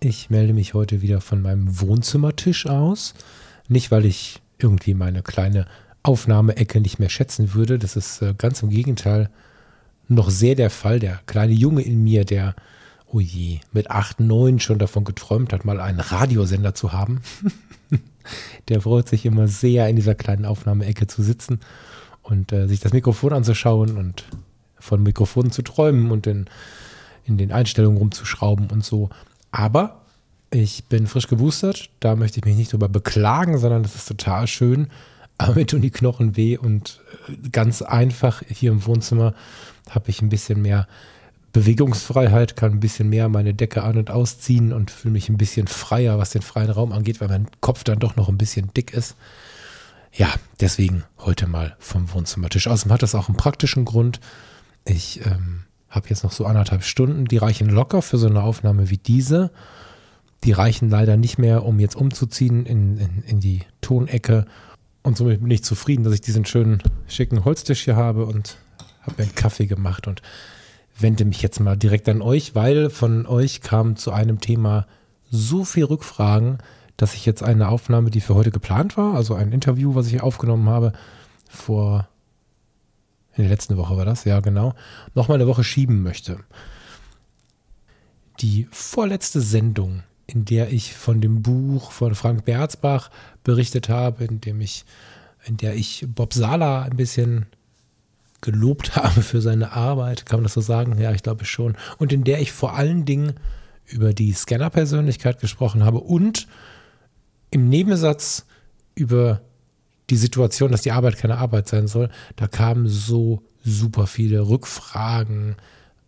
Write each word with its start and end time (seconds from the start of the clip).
Ich 0.00 0.30
melde 0.30 0.52
mich 0.52 0.74
heute 0.74 1.02
wieder 1.02 1.20
von 1.20 1.42
meinem 1.42 1.80
Wohnzimmertisch 1.80 2.66
aus. 2.66 3.14
Nicht, 3.66 3.90
weil 3.90 4.04
ich 4.04 4.40
irgendwie 4.58 4.94
meine 4.94 5.22
kleine 5.22 5.66
Aufnahmeecke 6.04 6.80
nicht 6.80 7.00
mehr 7.00 7.08
schätzen 7.08 7.52
würde. 7.52 7.80
Das 7.80 7.96
ist 7.96 8.22
äh, 8.22 8.32
ganz 8.38 8.62
im 8.62 8.70
Gegenteil 8.70 9.28
noch 10.06 10.30
sehr 10.30 10.54
der 10.54 10.70
Fall. 10.70 11.00
Der 11.00 11.20
kleine 11.26 11.52
Junge 11.52 11.82
in 11.82 12.04
mir, 12.04 12.24
der, 12.24 12.54
oh 13.06 13.18
je, 13.18 13.58
mit 13.72 13.90
8, 13.90 14.20
9 14.20 14.60
schon 14.60 14.78
davon 14.78 15.02
geträumt 15.02 15.52
hat, 15.52 15.64
mal 15.64 15.80
einen 15.80 15.98
Radiosender 15.98 16.76
zu 16.76 16.92
haben. 16.92 17.20
der 18.68 18.80
freut 18.80 19.08
sich 19.08 19.26
immer 19.26 19.48
sehr, 19.48 19.88
in 19.88 19.96
dieser 19.96 20.14
kleinen 20.14 20.44
Aufnahmeecke 20.44 21.08
zu 21.08 21.24
sitzen 21.24 21.58
und 22.22 22.52
äh, 22.52 22.68
sich 22.68 22.78
das 22.78 22.92
Mikrofon 22.92 23.32
anzuschauen 23.32 23.98
und 23.98 24.26
von 24.78 25.02
Mikrofonen 25.02 25.50
zu 25.50 25.62
träumen 25.62 26.12
und 26.12 26.28
in, 26.28 26.46
in 27.24 27.36
den 27.36 27.50
Einstellungen 27.50 27.98
rumzuschrauben 27.98 28.68
und 28.70 28.84
so. 28.84 29.10
Aber 29.50 30.02
ich 30.50 30.84
bin 30.84 31.06
frisch 31.06 31.28
geboostert, 31.28 31.90
da 32.00 32.16
möchte 32.16 32.38
ich 32.38 32.44
mich 32.44 32.56
nicht 32.56 32.72
drüber 32.72 32.88
beklagen, 32.88 33.58
sondern 33.58 33.82
das 33.82 33.94
ist 33.94 34.08
total 34.08 34.46
schön. 34.46 34.88
Aber 35.36 35.54
mir 35.54 35.66
tun 35.66 35.82
die 35.82 35.90
Knochen 35.90 36.36
weh 36.36 36.56
und 36.56 37.00
äh, 37.28 37.48
ganz 37.50 37.82
einfach 37.82 38.42
hier 38.48 38.72
im 38.72 38.84
Wohnzimmer 38.86 39.34
habe 39.90 40.10
ich 40.10 40.20
ein 40.20 40.28
bisschen 40.28 40.60
mehr 40.62 40.88
Bewegungsfreiheit, 41.52 42.56
kann 42.56 42.72
ein 42.72 42.80
bisschen 42.80 43.08
mehr 43.08 43.28
meine 43.28 43.54
Decke 43.54 43.82
an- 43.82 43.96
und 43.96 44.10
ausziehen 44.10 44.72
und 44.72 44.90
fühle 44.90 45.12
mich 45.12 45.28
ein 45.28 45.38
bisschen 45.38 45.66
freier, 45.66 46.18
was 46.18 46.30
den 46.30 46.42
freien 46.42 46.70
Raum 46.70 46.92
angeht, 46.92 47.20
weil 47.20 47.28
mein 47.28 47.48
Kopf 47.60 47.84
dann 47.84 47.98
doch 47.98 48.16
noch 48.16 48.28
ein 48.28 48.38
bisschen 48.38 48.70
dick 48.74 48.92
ist. 48.92 49.16
Ja, 50.12 50.28
deswegen 50.60 51.04
heute 51.18 51.46
mal 51.46 51.76
vom 51.78 52.12
Wohnzimmertisch. 52.12 52.66
Außerdem 52.66 52.92
hat 52.92 53.02
das 53.02 53.14
auch 53.14 53.28
einen 53.28 53.36
praktischen 53.36 53.84
Grund. 53.84 54.20
Ich 54.84 55.24
ähm, 55.24 55.64
habe 55.88 56.08
jetzt 56.08 56.24
noch 56.24 56.32
so 56.32 56.44
anderthalb 56.44 56.82
Stunden, 56.82 57.24
die 57.24 57.38
reichen 57.38 57.68
locker 57.68 58.02
für 58.02 58.18
so 58.18 58.26
eine 58.26 58.42
Aufnahme 58.42 58.90
wie 58.90 58.98
diese. 58.98 59.50
Die 60.44 60.52
reichen 60.52 60.90
leider 60.90 61.16
nicht 61.16 61.38
mehr, 61.38 61.64
um 61.64 61.80
jetzt 61.80 61.96
umzuziehen 61.96 62.66
in, 62.66 62.98
in, 62.98 63.22
in 63.26 63.40
die 63.40 63.62
Tonecke. 63.80 64.46
Und 65.02 65.16
somit 65.16 65.40
bin 65.40 65.50
ich 65.50 65.64
zufrieden, 65.64 66.04
dass 66.04 66.14
ich 66.14 66.20
diesen 66.20 66.44
schönen, 66.44 66.82
schicken 67.08 67.44
Holztisch 67.44 67.84
hier 67.84 67.96
habe 67.96 68.26
und 68.26 68.58
habe 69.02 69.16
mir 69.18 69.24
einen 69.24 69.34
Kaffee 69.34 69.66
gemacht 69.66 70.06
und 70.06 70.22
wende 70.98 71.24
mich 71.24 71.42
jetzt 71.42 71.60
mal 71.60 71.76
direkt 71.76 72.08
an 72.08 72.22
euch, 72.22 72.54
weil 72.54 72.90
von 72.90 73.26
euch 73.26 73.60
kam 73.62 73.96
zu 73.96 74.12
einem 74.12 74.40
Thema 74.40 74.86
so 75.30 75.64
viel 75.64 75.84
Rückfragen, 75.84 76.58
dass 76.96 77.14
ich 77.14 77.24
jetzt 77.24 77.42
eine 77.42 77.68
Aufnahme, 77.68 78.10
die 78.10 78.20
für 78.20 78.34
heute 78.34 78.50
geplant 78.50 78.96
war, 78.96 79.14
also 79.14 79.34
ein 79.34 79.52
Interview, 79.52 79.94
was 79.94 80.08
ich 80.08 80.20
aufgenommen 80.20 80.68
habe, 80.68 80.92
vor 81.48 82.08
in 83.36 83.44
der 83.44 83.50
letzten 83.50 83.76
Woche 83.76 83.96
war 83.96 84.04
das, 84.04 84.24
ja 84.24 84.40
genau, 84.40 84.74
nochmal 85.14 85.36
eine 85.36 85.46
Woche 85.46 85.64
schieben 85.64 86.02
möchte. 86.02 86.40
Die 88.40 88.68
vorletzte 88.70 89.40
Sendung, 89.40 90.02
in 90.26 90.44
der 90.44 90.72
ich 90.72 90.94
von 90.94 91.20
dem 91.20 91.42
Buch 91.42 91.90
von 91.90 92.14
Frank 92.14 92.44
Berzbach 92.44 93.10
berichtet 93.44 93.88
habe, 93.88 94.24
in 94.24 94.40
dem 94.40 94.60
ich, 94.60 94.84
in 95.44 95.56
der 95.56 95.74
ich 95.74 96.06
Bob 96.08 96.34
Sala 96.34 96.82
ein 96.82 96.96
bisschen 96.96 97.46
gelobt 98.40 98.96
habe 98.96 99.22
für 99.22 99.40
seine 99.40 99.72
Arbeit, 99.72 100.26
kann 100.26 100.38
man 100.38 100.44
das 100.44 100.54
so 100.54 100.60
sagen? 100.60 101.00
Ja, 101.00 101.12
ich 101.12 101.22
glaube 101.22 101.44
schon. 101.44 101.76
Und 101.98 102.12
in 102.12 102.24
der 102.24 102.40
ich 102.40 102.52
vor 102.52 102.74
allen 102.74 103.04
Dingen 103.04 103.34
über 103.86 104.12
die 104.12 104.32
Scanner-Persönlichkeit 104.32 105.40
gesprochen 105.40 105.84
habe 105.84 105.98
und 105.98 106.46
im 107.50 107.68
Nebensatz 107.68 108.44
über 108.94 109.40
die 110.10 110.16
Situation, 110.16 110.72
dass 110.72 110.82
die 110.82 110.92
Arbeit 110.92 111.18
keine 111.18 111.38
Arbeit 111.38 111.68
sein 111.68 111.86
soll, 111.86 112.10
da 112.36 112.46
kamen 112.46 112.88
so 112.88 113.42
super 113.64 114.06
viele 114.06 114.48
Rückfragen, 114.48 115.56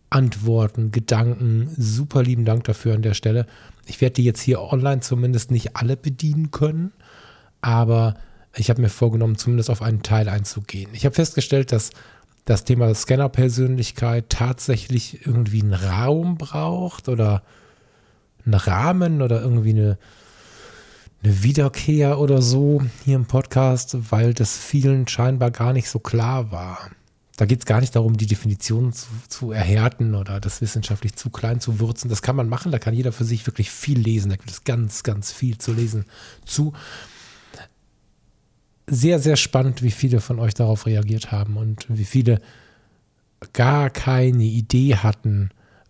Antworten, 0.09 0.91
Gedanken. 0.91 1.73
Super 1.77 2.21
lieben 2.21 2.45
Dank 2.45 2.65
dafür 2.65 2.95
an 2.95 3.01
der 3.01 3.13
Stelle. 3.13 3.47
Ich 3.85 4.01
werde 4.01 4.15
die 4.15 4.25
jetzt 4.25 4.41
hier 4.41 4.61
online 4.61 4.99
zumindest 5.01 5.51
nicht 5.51 5.75
alle 5.75 5.95
bedienen 5.97 6.51
können, 6.51 6.91
aber 7.61 8.15
ich 8.55 8.69
habe 8.69 8.81
mir 8.81 8.89
vorgenommen, 8.89 9.37
zumindest 9.37 9.69
auf 9.69 9.81
einen 9.81 10.03
Teil 10.03 10.27
einzugehen. 10.27 10.89
Ich 10.93 11.05
habe 11.05 11.15
festgestellt, 11.15 11.71
dass 11.71 11.91
das 12.45 12.65
Thema 12.65 12.93
Scanner-Persönlichkeit 12.93 14.29
tatsächlich 14.29 15.25
irgendwie 15.25 15.61
einen 15.61 15.73
Raum 15.73 16.37
braucht 16.37 17.07
oder 17.07 17.43
einen 18.45 18.55
Rahmen 18.55 19.21
oder 19.21 19.41
irgendwie 19.41 19.69
eine, 19.69 19.97
eine 21.23 21.43
Wiederkehr 21.43 22.19
oder 22.19 22.41
so 22.41 22.81
hier 23.05 23.15
im 23.15 23.25
Podcast, 23.25 24.11
weil 24.11 24.33
das 24.33 24.57
vielen 24.57 25.07
scheinbar 25.07 25.51
gar 25.51 25.73
nicht 25.73 25.89
so 25.89 25.99
klar 25.99 26.51
war. 26.51 26.91
Da 27.37 27.45
geht 27.45 27.59
es 27.59 27.65
gar 27.65 27.79
nicht 27.79 27.95
darum, 27.95 28.17
die 28.17 28.27
Definition 28.27 28.93
zu, 28.93 29.07
zu, 29.27 29.51
erhärten 29.51 30.15
oder 30.15 30.39
das 30.39 30.61
wissenschaftlich 30.61 31.15
zu 31.15 31.29
klein 31.29 31.59
zu 31.59 31.79
würzen. 31.79 32.09
Das 32.09 32.21
kann 32.21 32.35
man 32.35 32.49
machen, 32.49 32.71
da 32.71 32.79
kann 32.79 32.93
jeder 32.93 33.11
für 33.11 33.23
sich 33.23 33.47
wirklich 33.47 33.71
viel 33.71 33.99
lesen. 33.99 34.29
Da 34.29 34.35
gibt 34.35 34.51
es 34.51 34.63
ganz, 34.63 35.03
ganz 35.03 35.31
viel 35.31 35.57
zu 35.57 35.73
lesen 35.73 36.05
zu. 36.45 36.73
Sehr, 38.87 39.19
sehr 39.19 39.37
spannend, 39.37 39.81
wie 39.81 39.91
viele 39.91 40.21
von 40.21 40.39
euch 40.39 40.53
darauf 40.53 40.85
reagiert 40.85 41.31
haben 41.31 41.57
und 41.57 41.85
wie 41.87 42.05
viele 42.05 42.41
gar 43.53 43.89
keine 43.89 44.43
Idee 44.43 44.97
hatten, 44.97 45.49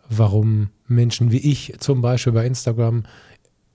warum 0.10 0.70
Menschen 0.88 1.32
wie 1.32 1.38
ich 1.38 1.74
zum 1.80 2.02
Beispiel 2.02 2.34
bei 2.34 2.46
Instagram 2.46 3.04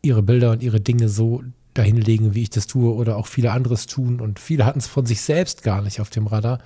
ihre 0.03 0.23
Bilder 0.23 0.53
und 0.53 0.62
ihre 0.62 0.81
Dinge 0.81 1.09
so 1.09 1.43
dahinlegen, 1.75 2.34
wie 2.34 2.43
ich 2.43 2.51
das 2.51 2.67
tue 2.67 2.95
oder 2.95 3.17
auch 3.17 3.27
viele 3.27 3.53
anderes 3.53 3.87
tun. 3.87 4.21
Und 4.21 4.39
viele 4.39 4.65
hatten 4.65 4.79
es 4.79 4.87
von 4.87 5.07
sich 5.07 5.21
selbst 5.21 5.62
gar 5.62 5.83
nicht 5.83 6.01
auf 6.01 6.11
dem 6.11 6.27
Radar. 6.27 6.59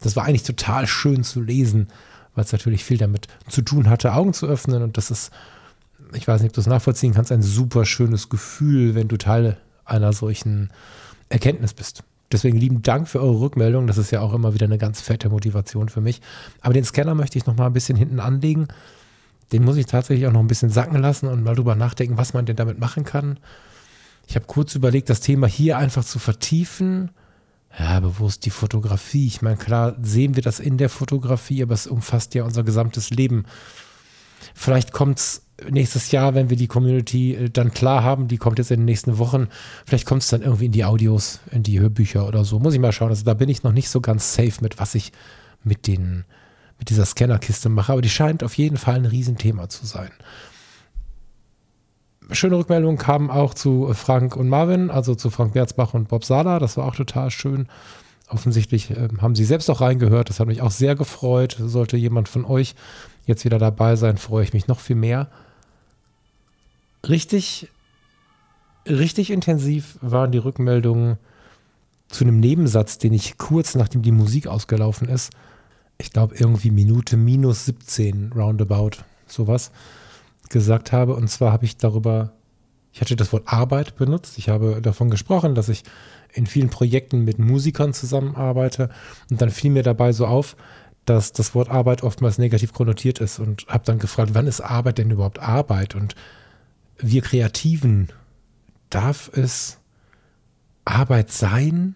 Das 0.00 0.16
war 0.16 0.24
eigentlich 0.24 0.42
total 0.42 0.86
schön 0.86 1.24
zu 1.24 1.40
lesen, 1.40 1.88
weil 2.34 2.44
es 2.44 2.52
natürlich 2.52 2.84
viel 2.84 2.98
damit 2.98 3.28
zu 3.48 3.62
tun 3.62 3.88
hatte, 3.88 4.12
Augen 4.14 4.32
zu 4.32 4.46
öffnen. 4.46 4.82
Und 4.82 4.96
das 4.96 5.10
ist, 5.10 5.30
ich 6.14 6.26
weiß 6.26 6.40
nicht, 6.40 6.50
ob 6.50 6.54
du 6.54 6.60
es 6.60 6.66
nachvollziehen 6.66 7.14
kannst, 7.14 7.32
ein 7.32 7.42
super 7.42 7.84
schönes 7.84 8.28
Gefühl, 8.28 8.94
wenn 8.94 9.08
du 9.08 9.16
Teil 9.16 9.56
einer 9.84 10.12
solchen 10.12 10.70
Erkenntnis 11.28 11.74
bist. 11.74 12.02
Deswegen 12.32 12.58
lieben 12.58 12.82
Dank 12.82 13.06
für 13.08 13.20
eure 13.20 13.40
Rückmeldung. 13.40 13.86
Das 13.86 13.98
ist 13.98 14.10
ja 14.10 14.20
auch 14.20 14.34
immer 14.34 14.52
wieder 14.52 14.66
eine 14.66 14.78
ganz 14.78 15.00
fette 15.00 15.28
Motivation 15.28 15.88
für 15.88 16.00
mich. 16.00 16.20
Aber 16.60 16.74
den 16.74 16.84
Scanner 16.84 17.14
möchte 17.14 17.38
ich 17.38 17.46
noch 17.46 17.56
mal 17.56 17.66
ein 17.66 17.72
bisschen 17.72 17.96
hinten 17.96 18.18
anlegen 18.18 18.66
den 19.52 19.64
muss 19.64 19.76
ich 19.76 19.86
tatsächlich 19.86 20.26
auch 20.26 20.32
noch 20.32 20.40
ein 20.40 20.48
bisschen 20.48 20.70
sacken 20.70 21.00
lassen 21.00 21.28
und 21.28 21.44
mal 21.44 21.54
drüber 21.54 21.74
nachdenken, 21.74 22.18
was 22.18 22.34
man 22.34 22.46
denn 22.46 22.56
damit 22.56 22.78
machen 22.78 23.04
kann. 23.04 23.38
Ich 24.26 24.34
habe 24.34 24.46
kurz 24.46 24.74
überlegt, 24.74 25.08
das 25.08 25.20
Thema 25.20 25.46
hier 25.46 25.78
einfach 25.78 26.04
zu 26.04 26.18
vertiefen. 26.18 27.10
Ja, 27.78 28.00
bewusst 28.00 28.44
die 28.44 28.50
Fotografie. 28.50 29.26
Ich 29.26 29.42
meine, 29.42 29.56
klar 29.56 29.96
sehen 30.02 30.34
wir 30.34 30.42
das 30.42 30.60
in 30.60 30.78
der 30.78 30.88
Fotografie, 30.88 31.62
aber 31.62 31.74
es 31.74 31.86
umfasst 31.86 32.34
ja 32.34 32.44
unser 32.44 32.64
gesamtes 32.64 33.10
Leben. 33.10 33.44
Vielleicht 34.54 34.92
kommt 34.92 35.18
es 35.18 35.42
nächstes 35.70 36.10
Jahr, 36.10 36.34
wenn 36.34 36.50
wir 36.50 36.56
die 36.56 36.66
Community 36.66 37.34
äh, 37.34 37.50
dann 37.50 37.72
klar 37.72 38.02
haben, 38.02 38.28
die 38.28 38.36
kommt 38.36 38.58
jetzt 38.58 38.70
in 38.70 38.80
den 38.80 38.86
nächsten 38.86 39.18
Wochen, 39.18 39.48
vielleicht 39.86 40.06
kommt 40.06 40.22
es 40.22 40.28
dann 40.28 40.42
irgendwie 40.42 40.66
in 40.66 40.72
die 40.72 40.84
Audios, 40.84 41.40
in 41.50 41.62
die 41.62 41.80
Hörbücher 41.80 42.26
oder 42.26 42.44
so. 42.44 42.58
Muss 42.58 42.74
ich 42.74 42.80
mal 42.80 42.92
schauen. 42.92 43.08
Also 43.08 43.24
da 43.24 43.34
bin 43.34 43.48
ich 43.48 43.62
noch 43.62 43.72
nicht 43.72 43.88
so 43.88 44.00
ganz 44.00 44.34
safe 44.34 44.62
mit, 44.62 44.78
was 44.78 44.94
ich 44.94 45.12
mit 45.62 45.86
den 45.86 46.24
mit 46.78 46.90
dieser 46.90 47.04
Scannerkiste 47.04 47.68
mache, 47.68 47.92
aber 47.92 48.02
die 48.02 48.10
scheint 48.10 48.44
auf 48.44 48.56
jeden 48.56 48.76
Fall 48.76 48.96
ein 48.96 49.06
Riesenthema 49.06 49.68
zu 49.68 49.86
sein. 49.86 50.10
Schöne 52.32 52.56
Rückmeldungen 52.56 52.98
kamen 52.98 53.30
auch 53.30 53.54
zu 53.54 53.92
Frank 53.94 54.36
und 54.36 54.48
Marvin, 54.48 54.90
also 54.90 55.14
zu 55.14 55.30
Frank 55.30 55.52
Berzbach 55.52 55.94
und 55.94 56.08
Bob 56.08 56.24
Sala. 56.24 56.58
Das 56.58 56.76
war 56.76 56.86
auch 56.86 56.96
total 56.96 57.30
schön. 57.30 57.68
Offensichtlich 58.28 58.90
äh, 58.90 59.08
haben 59.20 59.36
sie 59.36 59.44
selbst 59.44 59.70
auch 59.70 59.80
reingehört. 59.80 60.28
Das 60.28 60.40
hat 60.40 60.48
mich 60.48 60.60
auch 60.60 60.72
sehr 60.72 60.96
gefreut. 60.96 61.56
Sollte 61.60 61.96
jemand 61.96 62.28
von 62.28 62.44
euch 62.44 62.74
jetzt 63.26 63.44
wieder 63.44 63.58
dabei 63.58 63.96
sein, 63.96 64.16
freue 64.16 64.44
ich 64.44 64.52
mich 64.52 64.66
noch 64.66 64.80
viel 64.80 64.96
mehr. 64.96 65.28
Richtig, 67.08 67.68
richtig 68.88 69.30
intensiv 69.30 69.98
waren 70.00 70.32
die 70.32 70.38
Rückmeldungen 70.38 71.18
zu 72.08 72.24
einem 72.24 72.40
Nebensatz, 72.40 72.98
den 72.98 73.12
ich 73.12 73.38
kurz 73.38 73.74
nachdem 73.74 74.02
die 74.02 74.12
Musik 74.12 74.46
ausgelaufen 74.46 75.08
ist, 75.08 75.32
ich 75.98 76.10
glaube, 76.10 76.34
irgendwie 76.36 76.70
Minute 76.70 77.16
minus 77.16 77.66
17 77.66 78.32
roundabout, 78.34 79.02
sowas, 79.26 79.70
gesagt 80.50 80.92
habe. 80.92 81.14
Und 81.14 81.28
zwar 81.28 81.52
habe 81.52 81.64
ich 81.64 81.76
darüber, 81.76 82.32
ich 82.92 83.00
hatte 83.00 83.16
das 83.16 83.32
Wort 83.32 83.44
Arbeit 83.46 83.96
benutzt. 83.96 84.38
Ich 84.38 84.48
habe 84.48 84.80
davon 84.82 85.10
gesprochen, 85.10 85.54
dass 85.54 85.68
ich 85.68 85.84
in 86.32 86.46
vielen 86.46 86.70
Projekten 86.70 87.24
mit 87.24 87.38
Musikern 87.38 87.94
zusammenarbeite. 87.94 88.90
Und 89.30 89.40
dann 89.40 89.50
fiel 89.50 89.70
mir 89.70 89.82
dabei 89.82 90.12
so 90.12 90.26
auf, 90.26 90.56
dass 91.06 91.32
das 91.32 91.54
Wort 91.54 91.70
Arbeit 91.70 92.02
oftmals 92.02 92.36
negativ 92.36 92.72
konnotiert 92.72 93.20
ist 93.20 93.38
und 93.38 93.66
habe 93.68 93.84
dann 93.84 93.98
gefragt, 93.98 94.30
wann 94.34 94.46
ist 94.46 94.60
Arbeit 94.60 94.98
denn 94.98 95.10
überhaupt 95.10 95.38
Arbeit? 95.38 95.94
Und 95.94 96.14
wir 96.98 97.22
Kreativen, 97.22 98.08
darf 98.90 99.30
es 99.32 99.78
Arbeit 100.84 101.30
sein 101.30 101.94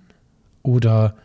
oder 0.62 1.16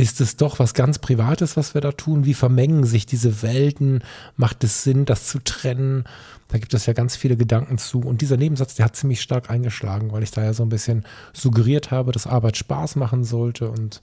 ist 0.00 0.20
es 0.22 0.36
doch 0.36 0.58
was 0.58 0.72
ganz 0.72 0.98
Privates, 0.98 1.58
was 1.58 1.74
wir 1.74 1.82
da 1.82 1.92
tun? 1.92 2.24
Wie 2.24 2.32
vermengen 2.32 2.84
sich 2.84 3.04
diese 3.04 3.42
Welten? 3.42 4.02
Macht 4.36 4.64
es 4.64 4.82
Sinn, 4.82 5.04
das 5.04 5.26
zu 5.26 5.40
trennen? 5.40 6.04
Da 6.48 6.58
gibt 6.58 6.72
es 6.72 6.86
ja 6.86 6.94
ganz 6.94 7.16
viele 7.16 7.36
Gedanken 7.36 7.76
zu. 7.76 8.00
Und 8.00 8.22
dieser 8.22 8.38
Nebensatz, 8.38 8.74
der 8.74 8.86
hat 8.86 8.96
ziemlich 8.96 9.20
stark 9.20 9.50
eingeschlagen, 9.50 10.10
weil 10.10 10.22
ich 10.22 10.30
da 10.30 10.42
ja 10.42 10.54
so 10.54 10.62
ein 10.62 10.70
bisschen 10.70 11.04
suggeriert 11.34 11.90
habe, 11.90 12.12
dass 12.12 12.26
Arbeit 12.26 12.56
Spaß 12.56 12.96
machen 12.96 13.24
sollte. 13.24 13.70
Und 13.70 14.00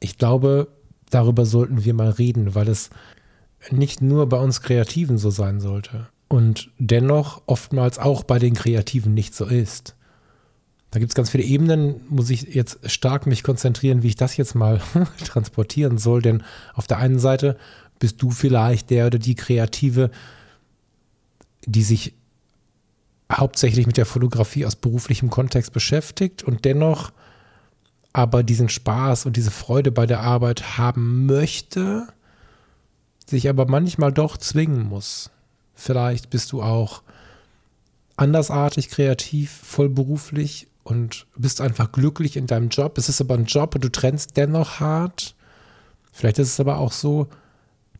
ich 0.00 0.18
glaube, 0.18 0.66
darüber 1.08 1.46
sollten 1.46 1.84
wir 1.84 1.94
mal 1.94 2.10
reden, 2.10 2.56
weil 2.56 2.68
es 2.68 2.90
nicht 3.70 4.02
nur 4.02 4.28
bei 4.28 4.38
uns 4.38 4.60
Kreativen 4.60 5.18
so 5.18 5.30
sein 5.30 5.60
sollte 5.60 6.08
und 6.26 6.70
dennoch 6.78 7.42
oftmals 7.46 7.98
auch 7.98 8.24
bei 8.24 8.38
den 8.40 8.54
Kreativen 8.54 9.14
nicht 9.14 9.34
so 9.34 9.44
ist. 9.44 9.94
Da 10.90 10.98
gibt 10.98 11.12
es 11.12 11.14
ganz 11.14 11.30
viele 11.30 11.44
Ebenen, 11.44 12.00
muss 12.08 12.30
ich 12.30 12.42
jetzt 12.54 12.90
stark 12.90 13.26
mich 13.26 13.42
konzentrieren, 13.42 14.02
wie 14.02 14.08
ich 14.08 14.16
das 14.16 14.36
jetzt 14.36 14.54
mal 14.54 14.80
transportieren 15.24 15.98
soll, 15.98 16.22
denn 16.22 16.42
auf 16.74 16.86
der 16.86 16.98
einen 16.98 17.18
Seite 17.18 17.56
bist 17.98 18.20
du 18.22 18.30
vielleicht 18.30 18.90
der 18.90 19.06
oder 19.06 19.18
die 19.18 19.36
Kreative, 19.36 20.10
die 21.66 21.82
sich 21.82 22.14
hauptsächlich 23.30 23.86
mit 23.86 23.96
der 23.96 24.06
Fotografie 24.06 24.66
aus 24.66 24.74
beruflichem 24.74 25.30
Kontext 25.30 25.72
beschäftigt 25.72 26.42
und 26.42 26.64
dennoch 26.64 27.12
aber 28.12 28.42
diesen 28.42 28.68
Spaß 28.68 29.26
und 29.26 29.36
diese 29.36 29.52
Freude 29.52 29.92
bei 29.92 30.06
der 30.06 30.20
Arbeit 30.20 30.78
haben 30.78 31.26
möchte, 31.26 32.08
sich 33.26 33.48
aber 33.48 33.66
manchmal 33.66 34.12
doch 34.12 34.36
zwingen 34.36 34.88
muss. 34.88 35.30
Vielleicht 35.74 36.30
bist 36.30 36.50
du 36.50 36.62
auch 36.62 37.02
andersartig 38.16 38.88
kreativ, 38.88 39.52
vollberuflich 39.52 40.66
und 40.90 41.26
bist 41.36 41.60
einfach 41.60 41.92
glücklich 41.92 42.36
in 42.36 42.46
deinem 42.46 42.68
Job. 42.68 42.98
Es 42.98 43.08
ist 43.08 43.20
aber 43.20 43.34
ein 43.34 43.44
Job 43.44 43.74
und 43.74 43.84
du 43.84 43.90
trennst 43.90 44.36
dennoch 44.36 44.80
hart. 44.80 45.34
Vielleicht 46.12 46.38
ist 46.38 46.48
es 46.48 46.60
aber 46.60 46.78
auch 46.78 46.92
so, 46.92 47.28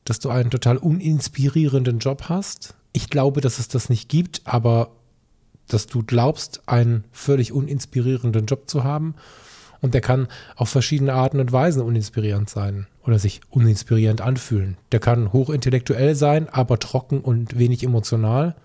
dass 0.04 0.18
du 0.18 0.30
einen 0.30 0.50
total 0.50 0.76
uninspirierenden 0.76 1.98
Job 1.98 2.24
hast. 2.28 2.74
Ich 2.92 3.10
glaube, 3.10 3.40
dass 3.40 3.58
es 3.58 3.68
das 3.68 3.88
nicht 3.88 4.08
gibt, 4.08 4.42
aber 4.44 4.90
dass 5.68 5.86
du 5.86 6.02
glaubst, 6.02 6.62
einen 6.66 7.04
völlig 7.12 7.52
uninspirierenden 7.52 8.46
Job 8.46 8.68
zu 8.68 8.82
haben. 8.82 9.14
Und 9.80 9.94
der 9.94 10.00
kann 10.00 10.28
auf 10.56 10.68
verschiedene 10.68 11.14
Arten 11.14 11.40
und 11.40 11.52
Weisen 11.52 11.82
uninspirierend 11.82 12.50
sein 12.50 12.86
oder 13.06 13.18
sich 13.18 13.40
uninspirierend 13.48 14.20
anfühlen. 14.20 14.76
Der 14.92 15.00
kann 15.00 15.32
hochintellektuell 15.32 16.14
sein, 16.14 16.48
aber 16.48 16.78
trocken 16.78 17.20
und 17.20 17.58
wenig 17.58 17.82
emotional, 17.82 18.56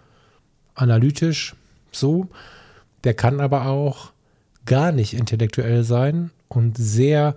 analytisch, 0.74 1.56
so. 1.92 2.28
Der 3.06 3.14
kann 3.14 3.40
aber 3.40 3.68
auch 3.68 4.12
gar 4.66 4.92
nicht 4.92 5.14
intellektuell 5.14 5.84
sein 5.84 6.32
und 6.48 6.78
sehr 6.78 7.36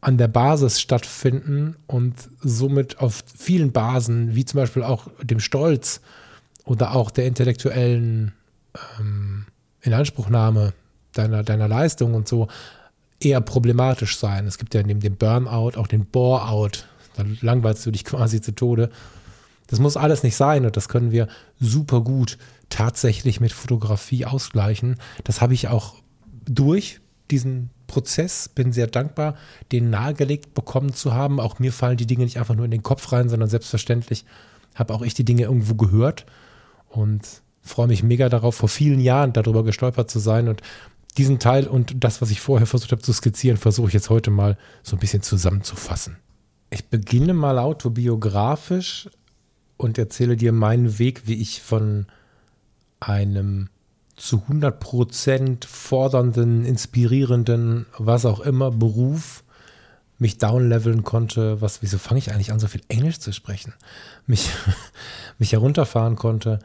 an 0.00 0.16
der 0.16 0.28
Basis 0.28 0.80
stattfinden 0.80 1.76
und 1.86 2.14
somit 2.40 3.00
auf 3.00 3.24
vielen 3.36 3.72
Basen, 3.72 4.34
wie 4.34 4.44
zum 4.44 4.60
Beispiel 4.60 4.84
auch 4.84 5.08
dem 5.22 5.40
Stolz 5.40 6.00
oder 6.64 6.94
auch 6.94 7.10
der 7.10 7.26
intellektuellen 7.26 8.32
ähm, 8.98 9.46
Inanspruchnahme 9.80 10.72
deiner, 11.12 11.42
deiner 11.42 11.66
Leistung 11.66 12.14
und 12.14 12.28
so, 12.28 12.48
eher 13.20 13.40
problematisch 13.40 14.16
sein. 14.16 14.46
Es 14.46 14.58
gibt 14.58 14.74
ja 14.74 14.82
neben 14.82 15.00
dem 15.00 15.16
Burnout 15.16 15.76
auch 15.76 15.88
den 15.88 16.06
Bore-out. 16.06 16.86
Dann 17.16 17.38
langweilst 17.40 17.84
du 17.84 17.90
dich 17.90 18.04
quasi 18.04 18.40
zu 18.40 18.52
Tode. 18.52 18.90
Das 19.66 19.80
muss 19.80 19.96
alles 19.96 20.22
nicht 20.22 20.36
sein 20.36 20.64
und 20.64 20.76
das 20.76 20.88
können 20.88 21.10
wir 21.10 21.28
super 21.60 22.00
gut 22.00 22.38
tatsächlich 22.70 23.40
mit 23.40 23.52
Fotografie 23.52 24.24
ausgleichen. 24.24 24.96
Das 25.24 25.40
habe 25.40 25.54
ich 25.54 25.68
auch 25.68 25.96
durch 26.48 27.00
diesen 27.30 27.70
Prozess, 27.86 28.48
bin 28.48 28.72
sehr 28.72 28.86
dankbar, 28.86 29.34
den 29.72 29.90
nahegelegt 29.90 30.54
bekommen 30.54 30.94
zu 30.94 31.14
haben. 31.14 31.40
Auch 31.40 31.58
mir 31.58 31.72
fallen 31.72 31.96
die 31.96 32.06
Dinge 32.06 32.24
nicht 32.24 32.38
einfach 32.38 32.54
nur 32.54 32.64
in 32.64 32.70
den 32.70 32.82
Kopf 32.82 33.12
rein, 33.12 33.28
sondern 33.28 33.48
selbstverständlich 33.48 34.24
habe 34.74 34.94
auch 34.94 35.02
ich 35.02 35.14
die 35.14 35.24
Dinge 35.24 35.42
irgendwo 35.42 35.74
gehört 35.74 36.26
und 36.88 37.26
freue 37.62 37.88
mich 37.88 38.02
mega 38.02 38.28
darauf, 38.28 38.54
vor 38.54 38.68
vielen 38.68 39.00
Jahren 39.00 39.32
darüber 39.32 39.64
gestolpert 39.64 40.10
zu 40.10 40.18
sein 40.18 40.48
und 40.48 40.62
diesen 41.16 41.38
Teil 41.38 41.66
und 41.66 42.04
das, 42.04 42.22
was 42.22 42.30
ich 42.30 42.40
vorher 42.40 42.66
versucht 42.66 42.92
habe 42.92 43.02
zu 43.02 43.12
skizzieren, 43.12 43.56
versuche 43.56 43.88
ich 43.88 43.94
jetzt 43.94 44.10
heute 44.10 44.30
mal 44.30 44.56
so 44.82 44.96
ein 44.96 45.00
bisschen 45.00 45.22
zusammenzufassen. 45.22 46.16
Ich 46.70 46.88
beginne 46.88 47.34
mal 47.34 47.58
autobiografisch 47.58 49.08
und 49.76 49.98
erzähle 49.98 50.36
dir 50.36 50.52
meinen 50.52 50.98
Weg, 50.98 51.26
wie 51.26 51.40
ich 51.40 51.62
von 51.62 52.06
einem 53.00 53.68
zu 54.18 54.42
100% 54.48 55.66
fordernden, 55.66 56.64
inspirierenden, 56.64 57.86
was 57.96 58.26
auch 58.26 58.40
immer 58.40 58.70
Beruf 58.70 59.44
mich 60.18 60.38
downleveln 60.38 61.04
konnte. 61.04 61.60
Was, 61.60 61.82
wieso 61.82 61.98
fange 61.98 62.18
ich 62.18 62.32
eigentlich 62.32 62.52
an, 62.52 62.58
so 62.58 62.66
viel 62.66 62.82
Englisch 62.88 63.20
zu 63.20 63.32
sprechen? 63.32 63.72
Mich, 64.26 64.50
mich 65.38 65.52
herunterfahren 65.52 66.16
konnte, 66.16 66.58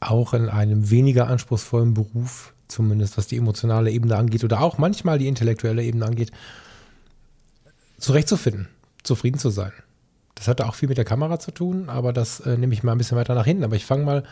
auch 0.00 0.34
in 0.34 0.48
einem 0.48 0.90
weniger 0.90 1.28
anspruchsvollen 1.28 1.94
Beruf, 1.94 2.52
zumindest 2.66 3.16
was 3.16 3.28
die 3.28 3.36
emotionale 3.36 3.90
Ebene 3.90 4.16
angeht 4.16 4.44
oder 4.44 4.60
auch 4.60 4.78
manchmal 4.78 5.18
die 5.18 5.28
intellektuelle 5.28 5.82
Ebene 5.82 6.06
angeht, 6.06 6.32
zurechtzufinden, 7.98 8.68
zufrieden 9.02 9.38
zu 9.38 9.50
sein. 9.50 9.72
Das 10.34 10.46
hatte 10.46 10.66
auch 10.66 10.74
viel 10.74 10.88
mit 10.88 10.98
der 10.98 11.04
Kamera 11.04 11.40
zu 11.40 11.50
tun, 11.50 11.88
aber 11.88 12.12
das 12.12 12.40
äh, 12.40 12.56
nehme 12.56 12.72
ich 12.74 12.82
mal 12.82 12.92
ein 12.92 12.98
bisschen 12.98 13.16
weiter 13.16 13.34
nach 13.34 13.44
hinten. 13.44 13.64
Aber 13.64 13.74
ich 13.74 13.86
fange 13.86 14.04
mal 14.04 14.22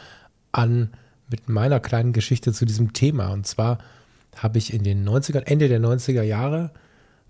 an 0.52 0.90
mit 1.31 1.49
meiner 1.49 1.81
kleinen 1.81 2.12
Geschichte 2.12 2.52
zu 2.52 2.64
diesem 2.64 2.93
Thema. 2.93 3.28
Und 3.28 3.46
zwar 3.46 3.78
habe 4.37 4.58
ich 4.58 4.73
in 4.73 4.84
den 4.84 5.06
90er, 5.08 5.46
Ende 5.46 5.69
der 5.69 5.81
90er 5.81 6.23
Jahre 6.23 6.70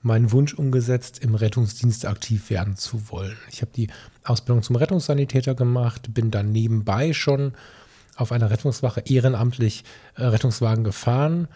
meinen 0.02 0.30
Wunsch 0.32 0.54
umgesetzt, 0.54 1.18
im 1.18 1.34
Rettungsdienst 1.34 2.06
aktiv 2.06 2.50
werden 2.50 2.76
zu 2.76 3.10
wollen. 3.10 3.36
Ich 3.50 3.60
habe 3.60 3.72
die 3.74 3.88
Ausbildung 4.24 4.62
zum 4.62 4.76
Rettungssanitäter 4.76 5.54
gemacht, 5.54 6.14
bin 6.14 6.30
dann 6.30 6.52
nebenbei 6.52 7.12
schon 7.12 7.52
auf 8.16 8.32
einer 8.32 8.50
Rettungswache 8.50 9.02
ehrenamtlich 9.04 9.84
äh, 10.14 10.24
Rettungswagen 10.24 10.84
gefahren, 10.84 11.48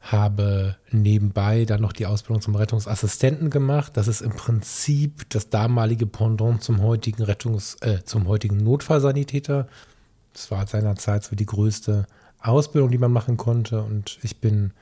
habe 0.00 0.76
nebenbei 0.90 1.64
dann 1.64 1.80
noch 1.80 1.92
die 1.92 2.06
Ausbildung 2.06 2.40
zum 2.40 2.54
Rettungsassistenten 2.54 3.50
gemacht. 3.50 3.96
Das 3.96 4.06
ist 4.06 4.20
im 4.20 4.30
Prinzip 4.30 5.28
das 5.30 5.50
damalige 5.50 6.06
Pendant 6.06 6.62
zum 6.62 6.82
heutigen 6.82 7.24
Rettungs, 7.24 7.76
äh, 7.80 8.04
zum 8.04 8.28
heutigen 8.28 8.58
Notfallsanitäter. 8.58 9.66
Das 10.36 10.50
war 10.50 10.66
seinerzeit 10.66 11.24
so 11.24 11.34
die 11.34 11.46
größte 11.46 12.06
Ausbildung, 12.42 12.90
die 12.90 12.98
man 12.98 13.10
machen 13.10 13.38
konnte. 13.38 13.80
Und 13.82 14.18
ich 14.22 14.38
bin 14.38 14.72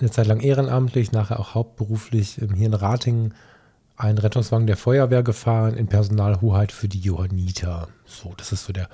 eine 0.00 0.10
Zeit 0.10 0.26
lang 0.26 0.40
ehrenamtlich, 0.40 1.12
nachher 1.12 1.38
auch 1.38 1.54
hauptberuflich 1.54 2.40
hier 2.40 2.50
in 2.50 2.74
Ratingen 2.74 3.32
einen 3.96 4.18
Rettungswagen 4.18 4.66
der 4.66 4.76
Feuerwehr 4.76 5.22
gefahren 5.22 5.76
in 5.76 5.86
Personalhoheit 5.86 6.72
für 6.72 6.88
die 6.88 6.98
Johanniter. 6.98 7.88
So, 8.06 8.34
das 8.36 8.50
ist 8.50 8.64
so 8.64 8.72
der 8.72 8.88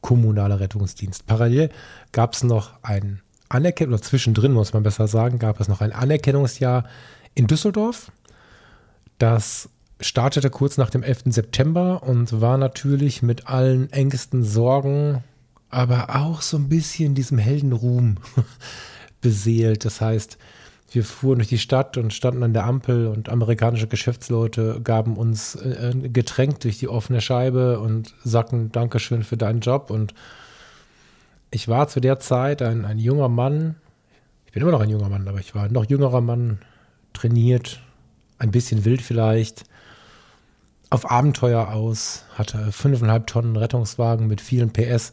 kommunale 0.00 0.60
Rettungsdienst. 0.60 1.26
Parallel 1.26 1.70
gab 2.12 2.34
es 2.34 2.44
noch 2.44 2.72
ein 2.82 3.20
Anerkennung, 3.48 3.94
oder 3.94 4.02
zwischendrin 4.02 4.52
muss 4.52 4.72
man 4.72 4.84
besser 4.84 5.08
sagen, 5.08 5.40
gab 5.40 5.58
es 5.58 5.66
noch 5.66 5.80
ein 5.80 5.92
Anerkennungsjahr 5.92 6.84
in 7.34 7.48
Düsseldorf. 7.48 8.12
Das 9.18 9.70
startete 10.00 10.50
kurz 10.50 10.76
nach 10.76 10.90
dem 10.90 11.02
11. 11.02 11.24
September 11.26 12.04
und 12.04 12.40
war 12.40 12.58
natürlich 12.58 13.22
mit 13.22 13.48
allen 13.48 13.92
Ängsten, 13.92 14.44
Sorgen 14.44 15.24
aber 15.70 16.16
auch 16.16 16.40
so 16.40 16.56
ein 16.56 16.68
bisschen 16.68 17.14
diesem 17.14 17.38
Heldenruhm 17.38 18.16
beseelt. 19.20 19.84
Das 19.84 20.00
heißt, 20.00 20.38
wir 20.90 21.04
fuhren 21.04 21.38
durch 21.38 21.48
die 21.48 21.58
Stadt 21.58 21.98
und 21.98 22.14
standen 22.14 22.42
an 22.42 22.54
der 22.54 22.64
Ampel 22.64 23.08
und 23.08 23.28
amerikanische 23.28 23.88
Geschäftsleute 23.88 24.80
gaben 24.82 25.16
uns 25.16 25.54
äh, 25.56 25.92
ein 25.92 26.12
Getränk 26.12 26.60
durch 26.60 26.78
die 26.78 26.88
offene 26.88 27.20
Scheibe 27.20 27.80
und 27.80 28.14
sagten 28.24 28.72
Dankeschön 28.72 29.22
für 29.22 29.36
deinen 29.36 29.60
Job. 29.60 29.90
Und 29.90 30.14
ich 31.50 31.68
war 31.68 31.88
zu 31.88 32.00
der 32.00 32.18
Zeit 32.20 32.62
ein, 32.62 32.84
ein 32.84 32.98
junger 32.98 33.28
Mann, 33.28 33.76
ich 34.46 34.52
bin 34.52 34.62
immer 34.62 34.72
noch 34.72 34.80
ein 34.80 34.88
junger 34.88 35.10
Mann, 35.10 35.28
aber 35.28 35.40
ich 35.40 35.54
war 35.54 35.64
ein 35.64 35.72
noch 35.72 35.84
jüngerer 35.84 36.22
Mann, 36.22 36.58
trainiert, 37.12 37.82
ein 38.38 38.50
bisschen 38.50 38.86
wild 38.86 39.02
vielleicht, 39.02 39.64
auf 40.88 41.10
Abenteuer 41.10 41.68
aus, 41.68 42.24
hatte 42.34 42.72
fünfeinhalb 42.72 43.26
Tonnen 43.26 43.56
Rettungswagen 43.56 44.26
mit 44.26 44.40
vielen 44.40 44.72
PS 44.72 45.12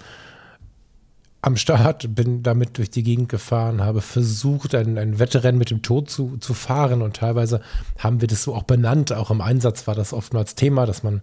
am 1.45 1.57
Start, 1.57 2.15
bin 2.15 2.41
damit 2.41 2.79
durch 2.79 2.89
die 2.89 3.03
Gegend 3.03 3.29
gefahren, 3.29 3.81
habe 3.81 4.01
versucht, 4.01 4.73
ein, 4.73 4.97
ein 4.97 5.19
Wettrennen 5.19 5.59
mit 5.59 5.69
dem 5.69 5.83
Tod 5.83 6.09
zu, 6.09 6.37
zu 6.37 6.55
fahren 6.55 7.03
und 7.03 7.17
teilweise 7.17 7.61
haben 7.99 8.19
wir 8.19 8.27
das 8.27 8.41
so 8.41 8.55
auch 8.55 8.63
benannt. 8.63 9.13
Auch 9.13 9.29
im 9.29 9.41
Einsatz 9.41 9.85
war 9.85 9.93
das 9.93 10.11
oftmals 10.11 10.55
Thema, 10.55 10.87
dass 10.87 11.03
man 11.03 11.21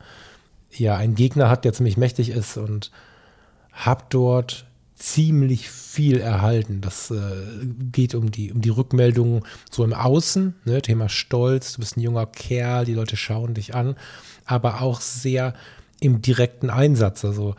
ja 0.70 0.96
einen 0.96 1.16
Gegner 1.16 1.50
hat, 1.50 1.64
der 1.64 1.72
ziemlich 1.72 1.96
mächtig 1.96 2.30
ist 2.30 2.56
und 2.56 2.92
habe 3.72 4.04
dort 4.10 4.64
ziemlich 4.94 5.68
viel 5.68 6.18
erhalten. 6.18 6.80
Das 6.82 7.10
äh, 7.10 7.66
geht 7.90 8.14
um 8.14 8.30
die, 8.30 8.52
um 8.52 8.60
die 8.60 8.70
Rückmeldungen 8.70 9.42
so 9.72 9.82
im 9.82 9.92
Außen, 9.92 10.54
ne? 10.64 10.82
Thema 10.82 11.08
Stolz, 11.08 11.72
du 11.72 11.80
bist 11.80 11.96
ein 11.96 12.00
junger 12.00 12.26
Kerl, 12.26 12.84
die 12.84 12.94
Leute 12.94 13.16
schauen 13.16 13.54
dich 13.54 13.74
an, 13.74 13.96
aber 14.44 14.82
auch 14.82 15.00
sehr 15.00 15.54
im 15.98 16.22
direkten 16.22 16.70
Einsatz. 16.70 17.24
Also 17.24 17.56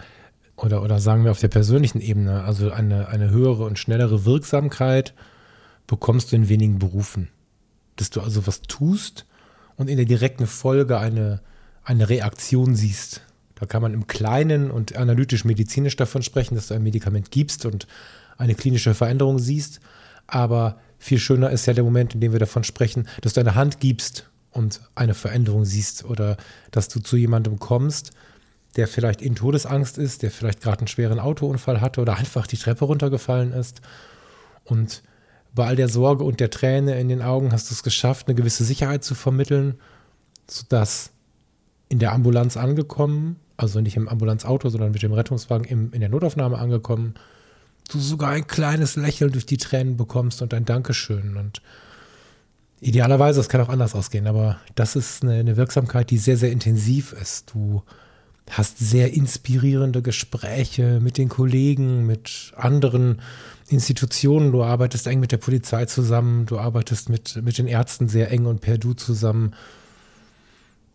oder, 0.63 0.81
oder 0.81 0.99
sagen 0.99 1.25
wir 1.25 1.31
auf 1.31 1.41
der 1.41 1.49
persönlichen 1.49 1.99
Ebene, 1.99 2.43
also 2.43 2.71
eine, 2.71 3.09
eine 3.09 3.29
höhere 3.29 3.65
und 3.65 3.77
schnellere 3.77 4.23
Wirksamkeit 4.23 5.13
bekommst 5.87 6.31
du 6.31 6.37
in 6.37 6.47
wenigen 6.47 6.79
Berufen. 6.79 7.27
Dass 7.97 8.09
du 8.09 8.21
also 8.21 8.47
was 8.47 8.61
tust 8.61 9.25
und 9.75 9.89
in 9.89 9.97
der 9.97 10.05
direkten 10.05 10.47
Folge 10.47 10.97
eine, 10.99 11.41
eine 11.83 12.07
Reaktion 12.07 12.75
siehst. 12.75 13.21
Da 13.55 13.65
kann 13.65 13.81
man 13.81 13.93
im 13.93 14.07
Kleinen 14.07 14.71
und 14.71 14.95
analytisch-medizinisch 14.95 15.97
davon 15.97 16.23
sprechen, 16.23 16.55
dass 16.55 16.69
du 16.69 16.75
ein 16.75 16.83
Medikament 16.83 17.29
gibst 17.29 17.65
und 17.65 17.85
eine 18.37 18.55
klinische 18.55 18.93
Veränderung 18.93 19.39
siehst. 19.39 19.81
Aber 20.27 20.77
viel 20.97 21.19
schöner 21.19 21.49
ist 21.49 21.65
ja 21.65 21.73
der 21.73 21.83
Moment, 21.83 22.15
in 22.15 22.21
dem 22.21 22.31
wir 22.31 22.39
davon 22.39 22.63
sprechen, 22.63 23.09
dass 23.19 23.33
du 23.33 23.41
eine 23.41 23.55
Hand 23.55 23.81
gibst 23.81 24.29
und 24.51 24.79
eine 24.95 25.13
Veränderung 25.13 25.65
siehst 25.65 26.05
oder 26.05 26.37
dass 26.71 26.87
du 26.87 27.01
zu 27.01 27.17
jemandem 27.17 27.59
kommst, 27.59 28.13
der 28.75 28.87
vielleicht 28.87 29.21
in 29.21 29.35
Todesangst 29.35 29.97
ist, 29.97 30.23
der 30.23 30.31
vielleicht 30.31 30.61
gerade 30.61 30.79
einen 30.79 30.87
schweren 30.87 31.19
Autounfall 31.19 31.81
hatte 31.81 32.01
oder 32.01 32.17
einfach 32.17 32.47
die 32.47 32.57
Treppe 32.57 32.85
runtergefallen 32.85 33.51
ist. 33.51 33.81
Und 34.63 35.03
bei 35.53 35.65
all 35.65 35.75
der 35.75 35.89
Sorge 35.89 36.23
und 36.23 36.39
der 36.39 36.49
Träne 36.49 36.99
in 36.99 37.09
den 37.09 37.21
Augen 37.21 37.51
hast 37.51 37.69
du 37.69 37.73
es 37.73 37.83
geschafft, 37.83 38.27
eine 38.27 38.35
gewisse 38.35 38.63
Sicherheit 38.63 39.03
zu 39.03 39.13
vermitteln, 39.13 39.75
sodass 40.49 41.11
in 41.89 41.99
der 41.99 42.11
Ambulanz 42.11 42.57
angekommen, 42.57 43.37
also 43.55 43.79
nicht 43.79 43.95
im 43.95 44.09
Ambulanzauto, 44.09 44.69
sondern 44.69 44.91
mit 44.91 45.03
dem 45.03 45.13
Rettungswagen 45.13 45.65
im, 45.65 45.93
in 45.93 45.99
der 45.99 46.09
Notaufnahme 46.09 46.57
angekommen, 46.57 47.13
du 47.89 47.99
sogar 47.99 48.31
ein 48.31 48.47
kleines 48.47 48.95
Lächeln 48.95 49.31
durch 49.31 49.45
die 49.45 49.57
Tränen 49.57 49.95
bekommst 49.95 50.41
und 50.41 50.53
ein 50.55 50.65
Dankeschön. 50.65 51.37
Und 51.37 51.61
idealerweise, 52.79 53.39
es 53.39 53.49
kann 53.49 53.61
auch 53.61 53.69
anders 53.69 53.93
ausgehen, 53.93 54.25
aber 54.25 54.57
das 54.73 54.95
ist 54.95 55.21
eine, 55.21 55.33
eine 55.33 55.57
Wirksamkeit, 55.57 56.09
die 56.09 56.17
sehr, 56.17 56.37
sehr 56.37 56.51
intensiv 56.51 57.13
ist. 57.13 57.53
Du 57.53 57.83
hast 58.49 58.77
sehr 58.77 59.13
inspirierende 59.13 60.01
Gespräche 60.01 60.99
mit 61.01 61.17
den 61.17 61.29
Kollegen, 61.29 62.05
mit 62.05 62.53
anderen 62.55 63.21
Institutionen. 63.69 64.51
Du 64.51 64.63
arbeitest 64.63 65.07
eng 65.07 65.19
mit 65.19 65.31
der 65.31 65.37
Polizei 65.37 65.85
zusammen, 65.85 66.45
du 66.45 66.59
arbeitest 66.59 67.09
mit, 67.09 67.41
mit 67.43 67.57
den 67.57 67.67
Ärzten 67.67 68.07
sehr 68.07 68.31
eng 68.31 68.45
und 68.45 68.61
per 68.61 68.77
Du 68.77 68.93
zusammen. 68.93 69.53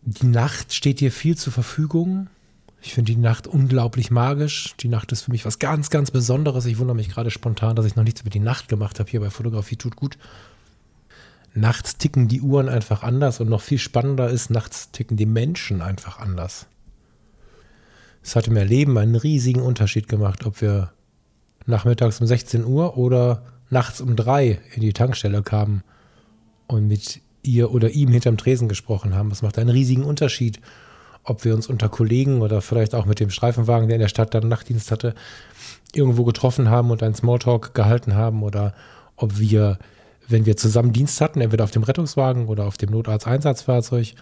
Die 0.01 0.27
Nacht 0.27 0.73
steht 0.73 0.99
dir 0.99 1.11
viel 1.11 1.37
zur 1.37 1.51
Verfügung. 1.51 2.27
Ich 2.81 2.93
finde 2.93 3.11
die 3.11 3.19
Nacht 3.19 3.47
unglaublich 3.47 4.09
magisch. 4.09 4.75
Die 4.79 4.87
Nacht 4.87 5.11
ist 5.11 5.23
für 5.23 5.31
mich 5.31 5.45
was 5.45 5.59
ganz, 5.59 5.89
ganz 5.89 6.11
Besonderes. 6.11 6.65
Ich 6.65 6.77
wundere 6.77 6.95
mich 6.95 7.09
gerade 7.09 7.31
spontan, 7.31 7.75
dass 7.75 7.85
ich 7.85 7.95
noch 7.95 8.03
nichts 8.03 8.23
mit 8.23 8.33
die 8.33 8.39
Nacht 8.39 8.69
gemacht 8.69 8.99
habe 8.99 9.09
hier 9.09 9.19
bei 9.19 9.29
Fotografie 9.29 9.75
tut 9.75 9.97
gut. 9.97 10.17
Nachts 11.53 11.97
ticken 11.97 12.27
die 12.27 12.41
Uhren 12.41 12.69
einfach 12.69 13.03
anders 13.03 13.41
und 13.41 13.49
noch 13.49 13.61
viel 13.61 13.79
spannender 13.79 14.29
ist, 14.29 14.49
nachts 14.49 14.91
ticken 14.91 15.17
die 15.17 15.25
Menschen 15.25 15.81
einfach 15.81 16.19
anders. 16.19 16.67
Es 18.21 18.35
hat 18.35 18.47
im 18.47 18.57
Erleben 18.57 18.97
einen 18.97 19.15
riesigen 19.15 19.61
Unterschied 19.61 20.07
gemacht, 20.07 20.45
ob 20.45 20.61
wir 20.61 20.91
nachmittags 21.65 22.19
um 22.19 22.27
16 22.27 22.65
Uhr 22.65 22.97
oder 22.97 23.43
nachts 23.69 24.01
um 24.01 24.15
drei 24.15 24.59
in 24.73 24.81
die 24.81 24.93
Tankstelle 24.93 25.41
kamen 25.43 25.83
und 26.67 26.87
mit 26.87 27.21
ihr 27.43 27.71
oder 27.71 27.89
ihm 27.89 28.09
hinterm 28.09 28.37
Tresen 28.37 28.67
gesprochen 28.67 29.15
haben. 29.15 29.29
Das 29.29 29.41
macht 29.41 29.57
einen 29.57 29.69
riesigen 29.69 30.03
Unterschied, 30.03 30.59
ob 31.23 31.45
wir 31.45 31.53
uns 31.53 31.67
unter 31.67 31.89
Kollegen 31.89 32.41
oder 32.41 32.61
vielleicht 32.61 32.95
auch 32.95 33.05
mit 33.05 33.19
dem 33.19 33.29
Streifenwagen, 33.29 33.87
der 33.87 33.95
in 33.95 34.01
der 34.01 34.07
Stadt 34.07 34.33
dann 34.33 34.47
Nachtdienst 34.47 34.91
hatte, 34.91 35.15
irgendwo 35.93 36.23
getroffen 36.23 36.69
haben 36.69 36.91
und 36.91 37.03
einen 37.03 37.15
Smalltalk 37.15 37.73
gehalten 37.73 38.15
haben 38.15 38.43
oder 38.43 38.73
ob 39.15 39.39
wir, 39.39 39.79
wenn 40.27 40.45
wir 40.45 40.57
zusammen 40.57 40.93
Dienst 40.93 41.21
hatten, 41.21 41.41
entweder 41.41 41.63
auf 41.63 41.71
dem 41.71 41.83
Rettungswagen 41.83 42.47
oder 42.47 42.65
auf 42.65 42.77
dem 42.77 42.91
Notarzteinsatzfahrzeug, 42.91 44.13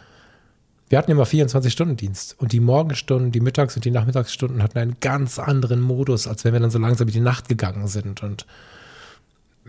wir 0.90 0.98
hatten 0.98 1.12
immer 1.12 1.26
24-Stunden-Dienst 1.26 2.36
und 2.40 2.54
die 2.54 2.62
Morgenstunden, 2.62 3.32
die 3.32 3.42
Mittags- 3.42 3.76
und 3.76 3.84
die 3.84 3.92
Nachmittagsstunden 3.92 4.64
hatten 4.64 4.78
einen 4.78 5.00
ganz 5.02 5.38
anderen 5.38 5.82
Modus, 5.82 6.28
als 6.28 6.46
wenn 6.46 6.54
wir 6.54 6.62
dann 6.62 6.72
so 6.72 6.80
langsam 6.80 7.08
in 7.08 7.14
die 7.14 7.20
Nacht 7.20 7.50
gegangen 7.50 7.88
sind. 7.88 8.24
Und 8.24 8.46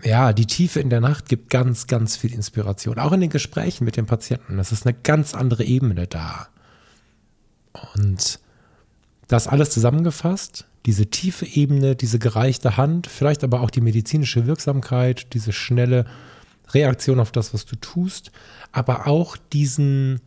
ja, 0.01 0.31
die 0.31 0.45
Tiefe 0.45 0.79
in 0.79 0.89
der 0.89 1.01
Nacht 1.01 1.27
gibt 1.27 1.49
ganz, 1.49 1.87
ganz 1.87 2.15
viel 2.15 2.33
Inspiration. 2.33 2.99
Auch 2.99 3.11
in 3.11 3.19
den 3.19 3.29
Gesprächen 3.29 3.83
mit 3.83 3.97
den 3.97 4.05
Patienten. 4.05 4.55
Das 4.55 4.71
ist 4.71 4.85
eine 4.85 4.95
ganz 5.03 5.33
andere 5.33 5.65
Ebene 5.65 6.07
da. 6.07 6.47
Und 7.95 8.39
das 9.27 9.47
alles 9.47 9.71
zusammengefasst, 9.71 10.65
diese 10.85 11.07
tiefe 11.07 11.45
Ebene, 11.45 11.97
diese 11.97 12.17
gereichte 12.17 12.77
Hand, 12.77 13.07
vielleicht 13.07 13.43
aber 13.43 13.59
auch 13.59 13.69
die 13.69 13.81
medizinische 13.81 14.47
Wirksamkeit, 14.47 15.33
diese 15.33 15.51
schnelle 15.51 16.05
Reaktion 16.69 17.19
auf 17.19 17.31
das, 17.31 17.53
was 17.53 17.65
du 17.65 17.75
tust, 17.75 18.31
aber 18.71 19.07
auch 19.07 19.35
diesen 19.51 20.21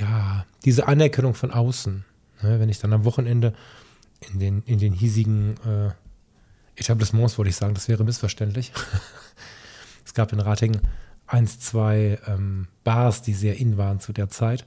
ja, 0.00 0.44
diese 0.64 0.88
Anerkennung 0.88 1.34
von 1.34 1.50
außen. 1.50 2.04
Ne, 2.42 2.60
wenn 2.60 2.68
ich 2.68 2.78
dann 2.78 2.92
am 2.92 3.04
Wochenende 3.04 3.54
in 4.32 4.38
den, 4.38 4.62
in 4.66 4.78
den 4.78 4.92
hiesigen 4.92 5.54
äh, 5.66 5.90
Etablissements, 6.76 7.38
wollte 7.38 7.50
ich 7.50 7.56
sagen, 7.56 7.74
das 7.74 7.88
wäre 7.88 8.04
missverständlich. 8.04 8.72
es 10.04 10.14
gab 10.14 10.32
in 10.32 10.40
Ratingen 10.40 10.80
eins, 11.26 11.60
zwei 11.60 12.18
ähm, 12.26 12.66
Bars, 12.84 13.22
die 13.22 13.34
sehr 13.34 13.58
in 13.58 13.76
waren 13.76 14.00
zu 14.00 14.12
der 14.12 14.28
Zeit. 14.28 14.64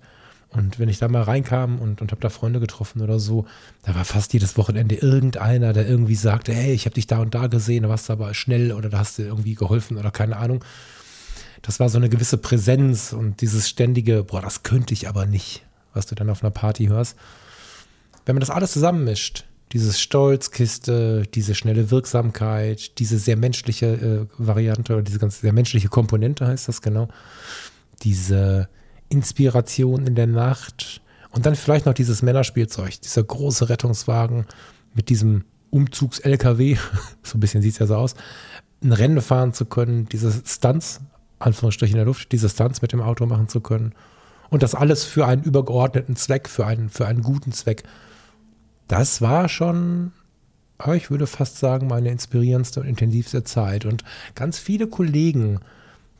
Und 0.50 0.78
wenn 0.78 0.88
ich 0.88 1.00
da 1.00 1.08
mal 1.08 1.24
reinkam 1.24 1.80
und, 1.80 2.02
und 2.02 2.12
habe 2.12 2.22
da 2.22 2.30
Freunde 2.30 2.60
getroffen 2.60 3.02
oder 3.02 3.20
so, 3.20 3.46
da 3.82 3.96
war 3.96 4.06
fast 4.06 4.34
jedes 4.34 4.56
Wochenende 4.56 4.96
irgendeiner, 4.96 5.74
der 5.74 5.88
irgendwie 5.88 6.16
sagte, 6.16 6.54
hey, 6.54 6.74
ich 6.74 6.86
habe 6.86 6.94
dich 6.94 7.08
da 7.08 7.20
und 7.20 7.34
da 7.34 7.48
gesehen, 7.48 7.84
da 7.84 7.90
warst 7.90 8.08
du 8.08 8.14
aber 8.14 8.36
schnell 8.36 8.72
oder 8.72 8.90
da 8.90 9.00
hast 9.00 9.18
du 9.18 9.24
irgendwie 9.24 9.56
geholfen 9.56 9.98
oder 9.98 10.12
keine 10.12 10.38
Ahnung 10.38 10.64
das 11.64 11.80
war 11.80 11.90
so 11.90 11.98
eine 11.98 12.10
gewisse 12.10 12.38
Präsenz 12.38 13.14
und 13.14 13.42
dieses 13.42 13.68
ständige, 13.70 14.24
boah, 14.24 14.42
das 14.42 14.64
könnte 14.64 14.94
ich 14.94 15.08
aber 15.08 15.26
nicht, 15.26 15.66
was 15.94 16.06
du 16.06 16.14
dann 16.14 16.30
auf 16.30 16.44
einer 16.44 16.52
Party 16.52 16.88
hörst. 16.88 17.16
Wenn 18.26 18.36
man 18.36 18.42
das 18.42 18.50
alles 18.50 18.74
zusammenmischt, 18.74 19.46
dieses 19.72 20.00
Stolzkiste, 20.00 21.24
diese 21.34 21.56
schnelle 21.56 21.90
Wirksamkeit, 21.90 23.00
diese 23.00 23.18
sehr 23.18 23.38
menschliche 23.38 23.88
äh, 23.88 24.26
Variante 24.38 24.94
oder 24.94 25.04
diese 25.04 25.20
ganz 25.20 25.40
sehr 25.40 25.54
menschliche 25.54 25.88
Komponente 25.88 26.46
heißt 26.46 26.68
das 26.68 26.82
genau, 26.82 27.08
diese 28.04 28.68
Inspiration 29.08 30.06
in 30.06 30.16
der 30.16 30.28
Nacht 30.28 31.02
und 31.32 31.46
dann 31.46 31.56
vielleicht 31.56 31.86
noch 31.86 31.94
dieses 31.94 32.22
Männerspielzeug, 32.22 33.02
dieser 33.02 33.24
große 33.24 33.70
Rettungswagen 33.70 34.46
mit 34.94 35.08
diesem 35.08 35.46
Umzugs-LKW, 35.70 36.78
so 37.24 37.38
ein 37.38 37.40
bisschen 37.40 37.62
sieht 37.62 37.74
es 37.74 37.80
ja 37.80 37.88
so 37.88 37.96
aus, 37.96 38.16
ein 38.84 38.92
Rennen 38.92 39.22
fahren 39.22 39.54
zu 39.54 39.66
können, 39.66 40.10
diese 40.10 40.34
Stunts 40.46 41.00
Anführungsstrichen 41.44 41.96
in 41.96 42.00
der 42.00 42.06
Luft, 42.06 42.32
diese 42.32 42.50
Stunts 42.50 42.82
mit 42.82 42.94
dem 42.94 43.02
Auto 43.02 43.26
machen 43.26 43.48
zu 43.48 43.62
können. 43.62 43.94
Und 44.50 44.64
das 44.64 44.76
alles 44.76 45.04
für 45.04 45.26
einen 45.26 45.44
übergeordneten 45.44 46.16
Zweck, 46.16 46.48
für 46.48 46.66
einen, 46.66 46.90
für 46.90 47.08
einen 47.08 47.24
guten 47.24 47.52
Zweck. 47.52 47.84
Das 48.88 49.22
war 49.22 49.50
schon, 49.50 50.12
ich 50.94 51.10
würde 51.10 51.28
fast 51.28 51.58
sagen, 51.58 51.88
meine 51.88 52.10
inspirierendste 52.10 52.82
und 52.82 52.88
intensivste 52.88 53.44
Zeit. 53.44 53.86
Und 53.86 54.04
ganz 54.36 54.60
viele 54.60 54.88
Kollegen, 54.88 55.60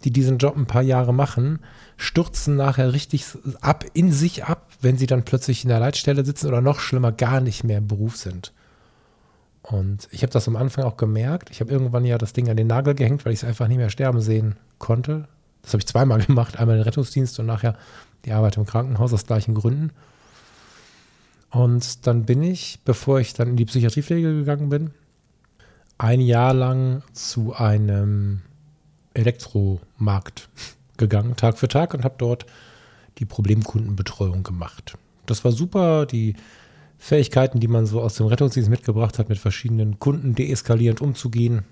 die 0.04 0.12
diesen 0.12 0.38
Job 0.38 0.58
ein 0.58 0.66
paar 0.66 0.82
Jahre 0.82 1.14
machen, 1.14 1.60
stürzen 1.98 2.56
nachher 2.56 2.94
richtig 2.94 3.26
ab, 3.62 3.86
in 3.94 4.12
sich 4.12 4.46
ab, 4.46 4.70
wenn 4.82 4.98
sie 4.98 5.08
dann 5.08 5.24
plötzlich 5.24 5.64
in 5.64 5.70
der 5.70 5.80
Leitstelle 5.80 6.26
sitzen 6.26 6.48
oder 6.48 6.62
noch 6.62 6.80
schlimmer, 6.80 7.12
gar 7.12 7.40
nicht 7.40 7.64
mehr 7.64 7.78
im 7.78 7.88
Beruf 7.88 8.18
sind. 8.18 8.52
Und 9.64 10.10
ich 10.12 10.24
habe 10.24 10.34
das 10.34 10.48
am 10.48 10.58
Anfang 10.58 10.84
auch 10.84 10.98
gemerkt. 10.98 11.50
Ich 11.50 11.62
habe 11.62 11.72
irgendwann 11.72 12.06
ja 12.06 12.18
das 12.18 12.34
Ding 12.34 12.50
an 12.50 12.58
den 12.58 12.68
Nagel 12.68 12.96
gehängt, 12.96 13.26
weil 13.26 13.34
ich 13.34 13.40
es 13.40 13.46
einfach 13.46 13.68
nicht 13.68 13.78
mehr 13.78 13.90
sterben 13.90 14.22
sehen 14.22 14.58
konnte. 14.78 15.28
Das 15.62 15.72
habe 15.72 15.80
ich 15.80 15.88
zweimal 15.88 16.22
gemacht, 16.26 16.60
einmal 16.60 16.76
den 16.76 16.84
Rettungsdienst 16.84 17.40
und 17.40 17.46
nachher 17.46 17.78
die 18.26 18.34
Arbeit 18.34 18.58
im 18.58 18.66
Krankenhaus 18.66 19.14
aus 19.14 19.26
gleichen 19.26 19.56
Gründen. 19.56 19.92
Und 21.50 22.08
dann 22.08 22.26
bin 22.26 22.44
ich, 22.44 22.80
bevor 22.84 23.20
ich 23.20 23.34
dann 23.34 23.50
in 23.50 23.56
die 23.56 23.66
Psychiatriepflege 23.66 24.34
gegangen 24.34 24.70
bin, 24.70 24.92
ein 25.98 26.20
Jahr 26.20 26.54
lang 26.54 27.04
zu 27.14 27.54
einem 27.54 28.42
Elektromarkt 29.14 30.50
gegangen, 30.98 31.36
Tag 31.36 31.58
für 31.58 31.68
Tag, 31.68 31.94
und 31.94 32.04
habe 32.04 32.16
dort 32.18 32.46
die 33.20 33.26
Problemkundenbetreuung 33.26 34.44
gemacht. 34.44 34.98
Das 35.26 35.46
war 35.46 35.52
super. 35.52 36.06
Die 36.06 36.36
Fähigkeiten, 37.04 37.60
die 37.60 37.68
man 37.68 37.86
so 37.86 38.02
aus 38.02 38.16
dem 38.16 38.28
Rettungsdienst 38.28 38.70
mitgebracht 38.70 39.20
hat, 39.20 39.28
mit 39.28 39.38
verschiedenen 39.38 40.00
Kunden 40.00 40.36
deeskalierend 40.36 41.02
umzugehen, 41.02 41.64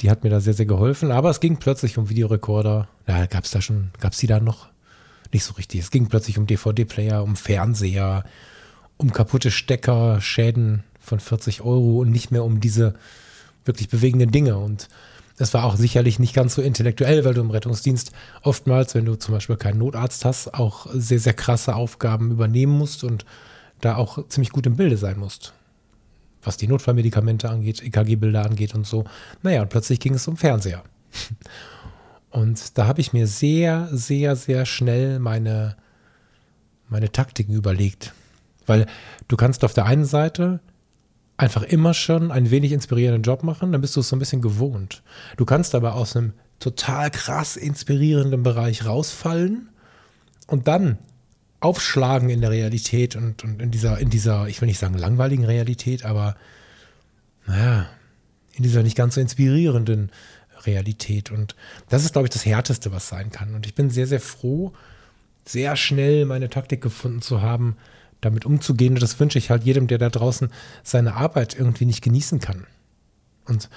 die 0.00 0.10
hat 0.10 0.24
mir 0.24 0.30
da 0.30 0.40
sehr, 0.40 0.54
sehr 0.54 0.66
geholfen. 0.66 1.12
Aber 1.12 1.30
es 1.30 1.38
ging 1.38 1.58
plötzlich 1.58 1.98
um 1.98 2.08
Videorekorder. 2.08 2.88
Ja, 3.06 3.26
gab 3.26 3.44
es 3.44 3.52
da 3.52 3.62
schon, 3.62 3.92
gab 4.00 4.12
es 4.12 4.18
die 4.18 4.26
da 4.26 4.40
noch? 4.40 4.66
Nicht 5.32 5.44
so 5.44 5.54
richtig. 5.54 5.78
Es 5.78 5.92
ging 5.92 6.08
plötzlich 6.08 6.36
um 6.36 6.48
DVD-Player, 6.48 7.22
um 7.22 7.36
Fernseher, 7.36 8.24
um 8.96 9.12
kaputte 9.12 9.52
Stecker, 9.52 10.20
Schäden 10.20 10.82
von 10.98 11.20
40 11.20 11.60
Euro 11.60 12.00
und 12.00 12.10
nicht 12.10 12.32
mehr 12.32 12.42
um 12.42 12.58
diese 12.58 12.94
wirklich 13.64 13.88
bewegenden 13.88 14.32
Dinge. 14.32 14.58
Und 14.58 14.88
es 15.38 15.54
war 15.54 15.62
auch 15.62 15.76
sicherlich 15.76 16.18
nicht 16.18 16.34
ganz 16.34 16.56
so 16.56 16.62
intellektuell, 16.62 17.24
weil 17.24 17.34
du 17.34 17.40
im 17.40 17.52
Rettungsdienst 17.52 18.10
oftmals, 18.42 18.96
wenn 18.96 19.04
du 19.04 19.14
zum 19.14 19.32
Beispiel 19.32 19.56
keinen 19.56 19.78
Notarzt 19.78 20.24
hast, 20.24 20.54
auch 20.54 20.88
sehr, 20.92 21.20
sehr 21.20 21.34
krasse 21.34 21.76
Aufgaben 21.76 22.32
übernehmen 22.32 22.76
musst 22.76 23.04
und 23.04 23.24
da 23.80 23.96
auch 23.96 24.26
ziemlich 24.28 24.50
gut 24.50 24.66
im 24.66 24.76
Bilde 24.76 24.96
sein 24.96 25.18
musst. 25.18 25.52
Was 26.42 26.56
die 26.56 26.68
Notfallmedikamente 26.68 27.50
angeht, 27.50 27.82
EKG-Bilder 27.82 28.44
angeht 28.44 28.74
und 28.74 28.86
so. 28.86 29.04
Naja, 29.42 29.62
und 29.62 29.68
plötzlich 29.68 30.00
ging 30.00 30.14
es 30.14 30.26
um 30.26 30.36
Fernseher. 30.36 30.82
Und 32.30 32.78
da 32.78 32.86
habe 32.86 33.00
ich 33.00 33.12
mir 33.12 33.26
sehr, 33.26 33.88
sehr, 33.90 34.36
sehr 34.36 34.64
schnell 34.64 35.18
meine, 35.18 35.76
meine 36.88 37.10
Taktiken 37.10 37.54
überlegt. 37.54 38.14
Weil 38.66 38.86
du 39.26 39.36
kannst 39.36 39.64
auf 39.64 39.74
der 39.74 39.86
einen 39.86 40.04
Seite 40.04 40.60
einfach 41.36 41.62
immer 41.62 41.94
schon 41.94 42.30
einen 42.30 42.50
wenig 42.50 42.70
inspirierenden 42.70 43.22
Job 43.22 43.42
machen, 43.42 43.72
dann 43.72 43.80
bist 43.80 43.96
du 43.96 44.00
es 44.00 44.08
so 44.08 44.16
ein 44.16 44.20
bisschen 44.20 44.42
gewohnt. 44.42 45.02
Du 45.36 45.44
kannst 45.44 45.74
aber 45.74 45.94
aus 45.94 46.14
einem 46.14 46.34
total 46.60 47.10
krass 47.10 47.56
inspirierenden 47.56 48.42
Bereich 48.42 48.84
rausfallen 48.84 49.70
und 50.46 50.68
dann 50.68 50.98
aufschlagen 51.60 52.30
in 52.30 52.40
der 52.40 52.50
Realität 52.50 53.16
und, 53.16 53.44
und 53.44 53.60
in 53.60 53.70
dieser, 53.70 53.98
in 53.98 54.10
dieser, 54.10 54.48
ich 54.48 54.60
will 54.60 54.66
nicht 54.66 54.78
sagen 54.78 54.94
langweiligen 54.94 55.44
Realität, 55.44 56.04
aber 56.04 56.36
naja, 57.46 57.86
in 58.54 58.62
dieser 58.62 58.82
nicht 58.82 58.96
ganz 58.96 59.14
so 59.14 59.20
inspirierenden 59.20 60.10
Realität. 60.66 61.30
Und 61.30 61.54
das 61.88 62.04
ist, 62.04 62.12
glaube 62.12 62.26
ich, 62.26 62.32
das 62.32 62.46
Härteste, 62.46 62.92
was 62.92 63.08
sein 63.08 63.30
kann. 63.30 63.54
Und 63.54 63.66
ich 63.66 63.74
bin 63.74 63.90
sehr, 63.90 64.06
sehr 64.06 64.20
froh, 64.20 64.72
sehr 65.44 65.76
schnell 65.76 66.24
meine 66.24 66.48
Taktik 66.48 66.80
gefunden 66.80 67.22
zu 67.22 67.42
haben, 67.42 67.76
damit 68.20 68.44
umzugehen. 68.44 68.94
Und 68.94 69.02
das 69.02 69.18
wünsche 69.20 69.38
ich 69.38 69.50
halt 69.50 69.64
jedem, 69.64 69.86
der 69.86 69.98
da 69.98 70.08
draußen 70.08 70.50
seine 70.82 71.14
Arbeit 71.14 71.58
irgendwie 71.58 71.86
nicht 71.86 72.02
genießen 72.02 72.40
kann. 72.40 72.66
Und 73.46 73.68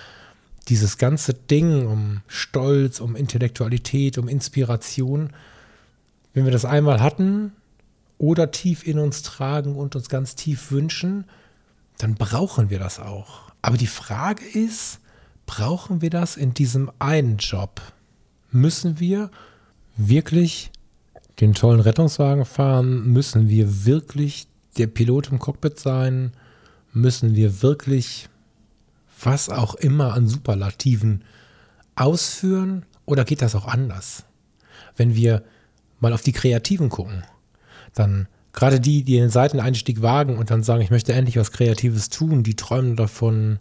dieses 0.70 0.98
ganze 0.98 1.34
Ding 1.34 1.88
um 1.88 2.22
Stolz, 2.28 3.00
um 3.00 3.16
Intellektualität, 3.16 4.18
um 4.18 4.28
Inspiration, 4.28 5.32
wenn 6.34 6.46
wir 6.46 6.52
das 6.52 6.66
einmal 6.66 7.02
hatten 7.02 7.52
oder 8.24 8.52
tief 8.52 8.88
in 8.88 9.00
uns 9.00 9.22
tragen 9.22 9.76
und 9.76 9.98
uns 9.98 10.08
ganz 10.08 10.36
tief 10.36 10.72
wünschen, 10.72 11.26
dann 11.98 12.16
brauchen 12.16 12.70
wir 12.70 12.80
das 12.80 13.02
auch. 13.02 13.52
Aber 13.62 13.76
die 13.76 13.86
Frage 13.86 14.46
ist, 14.46 15.02
brauchen 15.46 16.02
wir 16.02 16.10
das 16.10 16.38
in 16.38 16.54
diesem 16.54 16.90
einen 17.00 17.36
Job? 17.36 17.82
Müssen 18.50 19.02
wir 19.02 19.30
wirklich 19.98 20.72
den 21.42 21.54
tollen 21.54 21.82
Rettungswagen 21.82 22.46
fahren? 22.46 23.12
Müssen 23.12 23.50
wir 23.50 23.84
wirklich 23.84 24.48
der 24.78 24.88
Pilot 24.88 25.30
im 25.30 25.40
Cockpit 25.40 25.78
sein? 25.78 26.32
Müssen 26.94 27.36
wir 27.36 27.62
wirklich 27.62 28.30
was 29.22 29.50
auch 29.50 29.76
immer 29.76 30.14
an 30.14 30.30
Superlativen 30.30 31.26
ausführen? 31.96 32.86
Oder 33.04 33.26
geht 33.26 33.42
das 33.42 33.54
auch 33.54 33.68
anders? 33.68 34.24
Wenn 34.96 35.14
wir 35.14 35.44
mal 36.00 36.14
auf 36.14 36.22
die 36.22 36.32
Kreativen 36.32 36.88
gucken, 36.88 37.26
dann 37.94 38.28
gerade 38.54 38.80
die, 38.80 39.04
die 39.04 39.18
den 39.18 39.30
Seiteneinstieg 39.30 40.02
wagen 40.02 40.38
und 40.38 40.52
dann 40.52 40.64
sagen, 40.64 40.82
ich 40.82 40.92
möchte 40.92 41.14
endlich 41.14 41.38
was 41.38 41.52
Kreatives 41.52 42.10
tun, 42.10 42.44
die 42.44 42.56
träumen 42.56 42.96
davon, 42.96 43.60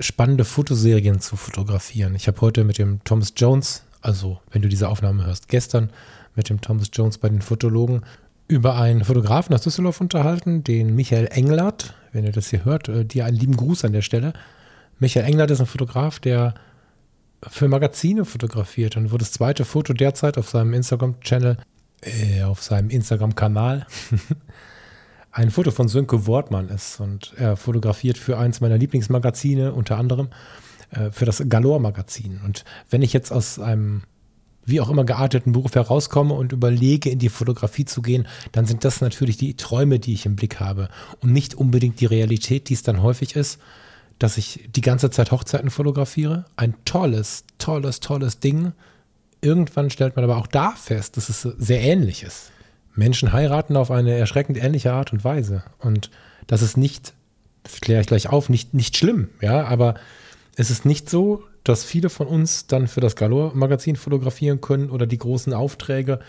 spannende 0.00 0.44
Fotoserien 0.44 1.20
zu 1.20 1.36
fotografieren. 1.36 2.14
Ich 2.16 2.26
habe 2.26 2.40
heute 2.40 2.64
mit 2.64 2.78
dem 2.78 3.02
Thomas 3.04 3.32
Jones, 3.36 3.84
also 4.00 4.40
wenn 4.50 4.62
du 4.62 4.68
diese 4.68 4.88
Aufnahme 4.88 5.24
hörst, 5.24 5.48
gestern 5.48 5.90
mit 6.34 6.48
dem 6.50 6.60
Thomas 6.60 6.90
Jones 6.92 7.18
bei 7.18 7.28
den 7.28 7.42
Fotologen 7.42 8.02
über 8.48 8.76
einen 8.76 9.04
Fotografen 9.04 9.54
aus 9.54 9.62
Düsseldorf 9.62 10.00
unterhalten, 10.00 10.64
den 10.64 10.94
Michael 10.94 11.28
Englert. 11.30 11.94
Wenn 12.12 12.24
ihr 12.24 12.32
das 12.32 12.50
hier 12.50 12.64
hört, 12.64 12.88
äh, 12.88 13.04
dir 13.04 13.24
einen 13.24 13.36
lieben 13.36 13.56
Gruß 13.56 13.84
an 13.84 13.92
der 13.92 14.02
Stelle. 14.02 14.32
Michael 14.98 15.26
Englert 15.26 15.50
ist 15.50 15.60
ein 15.60 15.66
Fotograf, 15.66 16.18
der 16.18 16.54
für 17.48 17.68
Magazine 17.68 18.24
fotografiert 18.24 18.96
und 18.96 19.12
wo 19.12 19.16
das 19.16 19.32
zweite 19.32 19.64
Foto 19.64 19.92
derzeit 19.92 20.38
auf 20.38 20.48
seinem 20.48 20.74
Instagram-Channel, 20.74 21.58
äh, 22.04 22.42
auf 22.42 22.62
seinem 22.62 22.90
Instagram-Kanal 22.90 23.86
ein 25.32 25.50
Foto 25.50 25.70
von 25.70 25.88
Sönke 25.88 26.26
Wortmann 26.26 26.68
ist. 26.68 27.00
Und 27.00 27.34
er 27.36 27.56
fotografiert 27.56 28.18
für 28.18 28.38
eins 28.38 28.60
meiner 28.60 28.78
Lieblingsmagazine, 28.78 29.72
unter 29.72 29.98
anderem 29.98 30.28
äh, 30.90 31.10
für 31.10 31.24
das 31.24 31.42
Galore-Magazin. 31.48 32.40
Und 32.44 32.64
wenn 32.90 33.02
ich 33.02 33.12
jetzt 33.12 33.32
aus 33.32 33.58
einem 33.58 34.02
wie 34.66 34.80
auch 34.80 34.88
immer 34.88 35.04
gearteten 35.04 35.52
Beruf 35.52 35.74
herauskomme 35.74 36.34
und 36.34 36.52
überlege, 36.52 37.10
in 37.10 37.18
die 37.18 37.28
Fotografie 37.28 37.84
zu 37.84 38.02
gehen, 38.02 38.26
dann 38.52 38.66
sind 38.66 38.84
das 38.84 39.00
natürlich 39.00 39.36
die 39.36 39.56
Träume, 39.56 39.98
die 39.98 40.14
ich 40.14 40.26
im 40.26 40.36
Blick 40.36 40.60
habe 40.60 40.88
und 41.20 41.32
nicht 41.32 41.54
unbedingt 41.54 42.00
die 42.00 42.06
Realität, 42.06 42.68
die 42.68 42.74
es 42.74 42.82
dann 42.82 43.02
häufig 43.02 43.36
ist, 43.36 43.58
dass 44.18 44.38
ich 44.38 44.68
die 44.74 44.80
ganze 44.80 45.10
Zeit 45.10 45.32
Hochzeiten 45.32 45.70
fotografiere. 45.70 46.46
Ein 46.56 46.74
tolles, 46.84 47.44
tolles, 47.58 48.00
tolles 48.00 48.40
Ding. 48.40 48.72
Irgendwann 49.44 49.90
stellt 49.90 50.16
man 50.16 50.24
aber 50.24 50.38
auch 50.38 50.46
da 50.46 50.70
fest, 50.70 51.16
dass 51.16 51.28
es 51.28 51.42
sehr 51.42 51.80
ähnlich 51.80 52.22
ist. 52.22 52.50
Menschen 52.94 53.32
heiraten 53.32 53.76
auf 53.76 53.90
eine 53.90 54.16
erschreckend 54.16 54.56
ähnliche 54.56 54.92
Art 54.92 55.12
und 55.12 55.24
Weise. 55.24 55.64
Und 55.78 56.10
das 56.46 56.62
ist 56.62 56.76
nicht, 56.76 57.12
das 57.62 57.80
kläre 57.80 58.00
ich 58.00 58.06
gleich 58.06 58.28
auf, 58.28 58.48
nicht, 58.48 58.74
nicht 58.74 58.96
schlimm, 58.96 59.28
ja, 59.40 59.64
aber 59.64 59.94
es 60.56 60.70
ist 60.70 60.84
nicht 60.84 61.10
so, 61.10 61.42
dass 61.64 61.84
viele 61.84 62.10
von 62.10 62.26
uns 62.26 62.66
dann 62.66 62.86
für 62.86 63.00
das 63.00 63.16
Galore-Magazin 63.16 63.96
fotografieren 63.96 64.60
können 64.60 64.90
oder 64.90 65.06
die 65.06 65.18
großen 65.18 65.52
Aufträge 65.52 66.20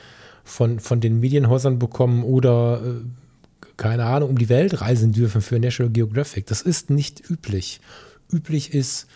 von, 0.43 0.79
von 0.79 1.01
den 1.01 1.19
Medienhäusern 1.19 1.77
bekommen 1.77 2.23
oder, 2.23 2.81
äh, 2.83 3.67
keine 3.77 4.05
Ahnung, 4.05 4.29
um 4.29 4.37
die 4.37 4.49
Welt 4.49 4.81
reisen 4.81 5.11
dürfen 5.11 5.41
für 5.41 5.59
National 5.59 5.91
Geographic. 5.91 6.47
Das 6.47 6.61
ist 6.61 6.89
nicht 6.89 7.29
üblich. 7.29 7.81
Üblich 8.31 8.73
ist 8.73 9.07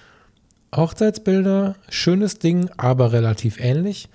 Hochzeitsbilder, 0.75 1.75
schönes 1.89 2.39
Ding, 2.39 2.69
aber 2.77 3.11
relativ 3.11 3.59
ähnlich. 3.59 4.09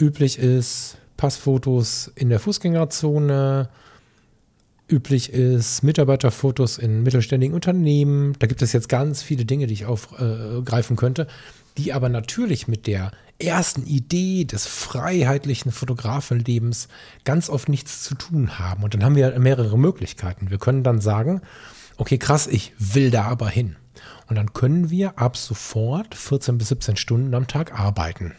Üblich 0.00 0.38
ist 0.38 0.98
Passfotos 1.16 2.12
in 2.14 2.28
der 2.28 2.40
Fußgängerzone. 2.40 3.68
Üblich 4.88 5.32
ist 5.32 5.82
Mitarbeiterfotos 5.82 6.78
in 6.78 7.02
mittelständigen 7.02 7.54
Unternehmen. 7.54 8.34
Da 8.38 8.46
gibt 8.46 8.62
es 8.62 8.72
jetzt 8.72 8.88
ganz 8.88 9.22
viele 9.22 9.44
Dinge, 9.44 9.66
die 9.66 9.74
ich 9.74 9.86
aufgreifen 9.86 10.96
könnte, 10.96 11.26
die 11.76 11.92
aber 11.92 12.08
natürlich 12.08 12.68
mit 12.68 12.86
der 12.86 13.10
ersten 13.38 13.84
Idee 13.84 14.44
des 14.44 14.66
freiheitlichen 14.66 15.72
Fotografenlebens 15.72 16.88
ganz 17.24 17.50
oft 17.50 17.68
nichts 17.68 18.02
zu 18.02 18.14
tun 18.14 18.58
haben. 18.58 18.82
Und 18.84 18.94
dann 18.94 19.04
haben 19.04 19.16
wir 19.16 19.38
mehrere 19.38 19.78
Möglichkeiten. 19.78 20.50
Wir 20.50 20.58
können 20.58 20.84
dann 20.84 21.00
sagen, 21.00 21.42
okay, 21.96 22.18
krass, 22.18 22.46
ich 22.46 22.72
will 22.78 23.10
da 23.10 23.24
aber 23.24 23.48
hin. 23.48 23.76
Und 24.28 24.36
dann 24.36 24.52
können 24.52 24.90
wir 24.90 25.18
ab 25.18 25.36
sofort 25.36 26.14
14 26.14 26.58
bis 26.58 26.68
17 26.68 26.96
Stunden 26.96 27.34
am 27.34 27.46
Tag 27.46 27.78
arbeiten. 27.78 28.34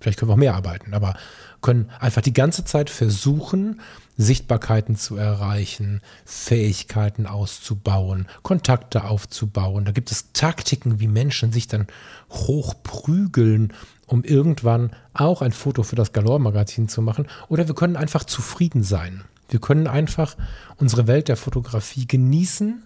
Vielleicht 0.00 0.18
können 0.18 0.28
wir 0.28 0.34
auch 0.34 0.38
mehr 0.38 0.54
arbeiten, 0.54 0.92
aber 0.94 1.14
können 1.62 1.90
einfach 1.98 2.22
die 2.22 2.32
ganze 2.32 2.64
Zeit 2.64 2.90
versuchen, 2.90 3.80
Sichtbarkeiten 4.16 4.96
zu 4.96 5.16
erreichen, 5.16 6.00
Fähigkeiten 6.24 7.26
auszubauen, 7.26 8.26
Kontakte 8.42 9.04
aufzubauen. 9.04 9.84
Da 9.84 9.92
gibt 9.92 10.10
es 10.12 10.32
Taktiken, 10.32 11.00
wie 11.00 11.08
Menschen 11.08 11.52
sich 11.52 11.66
dann 11.66 11.86
hochprügeln, 12.30 13.72
um 14.06 14.22
irgendwann 14.22 14.90
auch 15.12 15.42
ein 15.42 15.52
Foto 15.52 15.82
für 15.82 15.96
das 15.96 16.12
Galore-Magazin 16.12 16.88
zu 16.88 17.02
machen. 17.02 17.26
Oder 17.48 17.66
wir 17.66 17.74
können 17.74 17.96
einfach 17.96 18.24
zufrieden 18.24 18.82
sein. 18.82 19.24
Wir 19.48 19.60
können 19.60 19.86
einfach 19.86 20.36
unsere 20.76 21.06
Welt 21.06 21.28
der 21.28 21.36
Fotografie 21.36 22.06
genießen, 22.06 22.84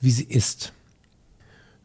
wie 0.00 0.10
sie 0.10 0.24
ist. 0.24 0.72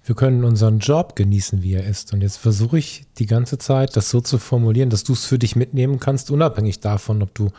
Wir 0.03 0.15
können 0.15 0.43
unseren 0.43 0.79
Job 0.79 1.15
genießen, 1.15 1.61
wie 1.61 1.73
er 1.73 1.85
ist. 1.85 2.13
Und 2.13 2.21
jetzt 2.21 2.37
versuche 2.37 2.79
ich 2.79 3.05
die 3.17 3.25
ganze 3.25 3.57
Zeit, 3.57 3.95
das 3.95 4.09
so 4.09 4.21
zu 4.21 4.37
formulieren, 4.37 4.89
dass 4.89 5.03
du 5.03 5.13
es 5.13 5.25
für 5.25 5.37
dich 5.37 5.55
mitnehmen 5.55 5.99
kannst, 5.99 6.31
unabhängig 6.31 6.79
davon, 6.79 7.21
ob 7.21 7.33
du 7.35 7.51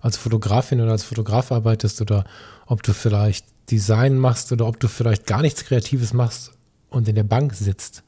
als 0.00 0.16
Fotografin 0.16 0.80
oder 0.80 0.92
als 0.92 1.04
Fotograf 1.04 1.50
arbeitest 1.50 2.00
oder 2.02 2.24
ob 2.66 2.82
du 2.82 2.92
vielleicht 2.92 3.46
Design 3.70 4.18
machst 4.18 4.52
oder 4.52 4.66
ob 4.66 4.78
du 4.78 4.88
vielleicht 4.88 5.26
gar 5.26 5.40
nichts 5.40 5.64
Kreatives 5.64 6.12
machst 6.12 6.52
und 6.90 7.08
in 7.08 7.14
der 7.14 7.22
Bank 7.24 7.54
sitzt. 7.54 8.02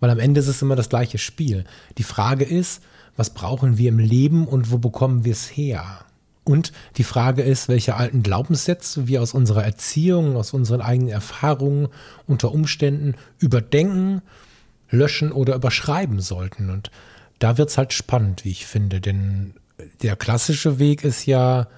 Weil 0.00 0.10
am 0.10 0.18
Ende 0.18 0.40
ist 0.40 0.48
es 0.48 0.62
immer 0.62 0.76
das 0.76 0.88
gleiche 0.88 1.18
Spiel. 1.18 1.64
Die 1.96 2.02
Frage 2.02 2.44
ist, 2.44 2.82
was 3.16 3.30
brauchen 3.30 3.78
wir 3.78 3.88
im 3.88 3.98
Leben 3.98 4.46
und 4.46 4.70
wo 4.70 4.78
bekommen 4.78 5.24
wir 5.24 5.32
es 5.32 5.56
her? 5.56 6.04
Und 6.48 6.72
die 6.96 7.04
Frage 7.04 7.42
ist, 7.42 7.68
welche 7.68 7.96
alten 7.96 8.22
Glaubenssätze 8.22 9.06
wir 9.06 9.20
aus 9.20 9.34
unserer 9.34 9.64
Erziehung, 9.64 10.34
aus 10.34 10.54
unseren 10.54 10.80
eigenen 10.80 11.10
Erfahrungen 11.10 11.88
unter 12.26 12.52
Umständen 12.52 13.16
überdenken, 13.38 14.22
löschen 14.88 15.30
oder 15.30 15.54
überschreiben 15.54 16.20
sollten. 16.20 16.70
Und 16.70 16.90
da 17.38 17.58
wird 17.58 17.68
es 17.68 17.76
halt 17.76 17.92
spannend, 17.92 18.46
wie 18.46 18.50
ich 18.50 18.64
finde, 18.64 19.02
denn 19.02 19.52
der 20.00 20.16
klassische 20.16 20.78
Weg 20.78 21.04
ist 21.04 21.26
ja 21.26 21.68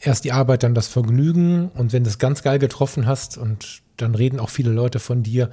erst 0.00 0.24
die 0.24 0.32
Arbeit, 0.32 0.62
dann 0.62 0.74
das 0.74 0.88
Vergnügen. 0.88 1.68
Und 1.74 1.92
wenn 1.92 2.02
du 2.02 2.08
es 2.08 2.18
ganz 2.18 2.42
geil 2.42 2.58
getroffen 2.58 3.04
hast 3.04 3.36
und 3.36 3.82
dann 3.98 4.14
reden 4.14 4.40
auch 4.40 4.48
viele 4.48 4.70
Leute 4.70 4.98
von 4.98 5.24
dir, 5.24 5.50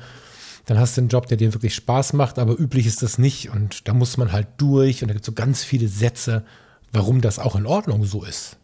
dann 0.67 0.79
hast 0.79 0.95
du 0.95 1.01
einen 1.01 1.09
Job, 1.09 1.27
der 1.27 1.35
dir 1.35 1.53
wirklich 1.53 1.75
Spaß 1.75 2.13
macht, 2.13 2.39
aber 2.39 2.57
üblich 2.57 2.87
ist 2.87 3.03
das 3.03 3.17
nicht. 3.17 3.49
Und 3.49 3.89
da 3.89 3.93
muss 3.93 4.15
man 4.15 4.31
halt 4.31 4.47
durch 4.55 5.01
und 5.01 5.09
da 5.09 5.13
gibt 5.13 5.23
es 5.23 5.27
so 5.27 5.33
ganz 5.33 5.65
viele 5.65 5.89
Sätze, 5.89 6.45
warum 6.93 7.21
das 7.21 7.39
auch 7.39 7.55
in 7.55 7.65
Ordnung 7.65 8.05
so 8.05 8.23
ist. 8.23 8.57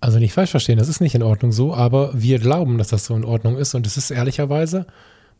Also 0.00 0.18
nicht 0.18 0.32
falsch 0.32 0.52
verstehen, 0.52 0.78
das 0.78 0.88
ist 0.88 1.00
nicht 1.00 1.16
in 1.16 1.24
Ordnung 1.24 1.50
so, 1.50 1.74
aber 1.74 2.12
wir 2.14 2.38
glauben, 2.38 2.78
dass 2.78 2.88
das 2.88 3.04
so 3.04 3.16
in 3.16 3.24
Ordnung 3.24 3.56
ist 3.56 3.74
und 3.74 3.86
es 3.86 3.96
ist 3.96 4.10
ehrlicherweise 4.10 4.86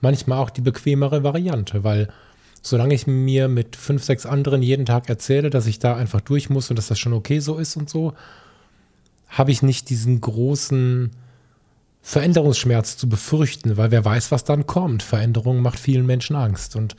manchmal 0.01 0.39
auch 0.39 0.51
die 0.51 0.61
bequemere 0.61 1.23
Variante, 1.23 1.85
weil 1.85 2.09
solange 2.61 2.95
ich 2.95 3.07
mir 3.07 3.47
mit 3.47 3.77
fünf, 3.77 4.03
sechs 4.03 4.27
anderen 4.27 4.63
jeden 4.63 4.85
Tag 4.85 5.09
erzähle, 5.09 5.49
dass 5.49 5.67
ich 5.67 5.79
da 5.79 5.97
einfach 5.97 6.21
durch 6.21 6.51
muss 6.51 6.71
und 6.71 6.77
dass 6.77 6.89
das 6.89 6.99
schon 6.99 7.13
okay 7.13 7.39
so 7.39 7.57
ist 7.57 7.77
und 7.77 7.89
so, 7.89 8.15
habe 9.29 9.53
ich 9.53 9.63
nicht 9.63 9.91
diesen 9.91 10.21
großen 10.21 11.13
Veränderungsschmerz 12.03 12.97
zu 12.97 13.09
befürchten, 13.09 13.77
weil 13.77 13.91
wer 13.93 14.05
weiß, 14.05 14.33
was 14.33 14.43
dann 14.43 14.67
kommt. 14.67 15.03
Veränderung 15.03 15.61
macht 15.61 15.79
vielen 15.79 16.07
Menschen 16.07 16.35
Angst 16.35 16.75
und 16.75 16.97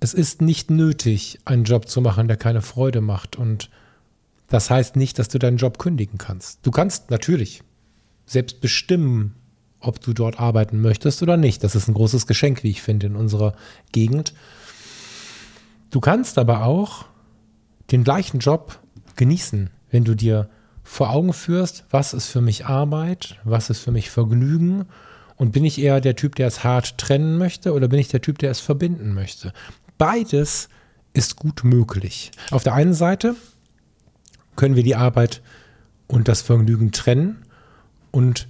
es 0.00 0.14
ist 0.14 0.42
nicht 0.42 0.70
nötig, 0.70 1.38
einen 1.44 1.64
Job 1.64 1.88
zu 1.88 2.00
machen, 2.00 2.28
der 2.28 2.36
keine 2.36 2.62
Freude 2.62 3.00
macht 3.00 3.36
und 3.36 3.70
das 4.48 4.70
heißt 4.70 4.96
nicht, 4.96 5.18
dass 5.18 5.28
du 5.28 5.38
deinen 5.38 5.58
Job 5.58 5.78
kündigen 5.78 6.18
kannst. 6.18 6.60
Du 6.62 6.70
kannst 6.70 7.10
natürlich 7.10 7.62
selbst 8.26 8.60
bestimmen, 8.60 9.34
ob 9.80 10.00
du 10.00 10.12
dort 10.12 10.40
arbeiten 10.40 10.80
möchtest 10.80 11.22
oder 11.22 11.36
nicht. 11.36 11.62
Das 11.62 11.74
ist 11.74 11.88
ein 11.88 11.94
großes 11.94 12.26
Geschenk, 12.26 12.62
wie 12.62 12.70
ich 12.70 12.82
finde, 12.82 13.06
in 13.06 13.16
unserer 13.16 13.54
Gegend. 13.92 14.34
Du 15.90 16.00
kannst 16.00 16.38
aber 16.38 16.64
auch 16.64 17.06
den 17.90 18.04
gleichen 18.04 18.40
Job 18.40 18.78
genießen, 19.16 19.70
wenn 19.90 20.04
du 20.04 20.14
dir 20.14 20.48
vor 20.82 21.10
Augen 21.10 21.32
führst, 21.32 21.84
was 21.90 22.14
ist 22.14 22.28
für 22.28 22.40
mich 22.40 22.66
Arbeit, 22.66 23.38
was 23.44 23.70
ist 23.70 23.80
für 23.80 23.92
mich 23.92 24.10
Vergnügen 24.10 24.86
und 25.36 25.52
bin 25.52 25.64
ich 25.64 25.80
eher 25.80 26.00
der 26.00 26.16
Typ, 26.16 26.34
der 26.34 26.46
es 26.46 26.64
hart 26.64 26.98
trennen 26.98 27.36
möchte 27.36 27.72
oder 27.74 27.88
bin 27.88 27.98
ich 27.98 28.08
der 28.08 28.22
Typ, 28.22 28.38
der 28.38 28.50
es 28.50 28.60
verbinden 28.60 29.14
möchte? 29.14 29.52
Beides 29.98 30.68
ist 31.12 31.36
gut 31.36 31.64
möglich. 31.64 32.30
Auf 32.50 32.64
der 32.64 32.74
einen 32.74 32.94
Seite 32.94 33.36
können 34.58 34.76
wir 34.76 34.82
die 34.82 34.96
Arbeit 34.96 35.40
und 36.08 36.28
das 36.28 36.42
Vergnügen 36.42 36.90
trennen 36.90 37.44
und 38.10 38.48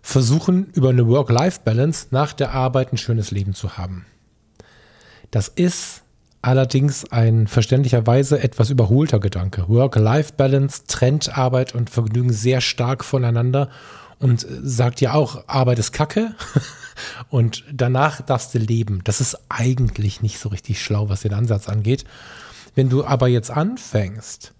versuchen, 0.00 0.70
über 0.72 0.90
eine 0.90 1.08
Work-Life-Balance 1.08 2.06
nach 2.12 2.32
der 2.32 2.52
Arbeit 2.52 2.92
ein 2.92 2.96
schönes 2.96 3.30
Leben 3.30 3.54
zu 3.54 3.76
haben. 3.76 4.06
Das 5.32 5.48
ist 5.48 6.02
allerdings 6.42 7.10
ein 7.10 7.48
verständlicherweise 7.48 8.40
etwas 8.40 8.70
überholter 8.70 9.18
Gedanke. 9.18 9.68
Work-Life-Balance 9.68 10.84
trennt 10.86 11.36
Arbeit 11.36 11.74
und 11.74 11.90
Vergnügen 11.90 12.32
sehr 12.32 12.60
stark 12.60 13.04
voneinander 13.04 13.70
und 14.20 14.46
sagt 14.48 15.00
ja 15.00 15.14
auch, 15.14 15.48
Arbeit 15.48 15.80
ist 15.80 15.90
Kacke 15.92 16.34
und 17.30 17.64
danach 17.72 18.20
darfst 18.20 18.54
du 18.54 18.58
leben. 18.58 19.00
Das 19.02 19.20
ist 19.20 19.38
eigentlich 19.48 20.22
nicht 20.22 20.38
so 20.38 20.50
richtig 20.50 20.80
schlau, 20.80 21.08
was 21.08 21.22
den 21.22 21.34
Ansatz 21.34 21.68
angeht. 21.68 22.04
Wenn 22.76 22.90
du 22.90 23.04
aber 23.04 23.26
jetzt 23.26 23.50
anfängst, 23.50 24.54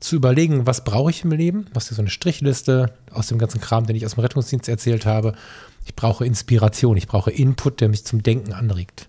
zu 0.00 0.16
überlegen, 0.16 0.66
was 0.66 0.84
brauche 0.84 1.10
ich 1.10 1.24
im 1.24 1.32
Leben? 1.32 1.66
Was 1.72 1.90
ist 1.90 1.96
so 1.96 2.02
eine 2.02 2.10
Strichliste 2.10 2.92
aus 3.10 3.28
dem 3.28 3.38
ganzen 3.38 3.60
Kram, 3.60 3.86
den 3.86 3.96
ich 3.96 4.04
aus 4.04 4.14
dem 4.14 4.20
Rettungsdienst 4.20 4.68
erzählt 4.68 5.06
habe? 5.06 5.34
Ich 5.84 5.96
brauche 5.96 6.26
Inspiration, 6.26 6.96
ich 6.96 7.06
brauche 7.06 7.30
Input, 7.30 7.80
der 7.80 7.88
mich 7.88 8.04
zum 8.04 8.22
Denken 8.22 8.52
anregt. 8.52 9.08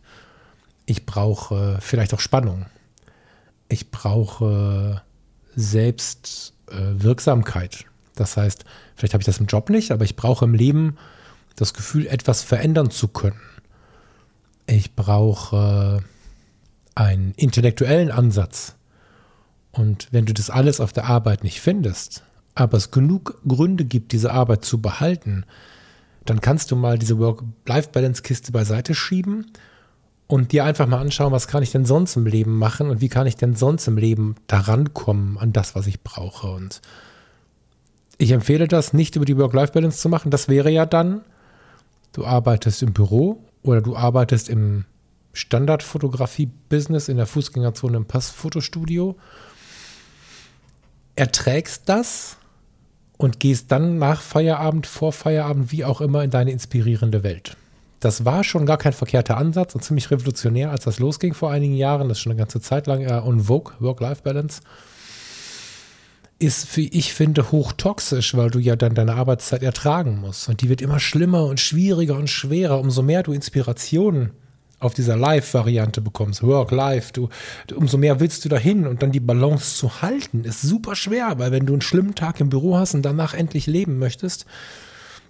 Ich 0.85 1.05
brauche 1.05 1.79
vielleicht 1.81 2.13
auch 2.13 2.21
Spannung. 2.21 2.67
Ich 3.67 3.91
brauche 3.91 5.01
Selbstwirksamkeit. 5.55 7.83
Das 8.15 8.37
heißt, 8.37 8.63
vielleicht 8.95 9.13
habe 9.13 9.21
ich 9.21 9.25
das 9.25 9.39
im 9.39 9.47
Job 9.47 9.69
nicht, 9.69 9.91
aber 9.91 10.05
ich 10.05 10.15
brauche 10.15 10.45
im 10.45 10.53
Leben 10.53 10.97
das 11.57 11.73
Gefühl, 11.73 12.07
etwas 12.07 12.43
verändern 12.43 12.91
zu 12.91 13.09
können. 13.09 13.41
Ich 14.67 14.95
brauche 14.95 16.01
einen 16.95 17.33
intellektuellen 17.35 18.11
Ansatz. 18.11 18.76
Und 19.77 20.07
wenn 20.11 20.25
du 20.25 20.33
das 20.33 20.49
alles 20.49 20.79
auf 20.79 20.91
der 20.91 21.05
Arbeit 21.05 21.43
nicht 21.43 21.61
findest, 21.61 22.23
aber 22.55 22.77
es 22.77 22.91
genug 22.91 23.39
Gründe 23.47 23.85
gibt, 23.85 24.11
diese 24.11 24.31
Arbeit 24.31 24.65
zu 24.65 24.81
behalten, 24.81 25.45
dann 26.25 26.41
kannst 26.41 26.71
du 26.71 26.75
mal 26.75 26.97
diese 26.97 27.19
Work-Life-Balance-Kiste 27.19 28.51
beiseite 28.51 28.95
schieben 28.95 29.51
und 30.25 30.51
dir 30.51 30.65
einfach 30.65 30.87
mal 30.87 30.99
anschauen, 30.99 31.31
was 31.31 31.47
kann 31.47 31.63
ich 31.63 31.71
denn 31.71 31.85
sonst 31.85 32.15
im 32.15 32.25
Leben 32.25 32.57
machen 32.57 32.89
und 32.89 32.99
wie 32.99 33.07
kann 33.07 33.27
ich 33.27 33.37
denn 33.37 33.55
sonst 33.55 33.87
im 33.87 33.97
Leben 33.97 34.35
daran 34.47 34.93
kommen 34.93 35.37
an 35.37 35.53
das, 35.53 35.75
was 35.75 35.87
ich 35.87 36.01
brauche. 36.01 36.47
Und 36.47 36.81
ich 38.17 38.31
empfehle 38.31 38.67
das 38.67 38.93
nicht 38.93 39.15
über 39.15 39.25
die 39.25 39.37
Work-Life-Balance 39.37 39.99
zu 39.99 40.09
machen. 40.09 40.31
Das 40.31 40.49
wäre 40.49 40.69
ja 40.69 40.85
dann, 40.85 41.21
du 42.11 42.25
arbeitest 42.25 42.83
im 42.83 42.93
Büro 42.93 43.43
oder 43.61 43.81
du 43.81 43.95
arbeitest 43.95 44.49
im 44.49 44.85
Standardfotografie-Business 45.33 47.09
in 47.09 47.17
der 47.17 47.27
Fußgängerzone 47.27 47.95
im 47.95 48.05
Passfotostudio 48.05 49.15
erträgst 51.17 51.83
das 51.87 52.37
und 53.17 53.39
gehst 53.39 53.71
dann 53.71 53.97
nach 53.97 54.21
Feierabend, 54.21 54.87
vor 54.87 55.11
Feierabend, 55.11 55.71
wie 55.71 55.83
auch 55.83 55.99
immer, 56.01 56.23
in 56.23 56.29
deine 56.29 56.51
inspirierende 56.51 57.23
Welt. 57.23 57.57
Das 57.99 58.25
war 58.25 58.43
schon 58.43 58.67
gar 58.67 58.77
kein 58.77 58.93
verkehrter 58.93 59.37
Ansatz 59.37 59.73
und 59.73 59.83
ziemlich 59.83 60.11
revolutionär, 60.11 60.69
als 60.69 60.83
das 60.83 60.99
losging 60.99 61.33
vor 61.33 61.49
einigen 61.51 61.75
Jahren. 61.75 62.07
Das 62.07 62.19
ist 62.19 62.21
schon 62.21 62.31
eine 62.31 62.39
ganze 62.39 62.61
Zeit 62.61 62.85
lang 62.85 63.01
eher 63.01 63.25
on 63.25 63.47
Work-Life-Balance. 63.47 64.61
Ist, 66.37 66.77
wie 66.77 66.89
ich 66.89 67.15
finde, 67.15 67.51
hochtoxisch, 67.51 68.37
weil 68.37 68.51
du 68.51 68.59
ja 68.59 68.75
dann 68.75 68.93
deine 68.93 69.15
Arbeitszeit 69.15 69.63
ertragen 69.63 70.21
musst. 70.21 70.47
Und 70.47 70.61
die 70.61 70.69
wird 70.69 70.83
immer 70.83 70.99
schlimmer 70.99 71.45
und 71.45 71.59
schwieriger 71.59 72.15
und 72.15 72.29
schwerer, 72.29 72.79
umso 72.79 73.01
mehr 73.01 73.23
du 73.23 73.33
Inspirationen 73.33 74.29
auf 74.79 74.93
dieser 74.93 75.17
Live-Variante 75.17 76.01
bekommst, 76.01 76.43
Work-Life, 76.43 77.11
du, 77.13 77.29
umso 77.75 77.97
mehr 77.97 78.19
willst 78.19 78.45
du 78.45 78.49
dahin 78.49 78.85
und 78.85 79.01
dann 79.01 79.11
die 79.11 79.19
Balance 79.19 79.77
zu 79.77 80.01
halten, 80.01 80.43
ist 80.43 80.61
super 80.61 80.95
schwer, 80.95 81.39
weil 81.39 81.51
wenn 81.51 81.65
du 81.65 81.73
einen 81.73 81.81
schlimmen 81.81 82.13
Tag 82.13 82.39
im 82.39 82.49
Büro 82.49 82.77
hast 82.77 82.93
und 82.93 83.03
danach 83.03 83.33
endlich 83.33 83.65
leben 83.65 83.97
möchtest, 83.97 84.45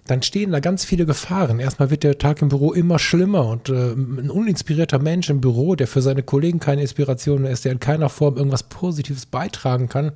dann 0.06 0.22
stehen 0.22 0.52
da 0.52 0.60
ganz 0.60 0.84
viele 0.84 1.06
Gefahren. 1.06 1.60
Erstmal 1.60 1.90
wird 1.90 2.02
der 2.02 2.18
Tag 2.18 2.42
im 2.42 2.48
Büro 2.48 2.72
immer 2.72 2.98
schlimmer 2.98 3.46
und 3.46 3.68
äh, 3.68 3.92
ein 3.92 4.30
uninspirierter 4.30 4.98
Mensch 4.98 5.30
im 5.30 5.40
Büro, 5.40 5.76
der 5.76 5.86
für 5.86 6.02
seine 6.02 6.22
Kollegen 6.22 6.60
keine 6.60 6.82
Inspiration 6.82 7.42
mehr 7.42 7.50
ist, 7.50 7.64
der 7.64 7.72
in 7.72 7.80
keiner 7.80 8.08
Form 8.08 8.36
irgendwas 8.36 8.64
Positives 8.64 9.26
beitragen 9.26 9.88
kann, 9.88 10.12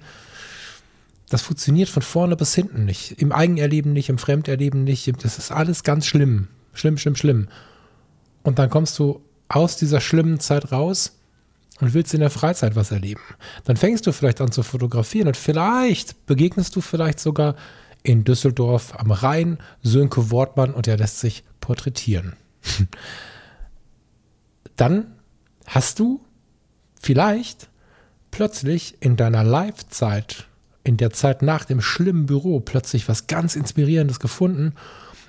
das 1.33 1.43
funktioniert 1.43 1.89
von 1.89 2.03
vorne 2.03 2.37
bis 2.37 2.55
hinten 2.55 2.85
nicht. 2.85 3.13
Im 3.13 3.33
Eigenerleben 3.33 3.95
nicht, 3.95 4.11
im 4.11 4.19
Fremderleben 4.19 4.85
nicht. 4.85 5.11
Das 5.25 5.39
ist 5.39 5.51
alles 5.51 5.83
ganz 5.83 6.05
schlimm. 6.05 6.49
Schlimm, 6.75 6.99
schlimm, 6.99 7.17
schlimm. 7.17 7.49
Und 8.43 8.59
dann 8.59 8.71
kommst 8.71 8.99
du 8.99 9.23
aus 9.49 9.77
dieser 9.77 10.01
schlimmen 10.01 10.41
Zeit 10.41 10.73
raus 10.73 11.19
und 11.81 11.95
willst 11.95 12.15
in 12.15 12.21
der 12.21 12.31
Freizeit 12.31 12.77
was 12.77 12.91
erleben. 12.91 13.23
Dann 13.65 13.77
fängst 13.77 14.07
du 14.07 14.13
vielleicht 14.13 14.41
an 14.41 14.53
zu 14.53 14.63
fotografieren 14.63 15.29
und 15.29 15.37
vielleicht 15.37 16.27
begegnest 16.27 16.75
du 16.77 16.81
vielleicht 16.81 17.21
sogar 17.21 17.57
in 18.03 18.25
Düsseldorf 18.25 18.95
am 18.97 19.11
Rhein 19.11 19.59
Sönke 19.83 20.31
Wortmann 20.31 20.75
und 20.75 20.89
er 20.89 20.97
lässt 20.97 21.21
sich 21.21 21.45
porträtieren. 21.61 22.35
Dann 24.77 25.13
hast 25.67 25.99
du 25.99 26.21
vielleicht 27.01 27.69
plötzlich 28.31 28.97
in 29.01 29.17
deiner 29.17 29.45
Live-Zeit, 29.45 30.47
in 30.85 30.97
der 30.97 31.11
Zeit 31.11 31.43
nach 31.43 31.65
dem 31.65 31.81
schlimmen 31.81 32.27
Büro, 32.27 32.61
plötzlich 32.61 33.09
was 33.09 33.27
ganz 33.27 33.55
Inspirierendes 33.55 34.19
gefunden 34.19 34.75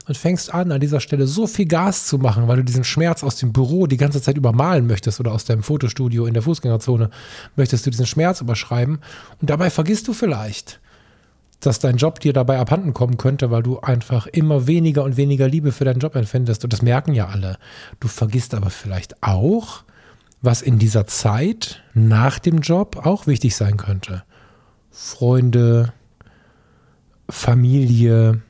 und 0.07 0.17
fängst 0.17 0.53
an, 0.53 0.71
an 0.71 0.81
dieser 0.81 0.99
Stelle 0.99 1.27
so 1.27 1.47
viel 1.47 1.65
Gas 1.65 2.07
zu 2.07 2.17
machen, 2.17 2.47
weil 2.47 2.57
du 2.57 2.63
diesen 2.63 2.83
Schmerz 2.83 3.23
aus 3.23 3.37
dem 3.37 3.53
Büro 3.53 3.87
die 3.87 3.97
ganze 3.97 4.21
Zeit 4.21 4.37
übermalen 4.37 4.85
möchtest 4.87 5.19
oder 5.19 5.31
aus 5.31 5.45
deinem 5.45 5.63
Fotostudio 5.63 6.25
in 6.25 6.33
der 6.33 6.43
Fußgängerzone 6.43 7.09
möchtest 7.55 7.85
du 7.85 7.89
diesen 7.89 8.05
Schmerz 8.05 8.41
überschreiben 8.41 8.99
und 9.39 9.49
dabei 9.49 9.69
vergisst 9.69 10.07
du 10.07 10.13
vielleicht, 10.13 10.79
dass 11.61 11.79
dein 11.79 11.97
Job 11.97 12.19
dir 12.19 12.33
dabei 12.33 12.59
abhanden 12.59 12.93
kommen 12.93 13.17
könnte, 13.17 13.49
weil 13.49 13.63
du 13.63 13.79
einfach 13.79 14.27
immer 14.27 14.67
weniger 14.67 15.03
und 15.03 15.15
weniger 15.15 15.47
Liebe 15.47 15.71
für 15.71 15.85
deinen 15.85 15.99
Job 15.99 16.15
empfindest 16.15 16.63
und 16.63 16.73
das 16.73 16.81
merken 16.81 17.13
ja 17.13 17.27
alle. 17.27 17.57
Du 17.99 18.09
vergisst 18.09 18.53
aber 18.53 18.69
vielleicht 18.69 19.23
auch, 19.23 19.83
was 20.41 20.61
in 20.61 20.77
dieser 20.77 21.07
Zeit 21.07 21.81
nach 21.93 22.39
dem 22.39 22.59
Job 22.59 23.05
auch 23.05 23.27
wichtig 23.27 23.55
sein 23.55 23.77
könnte. 23.77 24.23
Freunde, 24.91 25.93
Familie, 27.29 28.41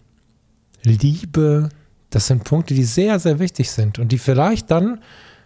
Liebe, 0.84 1.70
das 2.10 2.28
sind 2.28 2.44
Punkte, 2.44 2.74
die 2.74 2.84
sehr, 2.84 3.20
sehr 3.20 3.40
wichtig 3.40 3.72
sind 3.72 4.00
und 4.00 4.12
die 4.12 4.18
vielleicht 4.18 4.70
dann 4.70 5.00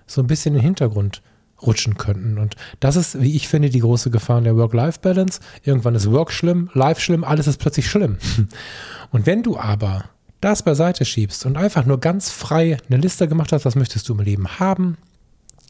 so 0.05 0.21
ein 0.21 0.27
bisschen 0.27 0.55
in 0.55 0.59
den 0.59 0.65
Hintergrund 0.65 1.21
rutschen 1.61 1.97
könnten. 1.97 2.37
Und 2.37 2.55
das 2.79 2.95
ist, 2.95 3.21
wie 3.21 3.35
ich 3.35 3.47
finde, 3.47 3.69
die 3.69 3.79
große 3.79 4.11
Gefahr 4.11 4.37
in 4.37 4.43
der 4.43 4.55
Work-Life-Balance. 4.57 5.39
Irgendwann 5.63 5.95
ist 5.95 6.11
Work 6.11 6.31
schlimm, 6.31 6.69
Life 6.73 7.01
schlimm, 7.01 7.23
alles 7.23 7.47
ist 7.47 7.57
plötzlich 7.57 7.89
schlimm. 7.89 8.17
Und 9.11 9.25
wenn 9.25 9.43
du 9.43 9.57
aber 9.57 10.05
das 10.41 10.61
beiseite 10.61 11.03
schiebst 11.03 11.47
und 11.47 11.57
einfach 11.57 11.85
nur 11.85 11.99
ganz 11.99 12.29
frei 12.29 12.77
eine 12.89 12.97
Liste 12.97 13.27
gemacht 13.27 13.51
hast, 13.51 13.65
was 13.65 13.75
möchtest 13.75 14.07
du 14.07 14.13
im 14.13 14.19
Leben 14.19 14.59
haben, 14.59 14.97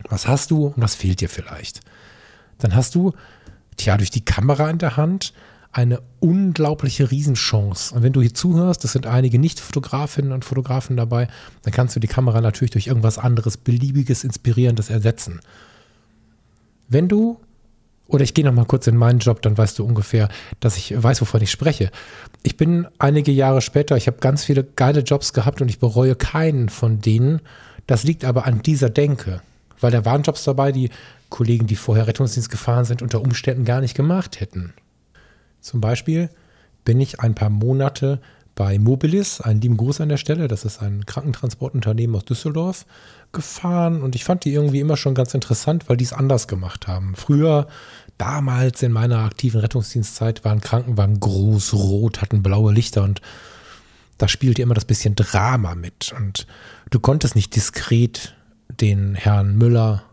was 0.09 0.27
hast 0.27 0.51
du 0.51 0.67
und 0.67 0.81
was 0.81 0.95
fehlt 0.95 1.21
dir 1.21 1.29
vielleicht, 1.29 1.79
dann 2.57 2.75
hast 2.75 2.95
du, 2.95 3.13
tja, 3.77 3.95
durch 3.95 4.09
die 4.09 4.25
Kamera 4.25 4.69
in 4.69 4.77
der 4.77 4.97
Hand 4.97 5.33
eine 5.77 6.01
unglaubliche 6.19 7.11
Riesenchance. 7.11 7.93
Und 7.93 8.01
wenn 8.01 8.11
du 8.11 8.19
hier 8.19 8.33
zuhörst, 8.33 8.83
das 8.83 8.93
sind 8.93 9.05
einige 9.05 9.37
Nicht-Fotografinnen 9.37 10.31
und 10.31 10.43
Fotografen 10.43 10.97
dabei, 10.97 11.27
dann 11.61 11.71
kannst 11.71 11.95
du 11.95 11.99
die 11.99 12.07
Kamera 12.07 12.41
natürlich 12.41 12.71
durch 12.71 12.87
irgendwas 12.87 13.19
anderes, 13.19 13.57
beliebiges, 13.57 14.23
inspirierendes 14.23 14.89
ersetzen. 14.89 15.39
Wenn 16.89 17.07
du, 17.07 17.39
oder 18.07 18.23
ich 18.23 18.33
gehe 18.33 18.43
noch 18.43 18.53
mal 18.53 18.65
kurz 18.65 18.87
in 18.87 18.97
meinen 18.97 19.19
Job, 19.19 19.43
dann 19.43 19.55
weißt 19.55 19.77
du 19.77 19.85
ungefähr, 19.85 20.29
dass 20.59 20.77
ich 20.77 20.95
weiß, 21.01 21.21
wovon 21.21 21.43
ich 21.43 21.51
spreche. 21.51 21.91
Ich 22.41 22.57
bin 22.57 22.87
einige 22.97 23.31
Jahre 23.31 23.61
später, 23.61 23.95
ich 23.97 24.07
habe 24.07 24.17
ganz 24.17 24.45
viele 24.45 24.63
geile 24.63 25.01
Jobs 25.01 25.31
gehabt 25.31 25.61
und 25.61 25.69
ich 25.69 25.77
bereue 25.77 26.15
keinen 26.15 26.69
von 26.69 27.01
denen. 27.01 27.39
Das 27.85 28.03
liegt 28.03 28.25
aber 28.25 28.47
an 28.47 28.63
dieser 28.63 28.89
Denke, 28.89 29.41
weil 29.79 29.91
da 29.91 30.05
waren 30.05 30.23
Jobs 30.23 30.43
dabei, 30.43 30.71
die 30.71 30.89
Kollegen, 31.29 31.67
die 31.67 31.75
vorher 31.75 32.07
Rettungsdienst 32.07 32.49
gefahren 32.49 32.85
sind, 32.85 33.03
unter 33.03 33.21
Umständen 33.21 33.63
gar 33.63 33.81
nicht 33.81 33.93
gemacht 33.93 34.39
hätten. 34.39 34.73
Zum 35.67 35.81
Beispiel 35.81 36.29
bin 36.85 37.01
ich 37.01 37.19
ein 37.19 37.35
paar 37.35 37.49
Monate 37.49 38.21
bei 38.55 38.79
Mobilis, 38.79 39.41
einen 39.41 39.59
lieben 39.59 39.75
Gruß 39.75 39.99
an 39.99 40.07
der 40.07 40.15
Stelle, 40.15 40.47
das 40.47 40.63
ist 40.63 40.81
ein 40.81 41.05
Krankentransportunternehmen 41.05 42.15
aus 42.15 42.23
Düsseldorf, 42.23 42.85
gefahren 43.33 44.01
und 44.01 44.15
ich 44.15 44.23
fand 44.23 44.45
die 44.45 44.53
irgendwie 44.53 44.79
immer 44.79 44.95
schon 44.95 45.13
ganz 45.13 45.33
interessant, 45.33 45.89
weil 45.89 45.97
die 45.97 46.05
es 46.05 46.13
anders 46.13 46.47
gemacht 46.47 46.87
haben. 46.87 47.15
Früher, 47.15 47.67
damals 48.17 48.81
in 48.81 48.93
meiner 48.93 49.19
aktiven 49.19 49.59
Rettungsdienstzeit, 49.59 50.45
waren 50.45 50.61
Krankenwagen 50.61 51.19
groß, 51.19 51.73
rot, 51.73 52.21
hatten 52.21 52.41
blaue 52.41 52.71
Lichter 52.71 53.03
und 53.03 53.21
da 54.17 54.29
spielte 54.29 54.61
immer 54.61 54.73
das 54.73 54.85
bisschen 54.85 55.15
Drama 55.15 55.75
mit 55.75 56.15
und 56.17 56.47
du 56.89 57.01
konntest 57.01 57.35
nicht 57.35 57.55
diskret 57.57 58.35
den 58.69 59.15
Herrn 59.15 59.57
Müller 59.57 60.06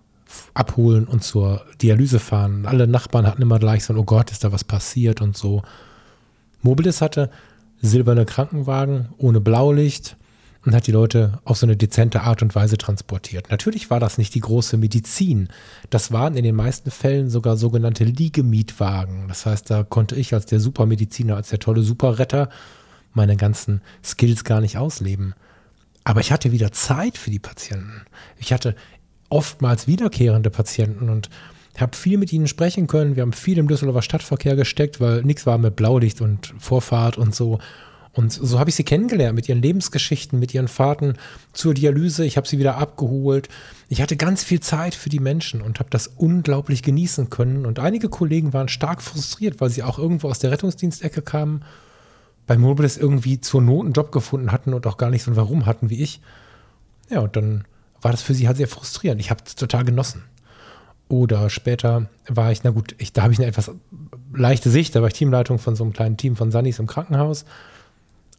abholen 0.55 1.05
und 1.05 1.23
zur 1.23 1.62
Dialyse 1.83 2.21
fahren. 2.21 2.67
Alle 2.67 2.87
Nachbarn 2.87 3.27
hatten 3.27 3.43
immer 3.43 3.59
gleich 3.59 3.85
so, 3.85 3.95
oh 3.95 4.05
Gott, 4.05 4.31
ist 4.31 4.45
da 4.45 4.53
was 4.53 4.64
passiert 4.64 5.21
und 5.21 5.37
so. 5.37 5.62
Mobilis 6.62 7.01
hatte 7.01 7.31
silberne 7.83 8.25
Krankenwagen 8.25 9.09
ohne 9.19 9.40
Blaulicht 9.40 10.17
und 10.64 10.75
hat 10.75 10.87
die 10.87 10.93
Leute 10.93 11.40
auf 11.45 11.59
so 11.59 11.67
eine 11.67 11.77
dezente 11.77 12.23
Art 12.23 12.43
und 12.43 12.55
Weise 12.55 12.79
transportiert. 12.79 13.51
Natürlich 13.51 13.90
war 13.90 14.01
das 14.01 14.17
nicht 14.17 14.35
die 14.35 14.40
große 14.40 14.77
Medizin. 14.77 15.49
Das 15.90 16.11
waren 16.11 16.37
in 16.37 16.45
den 16.45 16.55
meisten 16.55 16.90
Fällen 16.90 17.29
sogar 17.29 17.57
sogenannte 17.57 18.05
Liegemietwagen. 18.05 19.29
Das 19.29 19.45
heißt, 19.45 19.69
da 19.71 19.83
konnte 19.83 20.14
ich 20.17 20.33
als 20.33 20.47
der 20.47 20.61
Supermediziner, 20.61 21.37
als 21.37 21.51
der 21.51 21.59
tolle 21.59 21.83
Superretter 21.83 22.49
meine 23.12 23.37
ganzen 23.37 23.83
Skills 24.03 24.45
gar 24.45 24.61
nicht 24.61 24.79
ausleben. 24.79 25.35
Aber 26.05 26.21
ich 26.21 26.33
hatte 26.33 26.53
wieder 26.53 26.73
Zeit 26.73 27.19
für 27.19 27.31
die 27.31 27.38
Patienten. 27.38 28.03
Ich 28.38 28.53
hatte 28.53 28.75
oftmals 29.35 29.87
wiederkehrende 29.87 30.49
Patienten 30.49 31.11
und 31.11 31.29
habe 31.79 31.97
viel 31.97 32.18
mit 32.18 32.33
ihnen 32.33 32.47
sprechen 32.47 32.87
können. 32.87 33.16
Wir 33.16 33.23
haben 33.23 33.33
viel 33.33 33.59
im 33.59 33.66
Düsseldorfer 33.66 34.03
Stadtverkehr 34.03 34.55
gesteckt, 34.55 35.01
weil 35.01 35.23
nichts 35.23 35.44
war 35.44 35.59
mit 35.59 35.75
Blaulicht 35.75 36.20
und 36.20 36.55
Vorfahrt 36.59 37.18
und 37.18 37.35
so. 37.35 37.59
Und 38.12 38.33
so 38.33 38.61
habe 38.61 38.70
ich 38.70 38.77
sie 38.77 38.85
kennengelernt 38.85 39.35
mit 39.35 39.49
ihren 39.49 39.61
Lebensgeschichten, 39.61 40.38
mit 40.38 40.55
ihren 40.55 40.68
Fahrten 40.68 41.14
zur 41.53 41.75
Dialyse. 41.75 42.25
Ich 42.25 42.37
habe 42.37 42.47
sie 42.47 42.61
wieder 42.61 42.77
abgeholt. 42.77 43.49
Ich 43.88 44.01
hatte 44.01 44.16
ganz 44.16 44.44
viel 44.44 44.61
Zeit 44.61 44.94
für 44.94 45.09
die 45.09 45.18
Menschen 45.18 45.61
und 45.61 45.81
habe 45.81 45.90
das 45.90 46.07
unglaublich 46.07 46.85
genießen 46.85 47.29
können. 47.29 47.66
Und 47.66 47.81
einige 47.81 48.09
Kollegen 48.09 48.53
waren 48.53 48.68
stark 48.68 49.03
frustriert, 49.03 49.61
weil 49.61 49.70
sie 49.70 49.83
auch 49.83 49.99
irgendwo 49.99 50.29
aus 50.29 50.38
der 50.38 50.53
Rettungsdienstecke 50.53 51.23
kamen, 51.23 51.64
bei 52.47 52.57
Mobilis 52.57 52.97
irgendwie 52.97 53.40
zur 53.40 53.62
Not 53.62 53.87
einen 53.87 53.94
Job 53.94 54.12
gefunden 54.12 54.53
hatten 54.53 54.75
und 54.75 54.87
auch 54.87 54.97
gar 54.97 55.11
nicht 55.11 55.25
so 55.25 55.33
ein 55.33 55.37
Warum 55.37 55.66
hatten 55.66 55.90
wie 55.90 56.01
ich. 56.01 56.20
Ja, 57.11 57.18
und 57.18 57.35
dann 57.35 57.64
war 58.05 58.12
das 58.12 58.23
für 58.23 58.35
sie 58.35 58.47
halt 58.47 58.57
sehr 58.57 58.69
frustrierend. 58.69 59.21
Ich 59.21 59.31
habe 59.31 59.43
es 59.47 59.55
total 59.55 59.85
genossen. 59.85 60.23
Oder 61.09 61.51
später 61.51 62.09
war 62.29 62.53
ich, 62.53 62.64
na 62.64 62.71
gut, 62.71 62.95
ich, 62.99 63.12
da 63.12 63.23
habe 63.23 63.33
ich 63.33 63.38
eine 63.38 63.49
etwas 63.49 63.71
leichte 64.35 64.71
Sicht, 64.71 64.95
da 64.95 65.01
war 65.01 65.09
ich 65.09 65.14
Teamleitung 65.14 65.59
von 65.59 65.77
so 65.77 65.85
einem 65.85 65.93
kleinen 65.93 66.17
Team 66.17 66.37
von 66.37 66.51
Sunnis 66.51 66.79
im 66.79 66.87
Krankenhaus 66.87 67.45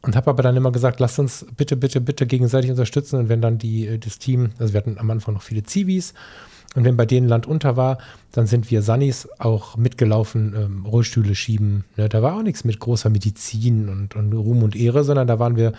und 0.01 0.15
habe 0.15 0.29
aber 0.29 0.43
dann 0.43 0.55
immer 0.55 0.71
gesagt, 0.71 0.99
lasst 0.99 1.19
uns 1.19 1.45
bitte, 1.57 1.75
bitte, 1.75 2.01
bitte 2.01 2.27
gegenseitig 2.27 2.69
unterstützen. 2.69 3.19
Und 3.19 3.29
wenn 3.29 3.41
dann 3.41 3.57
die, 3.57 3.87
äh, 3.87 3.97
das 3.97 4.19
Team, 4.19 4.51
also 4.59 4.73
wir 4.73 4.79
hatten 4.79 4.97
am 4.97 5.09
Anfang 5.09 5.33
noch 5.33 5.41
viele 5.41 5.63
Zivis, 5.63 6.13
und 6.75 6.83
wenn 6.83 6.97
bei 6.97 7.05
denen 7.05 7.29
Land 7.29 7.47
unter 7.47 7.77
war, 7.77 7.99
dann 8.33 8.47
sind 8.47 8.69
wir 8.69 8.81
Sunnis 8.81 9.29
auch 9.39 9.77
mitgelaufen, 9.77 10.53
ähm, 10.57 10.85
Rollstühle 10.85 11.33
schieben. 11.33 11.85
Ne? 11.95 12.09
Da 12.09 12.21
war 12.21 12.35
auch 12.35 12.43
nichts 12.43 12.65
mit 12.65 12.79
großer 12.79 13.09
Medizin 13.09 13.87
und, 13.87 14.15
und, 14.15 14.33
Ruhm 14.33 14.61
und 14.61 14.75
Ehre, 14.75 15.05
sondern 15.05 15.25
da 15.25 15.39
waren 15.39 15.55
wir 15.55 15.71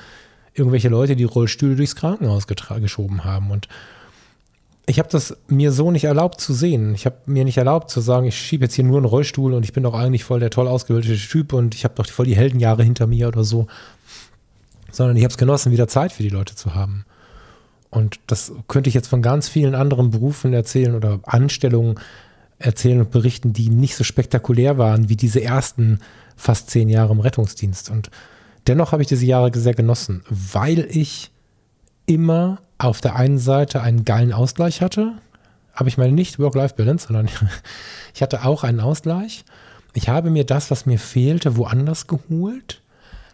irgendwelche 0.56 0.88
Leute, 0.88 1.16
die 1.16 1.24
Rollstühle 1.24 1.76
durchs 1.76 1.96
Krankenhaus 1.96 2.46
geschoben 2.46 3.24
haben. 3.24 3.50
Und 3.50 3.68
ich 4.86 4.98
habe 4.98 5.08
das 5.10 5.36
mir 5.48 5.72
so 5.72 5.90
nicht 5.90 6.04
erlaubt 6.04 6.40
zu 6.40 6.54
sehen. 6.54 6.94
Ich 6.94 7.06
habe 7.06 7.16
mir 7.26 7.44
nicht 7.44 7.58
erlaubt 7.58 7.90
zu 7.90 8.00
sagen, 8.00 8.26
ich 8.26 8.38
schiebe 8.38 8.64
jetzt 8.64 8.74
hier 8.74 8.84
nur 8.84 8.98
einen 8.98 9.06
Rollstuhl 9.06 9.52
und 9.54 9.64
ich 9.64 9.72
bin 9.72 9.82
doch 9.82 9.94
eigentlich 9.94 10.24
voll 10.24 10.40
der 10.40 10.50
toll 10.50 10.68
ausgebildete 10.68 11.16
Typ 11.16 11.52
und 11.52 11.74
ich 11.74 11.84
habe 11.84 11.94
doch 11.94 12.06
voll 12.06 12.26
die 12.26 12.36
Heldenjahre 12.36 12.84
hinter 12.84 13.06
mir 13.06 13.28
oder 13.28 13.44
so 13.44 13.66
sondern 14.96 15.16
ich 15.16 15.24
habe 15.24 15.30
es 15.30 15.38
genossen, 15.38 15.72
wieder 15.72 15.88
Zeit 15.88 16.12
für 16.12 16.22
die 16.22 16.30
Leute 16.30 16.54
zu 16.54 16.74
haben. 16.74 17.04
Und 17.90 18.18
das 18.26 18.52
könnte 18.66 18.88
ich 18.88 18.94
jetzt 18.94 19.08
von 19.08 19.22
ganz 19.22 19.48
vielen 19.48 19.74
anderen 19.74 20.10
Berufen 20.10 20.52
erzählen 20.54 20.94
oder 20.94 21.20
Anstellungen 21.24 22.00
erzählen 22.58 23.00
und 23.00 23.10
berichten, 23.10 23.52
die 23.52 23.68
nicht 23.68 23.94
so 23.94 24.04
spektakulär 24.04 24.78
waren 24.78 25.08
wie 25.10 25.16
diese 25.16 25.42
ersten 25.42 26.00
fast 26.34 26.70
zehn 26.70 26.88
Jahre 26.88 27.12
im 27.12 27.20
Rettungsdienst. 27.20 27.90
Und 27.90 28.10
dennoch 28.66 28.92
habe 28.92 29.02
ich 29.02 29.08
diese 29.08 29.26
Jahre 29.26 29.50
sehr 29.54 29.74
genossen, 29.74 30.22
weil 30.28 30.86
ich 30.90 31.30
immer 32.06 32.58
auf 32.78 33.00
der 33.00 33.16
einen 33.16 33.38
Seite 33.38 33.80
einen 33.80 34.04
geilen 34.04 34.32
Ausgleich 34.32 34.82
hatte. 34.82 35.14
Aber 35.74 35.88
ich 35.88 35.98
meine 35.98 36.12
nicht 36.12 36.38
Work-Life-Balance, 36.38 37.08
sondern 37.08 37.28
ich 38.14 38.22
hatte 38.22 38.44
auch 38.44 38.64
einen 38.64 38.80
Ausgleich. 38.80 39.44
Ich 39.94 40.08
habe 40.08 40.30
mir 40.30 40.44
das, 40.44 40.70
was 40.70 40.86
mir 40.86 40.98
fehlte, 40.98 41.56
woanders 41.56 42.06
geholt 42.06 42.82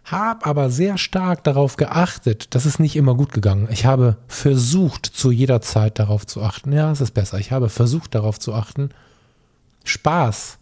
habe 0.05 0.45
aber 0.47 0.71
sehr 0.71 0.99
stark 0.99 1.45
darauf 1.45 1.77
geachtet, 1.77 2.55
das 2.55 2.67
ist 2.67 2.81
nicht 2.81 2.97
immer 2.97 3.15
gut 3.15 3.33
gegangen. 3.33 3.69
Ich 3.71 3.87
habe 3.87 4.17
versucht, 4.27 5.07
zu 5.07 5.31
jeder 5.31 5.61
Zeit 5.61 5.99
darauf 5.99 6.27
zu 6.27 6.43
achten. 6.43 6.73
Ja, 6.73 6.91
es 6.91 7.01
ist 7.01 7.13
besser. 7.13 7.39
Ich 7.39 7.53
habe 7.53 7.69
versucht, 7.69 8.15
darauf 8.15 8.39
zu 8.39 8.53
achten, 8.53 8.91
Spaß 9.85 10.59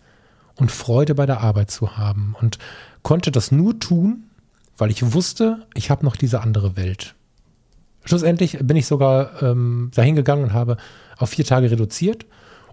und 0.56 0.70
Freude 0.70 1.14
bei 1.14 1.26
der 1.26 1.40
Arbeit 1.40 1.70
zu 1.70 1.96
haben 1.96 2.36
und 2.40 2.58
konnte 3.02 3.30
das 3.30 3.50
nur 3.50 3.78
tun, 3.78 4.24
weil 4.76 4.90
ich 4.90 5.12
wusste, 5.12 5.66
ich 5.74 5.90
habe 5.90 6.04
noch 6.04 6.16
diese 6.16 6.40
andere 6.40 6.76
Welt. 6.76 7.14
Schlussendlich 8.04 8.58
bin 8.62 8.76
ich 8.76 8.86
sogar 8.86 9.42
ähm, 9.42 9.90
dahin 9.94 10.16
gegangen 10.16 10.44
und 10.44 10.52
habe 10.52 10.78
auf 11.18 11.30
vier 11.30 11.44
Tage 11.44 11.70
reduziert, 11.70 12.26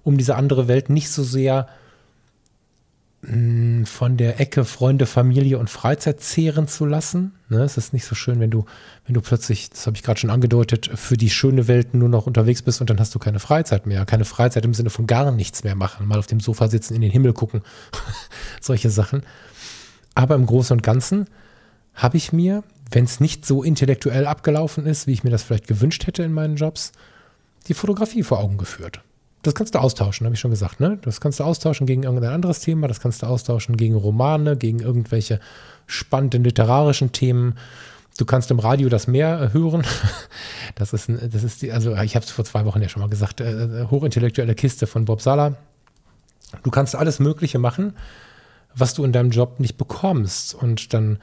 um 0.04 0.18
diese 0.18 0.36
andere 0.36 0.68
Welt 0.68 0.90
nicht 0.90 1.10
so 1.10 1.24
sehr 1.24 1.68
hm, 3.26 3.86
von 3.86 4.16
der 4.16 4.40
Ecke 4.40 4.64
Freunde, 4.64 5.06
Familie 5.06 5.58
und 5.58 5.70
Freizeit 5.70 6.22
zehren 6.22 6.68
zu 6.68 6.86
lassen. 6.86 7.34
Ne, 7.50 7.62
es 7.64 7.76
ist 7.76 7.92
nicht 7.92 8.06
so 8.06 8.16
schön, 8.16 8.40
wenn 8.40 8.52
du, 8.52 8.66
wenn 9.06 9.16
du 9.16 9.22
plötzlich, 9.22 9.70
das 9.70 9.86
habe 9.86 9.98
ich 9.98 10.04
gerade 10.04 10.20
schon 10.20 10.30
angedeutet, 10.30 10.90
für 10.96 11.18
die 11.18 11.30
schöne 11.30 11.68
Welt 11.68 11.94
nur 11.94 12.10
noch 12.10 12.26
unterwegs 12.26 12.62
bist 12.62 12.80
und 12.80 12.90
dann 12.90 13.00
hast 13.00 13.14
du 13.14 13.20
keine 13.20 13.40
Freizeit 13.40 13.86
mehr. 13.86 14.06
Keine 14.06 14.24
Freizeit 14.24 14.64
im 14.64 14.74
Sinne 14.74 14.92
von 14.92 15.08
gar 15.08 15.32
nichts 15.32 15.64
mehr 15.64 15.76
machen. 15.76 16.08
Mal 16.08 16.20
auf 16.20 16.28
dem 16.28 16.40
Sofa 16.40 16.70
sitzen, 16.70 16.96
in 16.96 17.02
den 17.02 17.12
Himmel 17.12 17.34
gucken. 17.34 17.64
Solche 18.62 18.90
Sachen. 18.90 19.24
Aber 20.16 20.36
im 20.36 20.46
Großen 20.46 20.76
und 20.76 20.84
Ganzen 20.84 21.26
habe 21.98 22.16
ich 22.16 22.32
mir, 22.32 22.64
wenn 22.92 23.04
es 23.04 23.20
nicht 23.20 23.46
so 23.46 23.64
intellektuell 23.64 24.28
abgelaufen 24.28 24.86
ist, 24.86 25.08
wie 25.08 25.14
ich 25.14 25.24
mir 25.24 25.32
das 25.32 25.44
vielleicht 25.44 25.68
gewünscht 25.68 26.08
hätte 26.08 26.24
in 26.24 26.32
meinen 26.32 26.56
Jobs, 26.56 26.94
die 27.68 27.74
Fotografie 27.74 28.24
vor 28.24 28.40
Augen 28.40 28.58
geführt. 28.58 29.02
Das 29.42 29.56
kannst 29.56 29.76
du 29.76 29.80
austauschen, 29.80 30.26
habe 30.26 30.36
ich 30.36 30.40
schon 30.40 30.52
gesagt. 30.52 30.80
Ne? 30.80 31.00
Das 31.02 31.20
kannst 31.20 31.40
du 31.40 31.44
austauschen 31.44 31.86
gegen 31.86 32.04
irgendein 32.04 32.32
anderes 32.32 32.60
Thema, 32.60 32.88
das 32.88 33.00
kannst 33.00 33.24
du 33.24 33.28
austauschen 33.28 33.78
gegen 33.78 33.96
Romane, 33.96 34.58
gegen 34.58 34.80
irgendwelche 34.80 35.40
spannenden 35.86 36.44
literarischen 36.44 37.12
Themen. 37.12 37.56
Du 38.18 38.26
kannst 38.26 38.52
im 38.52 38.60
Radio 38.60 38.90
das 38.90 39.08
Meer 39.08 39.54
hören. 39.54 39.84
Das 40.76 40.94
ist, 40.94 41.10
das 41.10 41.44
ist 41.44 41.64
die, 41.64 41.72
also 41.72 41.96
ich 41.96 42.16
habe 42.16 42.24
es 42.24 42.30
vor 42.30 42.46
zwei 42.46 42.64
Wochen 42.66 42.80
ja 42.80 42.88
schon 42.88 43.02
mal 43.02 43.10
gesagt, 43.10 43.42
äh, 43.42 43.82
äh, 43.82 43.88
hochintellektuelle 43.90 44.54
Kiste 44.54 44.86
von 44.86 45.06
Bob 45.06 45.22
Sala. 45.22 45.56
Du 46.62 46.70
kannst 46.70 46.94
alles 46.94 47.20
Mögliche 47.20 47.58
machen, 47.58 47.96
was 48.76 48.94
du 48.94 49.04
in 49.04 49.12
deinem 49.12 49.32
Job 49.32 49.60
nicht 49.60 49.78
bekommst. 49.78 50.54
Und 50.54 50.94
dann 50.94 51.18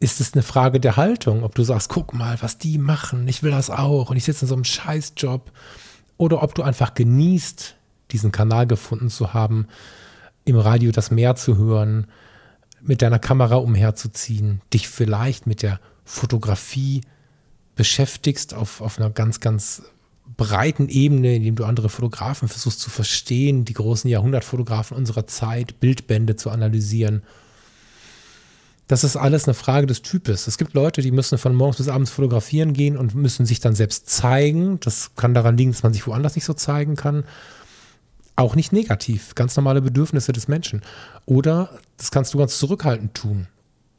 ist 0.00 0.20
es 0.20 0.34
eine 0.34 0.42
Frage 0.42 0.80
der 0.80 0.96
Haltung, 0.96 1.42
ob 1.42 1.54
du 1.54 1.64
sagst, 1.64 1.88
guck 1.88 2.14
mal, 2.14 2.36
was 2.40 2.58
die 2.58 2.78
machen, 2.78 3.26
ich 3.26 3.42
will 3.42 3.50
das 3.50 3.70
auch 3.70 4.10
und 4.10 4.16
ich 4.16 4.24
sitze 4.24 4.44
in 4.44 4.48
so 4.48 4.54
einem 4.54 4.64
Scheißjob? 4.64 5.50
Oder 6.16 6.42
ob 6.42 6.54
du 6.54 6.62
einfach 6.62 6.94
genießt, 6.94 7.76
diesen 8.10 8.32
Kanal 8.32 8.66
gefunden 8.66 9.10
zu 9.10 9.34
haben, 9.34 9.66
im 10.44 10.56
Radio 10.56 10.92
das 10.92 11.10
Meer 11.10 11.36
zu 11.36 11.56
hören, 11.56 12.06
mit 12.80 13.02
deiner 13.02 13.18
Kamera 13.18 13.56
umherzuziehen, 13.56 14.60
dich 14.72 14.88
vielleicht 14.88 15.46
mit 15.46 15.62
der 15.62 15.80
Fotografie 16.04 17.02
beschäftigst 17.74 18.54
auf, 18.54 18.80
auf 18.80 18.98
einer 18.98 19.10
ganz, 19.10 19.40
ganz 19.40 19.82
breiten 20.36 20.88
Ebene, 20.88 21.36
indem 21.36 21.56
du 21.56 21.64
andere 21.64 21.88
Fotografen 21.88 22.48
versuchst 22.48 22.80
zu 22.80 22.90
verstehen, 22.90 23.64
die 23.64 23.74
großen 23.74 24.08
Jahrhundertfotografen 24.08 24.96
unserer 24.96 25.26
Zeit, 25.26 25.80
Bildbände 25.80 26.36
zu 26.36 26.50
analysieren 26.50 27.22
das 28.88 29.04
ist 29.04 29.16
alles 29.16 29.44
eine 29.44 29.54
Frage 29.54 29.86
des 29.86 30.00
Types. 30.00 30.46
Es 30.46 30.56
gibt 30.56 30.72
Leute, 30.72 31.02
die 31.02 31.10
müssen 31.10 31.36
von 31.36 31.54
morgens 31.54 31.76
bis 31.76 31.88
abends 31.88 32.10
fotografieren 32.10 32.72
gehen 32.72 32.96
und 32.96 33.14
müssen 33.14 33.44
sich 33.44 33.60
dann 33.60 33.74
selbst 33.74 34.08
zeigen. 34.08 34.80
Das 34.80 35.10
kann 35.14 35.34
daran 35.34 35.58
liegen, 35.58 35.72
dass 35.72 35.82
man 35.82 35.92
sich 35.92 36.06
woanders 36.06 36.34
nicht 36.34 36.46
so 36.46 36.54
zeigen 36.54 36.96
kann. 36.96 37.24
Auch 38.34 38.56
nicht 38.56 38.72
negativ, 38.72 39.34
ganz 39.34 39.54
normale 39.56 39.82
Bedürfnisse 39.82 40.32
des 40.32 40.48
Menschen. 40.48 40.82
Oder 41.26 41.78
das 41.98 42.10
kannst 42.10 42.32
du 42.32 42.38
ganz 42.38 42.58
zurückhaltend 42.58 43.12
tun, 43.12 43.46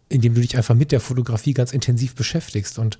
indem 0.09 0.33
du 0.33 0.41
dich 0.41 0.57
einfach 0.57 0.75
mit 0.75 0.91
der 0.91 1.01
Fotografie 1.01 1.53
ganz 1.53 1.71
intensiv 1.71 2.15
beschäftigst. 2.15 2.79
Und 2.79 2.97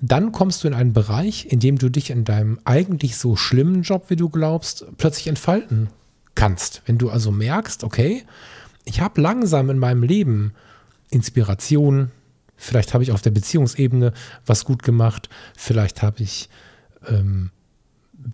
dann 0.00 0.32
kommst 0.32 0.64
du 0.64 0.68
in 0.68 0.74
einen 0.74 0.94
Bereich, 0.94 1.46
in 1.50 1.60
dem 1.60 1.76
du 1.76 1.90
dich 1.90 2.08
in 2.08 2.24
deinem 2.24 2.58
eigentlich 2.64 3.18
so 3.18 3.36
schlimmen 3.36 3.82
Job, 3.82 4.06
wie 4.08 4.16
du 4.16 4.30
glaubst, 4.30 4.86
plötzlich 4.96 5.26
entfalten 5.26 5.90
kannst. 6.34 6.80
Wenn 6.86 6.96
du 6.96 7.10
also 7.10 7.30
merkst, 7.30 7.84
okay, 7.84 8.24
ich 8.86 9.02
habe 9.02 9.20
langsam 9.20 9.68
in 9.68 9.78
meinem 9.78 10.02
Leben 10.04 10.54
Inspiration. 11.12 12.10
Vielleicht 12.56 12.94
habe 12.94 13.04
ich 13.04 13.12
auf 13.12 13.22
der 13.22 13.30
Beziehungsebene 13.30 14.12
was 14.46 14.64
gut 14.64 14.82
gemacht. 14.82 15.28
Vielleicht 15.56 16.02
habe 16.02 16.22
ich 16.22 16.48
ähm, 17.08 17.50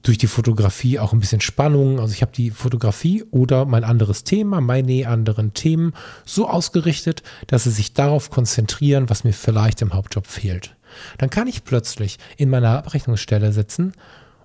durch 0.02 0.18
die 0.18 0.26
Fotografie 0.26 0.98
auch 0.98 1.12
ein 1.12 1.20
bisschen 1.20 1.40
Spannung. 1.40 1.98
Also 2.00 2.12
ich 2.12 2.22
habe 2.22 2.32
die 2.32 2.50
Fotografie 2.50 3.24
oder 3.30 3.64
mein 3.64 3.84
anderes 3.84 4.24
Thema, 4.24 4.60
meine 4.60 5.08
anderen 5.08 5.54
Themen 5.54 5.92
so 6.24 6.48
ausgerichtet, 6.48 7.22
dass 7.46 7.64
sie 7.64 7.70
sich 7.70 7.94
darauf 7.94 8.30
konzentrieren, 8.30 9.08
was 9.08 9.24
mir 9.24 9.32
vielleicht 9.32 9.82
im 9.82 9.94
Hauptjob 9.94 10.26
fehlt. 10.26 10.76
Dann 11.18 11.30
kann 11.30 11.48
ich 11.48 11.64
plötzlich 11.64 12.18
in 12.36 12.50
meiner 12.50 12.78
Abrechnungsstelle 12.78 13.52
sitzen 13.52 13.92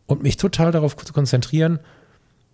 und 0.06 0.24
mich 0.24 0.38
total 0.38 0.72
darauf 0.72 0.96
konzentrieren, 0.96 1.80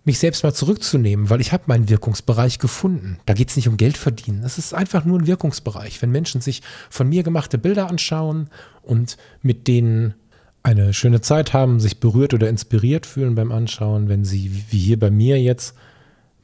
mich 0.04 0.18
selbst 0.18 0.42
mal 0.42 0.54
zurückzunehmen, 0.54 1.28
weil 1.28 1.40
ich 1.40 1.52
habe 1.52 1.64
meinen 1.66 1.88
Wirkungsbereich 1.88 2.58
gefunden. 2.58 3.18
Da 3.26 3.34
geht 3.34 3.50
es 3.50 3.56
nicht 3.56 3.68
um 3.68 3.76
Geld 3.76 3.98
verdienen. 3.98 4.42
Es 4.44 4.56
ist 4.56 4.74
einfach 4.74 5.04
nur 5.04 5.18
ein 5.18 5.26
Wirkungsbereich. 5.26 6.00
Wenn 6.00 6.10
Menschen 6.10 6.40
sich 6.40 6.62
von 6.88 7.08
mir 7.08 7.22
gemachte 7.22 7.58
Bilder 7.58 7.88
anschauen 7.88 8.48
und 8.82 9.18
mit 9.42 9.68
denen 9.68 10.14
eine 10.62 10.92
schöne 10.94 11.20
Zeit 11.20 11.52
haben, 11.52 11.80
sich 11.80 12.00
berührt 12.00 12.34
oder 12.34 12.48
inspiriert 12.48 13.06
fühlen 13.06 13.34
beim 13.34 13.52
Anschauen, 13.52 14.08
wenn 14.08 14.24
sie 14.24 14.64
wie 14.70 14.78
hier 14.78 14.98
bei 14.98 15.10
mir 15.10 15.40
jetzt 15.40 15.74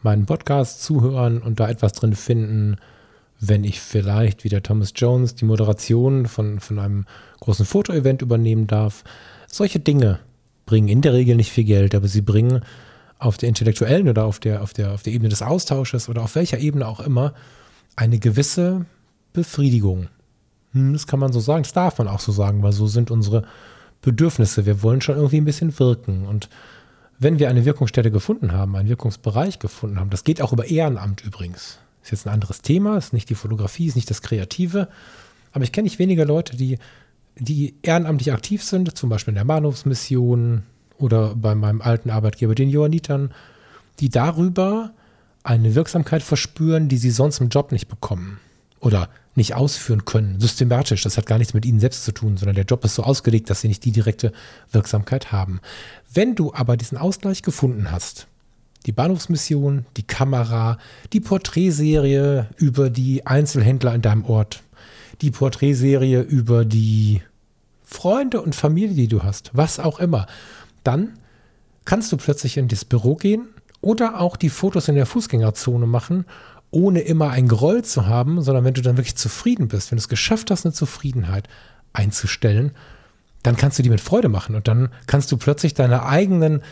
meinen 0.03 0.27
Podcast 0.27 0.83
zuhören 0.83 1.43
und 1.43 1.61
da 1.61 1.69
etwas 1.69 1.93
drin 1.93 2.15
finden, 2.15 2.77
wenn 3.41 3.65
ich 3.65 3.81
vielleicht 3.81 4.45
wie 4.45 4.49
der 4.49 4.63
Thomas 4.63 4.93
Jones 4.97 5.35
die 5.35 5.45
Moderation 5.45 6.27
von, 6.27 6.61
von 6.61 6.79
einem 6.79 7.07
großen 7.41 7.67
Fotoevent 7.67 8.23
übernehmen 8.23 8.67
darf. 8.67 9.05
Solche 9.51 9.81
Dinge 9.81 10.21
bringen 10.65 10.89
in 10.89 11.03
der 11.03 11.13
Regel 11.13 11.37
nicht 11.37 11.53
viel 11.53 11.65
Geld, 11.65 11.95
aber 11.95 12.09
sie 12.09 12.23
bringen 12.23 12.63
auf 13.19 13.37
der 13.37 13.49
intellektuellen 13.49 14.09
oder 14.09 14.25
auf 14.25 14.39
der, 14.39 14.63
auf 14.63 14.73
der, 14.73 14.93
auf 14.93 15.03
der 15.03 15.13
Ebene 15.13 15.29
des 15.29 15.43
Austausches 15.43 16.09
oder 16.09 16.23
auf 16.23 16.35
welcher 16.35 16.59
Ebene 16.59 16.87
auch 16.87 17.01
immer 17.01 17.33
eine 17.97 18.19
gewisse 18.19 18.85
Befriedigung. 19.33 20.09
Hm, 20.73 20.93
das 20.93 21.07
kann 21.07 21.21
man 21.21 21.33
so 21.33 21.41
sagen, 21.41 21.63
das 21.63 21.73
darf 21.73 21.99
man 21.99 22.09
auch 22.09 22.21
so 22.21 22.33
sagen, 22.33 22.63
weil 22.63 22.73
so 22.73 22.87
sind 22.87 23.11
unsere 23.11 23.45
Bedürfnisse. 24.03 24.67
Wir 24.67 24.83
wollen 24.83 25.01
schon 25.01 25.17
irgendwie 25.17 25.41
ein 25.41 25.45
bisschen 25.45 25.79
wirken. 25.79 26.27
Und 26.27 26.49
wenn 27.19 27.39
wir 27.39 27.49
eine 27.49 27.65
Wirkungsstätte 27.65 28.11
gefunden 28.11 28.53
haben, 28.53 28.77
einen 28.77 28.89
Wirkungsbereich 28.89 29.59
gefunden 29.59 29.99
haben, 29.99 30.11
das 30.11 30.25
geht 30.25 30.43
auch 30.43 30.53
über 30.53 30.67
Ehrenamt 30.67 31.25
übrigens. 31.25 31.79
Ist 32.03 32.13
jetzt 32.13 32.27
ein 32.27 32.35
anderes 32.35 32.63
Thema, 32.63 32.99
ist 32.99 33.13
nicht 33.13 33.31
die 33.31 33.35
Fotografie, 33.35 33.87
ist 33.87 33.97
nicht 33.97 34.11
das 34.11 34.23
Kreative. 34.23 34.89
Aber 35.53 35.65
ich 35.65 35.73
kenne 35.73 35.85
nicht 35.85 35.99
wenige 35.99 36.25
Leute, 36.25 36.57
die, 36.57 36.79
die 37.39 37.75
ehrenamtlich 37.83 38.33
aktiv 38.33 38.63
sind, 38.63 38.97
zum 38.97 39.09
Beispiel 39.09 39.33
in 39.33 39.37
der 39.37 39.45
Bahnhofsmission 39.45 40.63
oder 40.99 41.35
bei 41.35 41.55
meinem 41.55 41.81
alten 41.81 42.11
Arbeitgeber, 42.11 42.55
den 42.55 42.71
Johannitern, 42.71 43.33
die 44.01 44.09
darüber 44.09 44.93
eine 45.43 45.75
Wirksamkeit 45.75 46.23
verspüren, 46.23 46.89
die 46.89 46.99
sie 46.99 47.11
sonst 47.11 47.41
im 47.41 47.49
Job 47.49 47.73
nicht 47.73 47.89
bekommen. 47.89 48.41
Oder 48.81 49.09
nicht 49.37 49.55
ausführen 49.55 50.05
können, 50.05 50.41
systematisch. 50.41 51.03
Das 51.03 51.17
hat 51.17 51.27
gar 51.27 51.39
nichts 51.39 51.55
mit 51.55 51.65
ihnen 51.65 51.81
selbst 51.81 52.05
zu 52.05 52.13
tun, 52.13 52.37
sondern 52.37 52.57
der 52.57 52.65
Job 52.65 52.85
ist 52.85 52.95
so 52.95 53.03
ausgelegt, 53.03 53.51
dass 53.51 53.61
sie 53.61 53.69
nicht 53.69 53.85
die 53.85 53.93
direkte 53.93 54.33
Wirksamkeit 54.73 55.31
haben. 55.31 55.61
Wenn 56.13 56.35
du 56.35 56.53
aber 56.55 56.77
diesen 56.77 56.99
Ausgleich 56.99 57.43
gefunden 57.43 57.91
hast, 57.91 58.27
die 58.87 58.93
Bahnhofsmission, 58.93 59.85
die 59.97 60.05
Kamera, 60.05 60.79
die 61.13 61.21
Porträtserie 61.21 62.49
über 62.57 62.89
die 62.89 63.27
Einzelhändler 63.27 63.95
in 63.95 64.03
deinem 64.03 64.25
Ort, 64.25 64.63
die 65.21 65.31
Porträtserie 65.31 66.21
über 66.21 66.65
die 66.65 67.23
Freunde 67.85 68.41
und 68.41 68.55
Familie, 68.55 68.97
die 68.97 69.09
du 69.09 69.23
hast, 69.23 69.51
was 69.53 69.79
auch 69.79 70.01
immer, 70.01 70.27
dann 70.87 71.19
kannst 71.85 72.13
du 72.13 72.17
plötzlich 72.17 72.57
in 72.57 72.69
das 72.69 72.85
Büro 72.85 73.15
gehen 73.15 73.49
oder 73.81 74.21
auch 74.21 74.37
die 74.37 74.51
Fotos 74.51 74.89
in 74.89 74.95
der 74.95 75.07
Fußgängerzone 75.07 75.87
machen 75.87 76.27
ohne 76.71 77.01
immer 77.01 77.31
ein 77.31 77.49
Groll 77.49 77.85
zu 77.85 78.07
haben, 78.07 78.43
sondern 78.43 78.65
wenn 78.65 78.75
du 78.75 78.83
dann 78.83 78.97
wirklich 78.97 79.17
zufrieden 79.17 79.69
bist, 79.69 79.91
wenn 79.91 79.97
du 79.97 80.01
es 80.01 80.09
geschafft 80.09 80.51
hast, 80.51 80.67
eine 80.67 80.75
Zufriedenheit 80.75 81.49
einzustellen, 81.93 82.73
dann 83.43 83.57
kannst 83.57 83.79
du 83.79 83.83
die 83.83 83.91
mit 83.91 84.01
Freude 84.01 84.29
machen 84.29 84.57
und 84.57 84.69
dann 84.69 84.91
kannst 85.07 85.31
du 85.31 85.37
plötzlich 85.37 85.75
deine 85.75 86.05
eigenen 86.05 86.63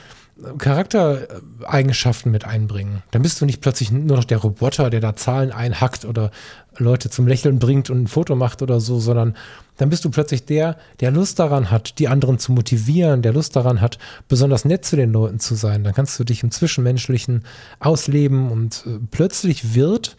Charaktereigenschaften 0.59 2.33
mit 2.33 2.45
einbringen. 2.45 3.03
Dann 3.13 3.23
bist 3.23 3.41
du 3.41 3.47
nicht 3.47 3.61
plötzlich 3.61 3.93
nur 3.93 4.17
noch 4.17 4.25
der 4.25 4.39
Roboter, 4.39 4.91
der 4.91 5.01
da 5.01 5.15
Zahlen 5.15 5.53
einhackt 5.53 6.05
oder 6.05 6.33
Leute 6.77 7.09
zum 7.09 7.29
Lächeln 7.29 7.61
bringt 7.61 7.89
und 7.89 8.03
ein 8.03 8.07
Foto 8.09 8.35
macht 8.35 8.61
oder 8.61 8.81
so, 8.81 8.99
sondern 8.99 9.37
dann 9.77 9.91
bist 9.91 10.05
du 10.05 10.11
plötzlich 10.11 10.45
der, 10.45 10.77
der 11.01 11.13
Lust 11.13 11.39
daran 11.39 11.71
hat, 11.71 11.99
die 12.01 12.09
anderen 12.09 12.39
zu 12.41 12.53
motivieren, 12.53 13.23
der 13.23 13.33
Lust 13.33 13.55
daran 13.55 13.81
hat, 13.81 13.99
besonders 14.29 14.65
nett 14.65 14.85
zu 14.85 14.97
den 14.97 15.13
Leuten 15.13 15.39
zu 15.39 15.55
sein. 15.55 15.85
Dann 15.85 15.95
kannst 15.95 16.19
du 16.19 16.25
dich 16.25 16.43
im 16.43 16.51
Zwischenmenschlichen 16.51 17.45
ausleben 17.79 18.51
und 18.51 18.85
äh, 18.87 18.99
plötzlich 19.11 19.75
wird 19.75 20.17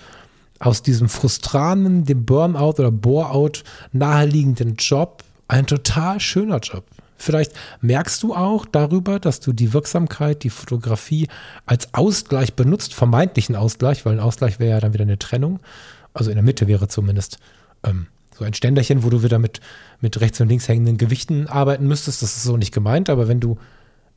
aus 0.60 0.82
diesem 0.82 1.10
frustranen, 1.10 2.06
dem 2.06 2.26
Burnout 2.26 2.76
oder 2.80 2.92
Boreout 2.92 3.64
naheliegenden 3.92 4.76
Job 4.76 5.24
ein 5.48 5.68
total 5.68 6.20
schöner 6.20 6.60
Job. 6.60 6.86
Vielleicht 7.18 7.54
merkst 7.82 8.22
du 8.24 8.36
auch 8.36 8.66
darüber, 8.66 9.20
dass 9.20 9.40
du 9.40 9.54
die 9.54 9.74
Wirksamkeit, 9.74 10.44
die 10.44 10.50
Fotografie 10.50 11.28
als 11.66 11.94
Ausgleich 11.94 12.54
benutzt, 12.56 12.94
vermeintlichen 12.94 13.56
Ausgleich, 13.56 14.06
weil 14.06 14.14
ein 14.14 14.20
Ausgleich 14.20 14.60
wäre 14.60 14.72
ja 14.72 14.80
dann 14.80 14.94
wieder 14.94 15.04
eine 15.04 15.20
Trennung. 15.20 15.60
Also 16.14 16.30
in 16.30 16.36
der 16.36 16.44
Mitte 16.44 16.68
wäre 16.68 16.88
zumindest 16.88 17.40
ähm, 17.84 18.08
so 18.38 18.44
ein 18.44 18.54
Ständerchen, 18.54 19.04
wo 19.04 19.10
du 19.10 19.24
wieder 19.24 19.40
mit, 19.40 19.62
mit 20.02 20.20
rechts 20.20 20.42
und 20.42 20.50
links 20.50 20.68
hängenden 20.68 20.98
Gewichten 20.98 21.48
arbeiten 21.48 21.88
müsstest. 21.88 22.22
Das 22.22 22.36
ist 22.36 22.44
so 22.44 22.58
nicht 22.58 22.74
gemeint, 22.74 23.10
aber 23.10 23.28
wenn 23.28 23.40
du 23.40 23.58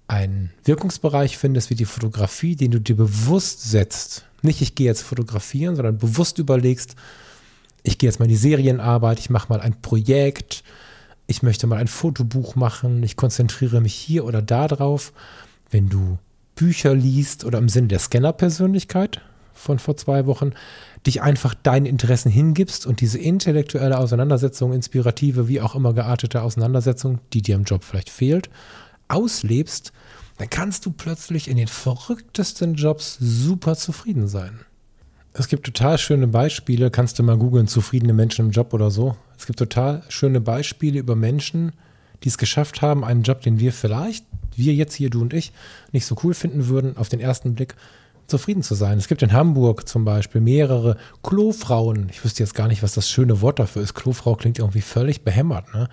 einen 0.08 0.50
Wirkungsbereich 0.64 1.36
findest 1.38 1.70
wie 1.70 1.74
die 1.74 1.84
Fotografie, 1.84 2.56
den 2.56 2.70
du 2.70 2.80
dir 2.80 2.96
bewusst 2.96 3.70
setzt, 3.70 4.24
nicht 4.42 4.62
ich 4.62 4.74
gehe 4.74 4.86
jetzt 4.86 5.02
fotografieren, 5.02 5.76
sondern 5.76 5.98
bewusst 5.98 6.38
überlegst, 6.38 6.96
ich 7.82 7.98
gehe 7.98 8.08
jetzt 8.08 8.18
mal 8.18 8.24
in 8.24 8.30
die 8.30 8.36
Serienarbeit, 8.36 9.18
ich 9.20 9.30
mache 9.30 9.48
mal 9.48 9.60
ein 9.60 9.80
Projekt, 9.80 10.64
ich 11.28 11.42
möchte 11.42 11.66
mal 11.66 11.76
ein 11.76 11.88
Fotobuch 11.88 12.56
machen, 12.56 13.02
ich 13.02 13.16
konzentriere 13.16 13.82
mich 13.82 13.94
hier 13.94 14.24
oder 14.24 14.40
da 14.40 14.66
drauf. 14.66 15.12
Wenn 15.70 15.90
du 15.90 16.18
Bücher 16.54 16.94
liest 16.94 17.44
oder 17.44 17.58
im 17.58 17.68
Sinne 17.68 17.88
der 17.88 17.98
Scanner-Persönlichkeit 17.98 19.20
von 19.52 19.78
vor 19.78 19.98
zwei 19.98 20.24
Wochen, 20.24 20.52
dich 21.06 21.20
einfach 21.20 21.54
deinen 21.54 21.84
Interessen 21.84 22.30
hingibst 22.30 22.86
und 22.86 23.02
diese 23.02 23.18
intellektuelle 23.18 23.98
Auseinandersetzung, 23.98 24.72
inspirative, 24.72 25.48
wie 25.48 25.60
auch 25.60 25.74
immer 25.74 25.92
geartete 25.92 26.42
Auseinandersetzung, 26.42 27.18
die 27.34 27.42
dir 27.42 27.56
im 27.56 27.64
Job 27.64 27.84
vielleicht 27.84 28.08
fehlt, 28.08 28.48
auslebst, 29.08 29.92
dann 30.38 30.48
kannst 30.48 30.86
du 30.86 30.92
plötzlich 30.92 31.48
in 31.48 31.58
den 31.58 31.68
verrücktesten 31.68 32.74
Jobs 32.74 33.18
super 33.20 33.76
zufrieden 33.76 34.28
sein. 34.28 34.60
Es 35.38 35.46
gibt 35.46 35.64
total 35.64 35.98
schöne 35.98 36.26
Beispiele, 36.26 36.90
kannst 36.90 37.18
du 37.18 37.22
mal 37.22 37.38
googeln, 37.38 37.68
zufriedene 37.68 38.12
Menschen 38.12 38.46
im 38.46 38.50
Job 38.50 38.74
oder 38.74 38.90
so. 38.90 39.16
Es 39.38 39.46
gibt 39.46 39.60
total 39.60 40.02
schöne 40.08 40.40
Beispiele 40.40 40.98
über 40.98 41.14
Menschen, 41.14 41.72
die 42.24 42.28
es 42.28 42.38
geschafft 42.38 42.82
haben, 42.82 43.04
einen 43.04 43.22
Job, 43.22 43.42
den 43.42 43.60
wir 43.60 43.72
vielleicht, 43.72 44.26
wir 44.56 44.74
jetzt 44.74 44.94
hier, 44.94 45.10
du 45.10 45.22
und 45.22 45.32
ich, 45.32 45.52
nicht 45.92 46.06
so 46.06 46.16
cool 46.24 46.34
finden 46.34 46.66
würden, 46.66 46.96
auf 46.96 47.08
den 47.08 47.20
ersten 47.20 47.54
Blick 47.54 47.76
zufrieden 48.26 48.64
zu 48.64 48.74
sein. 48.74 48.98
Es 48.98 49.06
gibt 49.06 49.22
in 49.22 49.32
Hamburg 49.32 49.88
zum 49.88 50.04
Beispiel 50.04 50.40
mehrere 50.40 50.96
Klofrauen. 51.22 52.08
Ich 52.10 52.24
wüsste 52.24 52.42
jetzt 52.42 52.54
gar 52.54 52.66
nicht, 52.66 52.82
was 52.82 52.94
das 52.94 53.08
schöne 53.08 53.40
Wort 53.40 53.60
dafür 53.60 53.82
ist. 53.82 53.94
Klofrau 53.94 54.34
klingt 54.34 54.58
irgendwie 54.58 54.80
völlig 54.80 55.22
behämmert, 55.22 55.72
ne? 55.72 55.88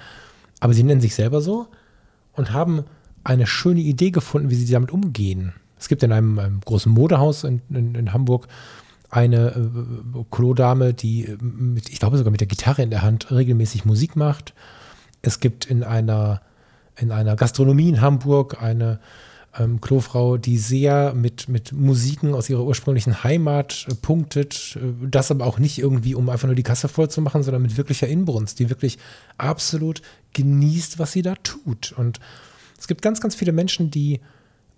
Aber 0.59 0.73
sie 0.73 0.83
nennen 0.83 1.01
sich 1.01 1.13
selber 1.13 1.41
so 1.41 1.67
und 2.33 2.51
haben 2.51 2.85
eine 3.23 3.45
schöne 3.45 3.81
Idee 3.81 4.09
gefunden, 4.09 4.49
wie 4.49 4.55
sie 4.55 4.71
damit 4.71 4.91
umgehen. 4.91 5.53
Es 5.77 5.87
gibt 5.87 6.01
in 6.01 6.11
einem, 6.11 6.39
einem 6.39 6.61
großen 6.61 6.91
Modehaus 6.91 7.43
in, 7.43 7.61
in, 7.69 7.93
in 7.93 8.11
Hamburg 8.11 8.47
eine 9.15 9.55
äh, 9.55 10.23
Klodame, 10.29 10.93
die 10.93 11.25
äh, 11.25 11.37
mit, 11.41 11.89
ich 11.89 11.99
glaube 11.99 12.17
sogar 12.17 12.31
mit 12.31 12.41
der 12.41 12.47
Gitarre 12.47 12.83
in 12.83 12.89
der 12.89 13.01
Hand 13.01 13.31
regelmäßig 13.31 13.85
Musik 13.85 14.15
macht. 14.15 14.53
Es 15.21 15.39
gibt 15.39 15.65
in 15.65 15.83
einer, 15.83 16.41
in 16.97 17.11
einer 17.11 17.35
Gastronomie 17.35 17.89
in 17.89 18.01
Hamburg 18.01 18.61
eine 18.61 18.99
ähm, 19.57 19.79
Klofrau, 19.79 20.35
die 20.35 20.57
sehr 20.57 21.13
mit, 21.13 21.47
mit 21.47 21.71
Musiken 21.71 22.33
aus 22.33 22.49
ihrer 22.49 22.65
ursprünglichen 22.65 23.23
Heimat 23.23 23.87
äh, 23.89 23.95
punktet. 23.95 24.77
Äh, 24.81 25.07
das 25.09 25.31
aber 25.31 25.45
auch 25.45 25.59
nicht 25.59 25.79
irgendwie, 25.79 26.13
um 26.13 26.29
einfach 26.29 26.47
nur 26.47 26.55
die 26.55 26.63
Kasse 26.63 26.89
voll 26.89 27.09
zu 27.09 27.21
machen, 27.21 27.41
sondern 27.41 27.61
mit 27.61 27.77
wirklicher 27.77 28.07
Inbrunst, 28.07 28.59
die 28.59 28.69
wirklich 28.69 28.97
absolut 29.37 30.01
genießt, 30.33 30.99
was 30.99 31.13
sie 31.13 31.21
da 31.21 31.35
tut. 31.35 31.93
Und 31.93 32.19
es 32.77 32.87
gibt 32.87 33.01
ganz, 33.01 33.21
ganz 33.21 33.33
viele 33.33 33.53
Menschen, 33.53 33.89
die 33.91 34.19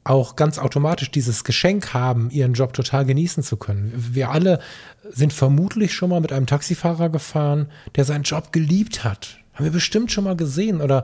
auch 0.09 0.35
ganz 0.35 0.57
automatisch 0.57 1.11
dieses 1.11 1.43
Geschenk 1.43 1.93
haben, 1.93 2.29
ihren 2.29 2.53
Job 2.53 2.73
total 2.73 3.05
genießen 3.05 3.43
zu 3.43 3.57
können. 3.57 3.91
Wir 3.95 4.29
alle 4.29 4.59
sind 5.09 5.33
vermutlich 5.33 5.93
schon 5.93 6.09
mal 6.09 6.21
mit 6.21 6.31
einem 6.31 6.45
Taxifahrer 6.45 7.09
gefahren, 7.09 7.67
der 7.95 8.05
seinen 8.05 8.23
Job 8.23 8.51
geliebt 8.51 9.03
hat. 9.03 9.37
Haben 9.53 9.65
wir 9.65 9.71
bestimmt 9.71 10.11
schon 10.11 10.25
mal 10.25 10.35
gesehen 10.35 10.81
oder, 10.81 11.03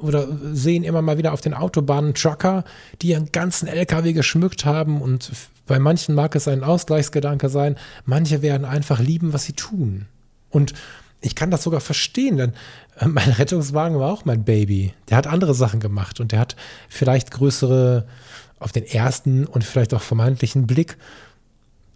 oder 0.00 0.28
sehen 0.52 0.84
immer 0.84 1.00
mal 1.00 1.16
wieder 1.16 1.32
auf 1.32 1.40
den 1.40 1.54
Autobahnen 1.54 2.14
Trucker, 2.14 2.64
die 3.00 3.08
ihren 3.08 3.32
ganzen 3.32 3.68
LKW 3.68 4.12
geschmückt 4.12 4.64
haben 4.64 5.00
und 5.00 5.32
bei 5.66 5.78
manchen 5.78 6.14
mag 6.14 6.34
es 6.36 6.46
ein 6.46 6.62
Ausgleichsgedanke 6.62 7.48
sein, 7.48 7.76
manche 8.04 8.42
werden 8.42 8.64
einfach 8.64 9.00
lieben, 9.00 9.32
was 9.32 9.44
sie 9.44 9.54
tun. 9.54 10.06
Und 10.50 10.74
ich 11.20 11.34
kann 11.34 11.50
das 11.50 11.62
sogar 11.62 11.80
verstehen, 11.80 12.36
denn 12.36 12.52
äh, 12.98 13.06
mein 13.06 13.30
Rettungswagen 13.30 13.98
war 13.98 14.12
auch 14.12 14.24
mein 14.24 14.44
Baby. 14.44 14.94
Der 15.08 15.16
hat 15.16 15.26
andere 15.26 15.54
Sachen 15.54 15.80
gemacht 15.80 16.20
und 16.20 16.32
der 16.32 16.40
hat 16.40 16.56
vielleicht 16.88 17.30
größere, 17.30 18.06
auf 18.58 18.72
den 18.72 18.84
ersten 18.84 19.46
und 19.46 19.64
vielleicht 19.64 19.94
auch 19.94 20.02
vermeintlichen 20.02 20.66
Blick, 20.66 20.96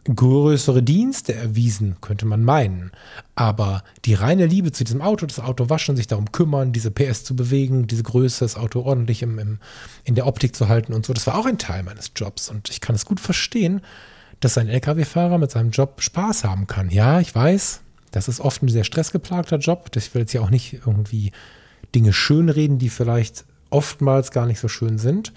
größere 0.05 0.83
Dienste 0.83 1.35
erwiesen, 1.35 1.97
könnte 2.01 2.27
man 2.27 2.43
meinen. 2.43 2.91
Aber 3.35 3.83
die 4.05 4.15
reine 4.15 4.47
Liebe 4.47 4.73
zu 4.73 4.85
diesem 4.85 5.03
Auto, 5.03 5.27
das 5.27 5.41
Auto 5.41 5.69
waschen, 5.69 5.97
sich 5.97 6.07
darum 6.07 6.33
kümmern, 6.33 6.73
diese 6.73 6.91
PS 6.91 7.25
zu 7.25 7.37
bewegen, 7.37 7.87
diese 7.87 8.03
Größe, 8.03 8.45
das 8.45 8.57
Auto 8.57 8.81
ordentlich 8.81 9.23
im, 9.23 9.39
im, 9.39 9.59
in 10.05 10.15
der 10.15 10.27
Optik 10.27 10.57
zu 10.57 10.69
halten 10.69 10.93
und 10.93 11.05
so, 11.05 11.13
das 11.13 11.27
war 11.27 11.37
auch 11.37 11.47
ein 11.47 11.59
Teil 11.59 11.83
meines 11.83 12.13
Jobs. 12.17 12.49
Und 12.49 12.71
ich 12.71 12.81
kann 12.81 12.97
es 12.97 13.05
gut 13.05 13.21
verstehen, 13.21 13.83
dass 14.41 14.57
ein 14.57 14.69
Lkw-Fahrer 14.69 15.39
mit 15.39 15.51
seinem 15.51 15.71
Job 15.71 16.01
Spaß 16.01 16.45
haben 16.45 16.67
kann. 16.67 16.91
Ja, 16.91 17.21
ich 17.21 17.35
weiß, 17.35 17.83
das 18.11 18.29
ist 18.29 18.41
oft 18.41 18.63
ein 18.63 18.69
sehr 18.69 18.85
stressgeplagter 18.85 19.59
Job. 19.59 19.91
Ich 19.95 20.15
will 20.15 20.23
jetzt 20.23 20.33
ja 20.33 20.41
auch 20.41 20.51
nicht 20.51 20.81
irgendwie 20.87 21.33
Dinge 21.95 22.13
schönreden, 22.13 22.79
die 22.79 22.89
vielleicht 22.89 23.45
oftmals 23.69 24.31
gar 24.31 24.47
nicht 24.47 24.61
so 24.61 24.69
schön 24.69 24.99
sind. 24.99 25.33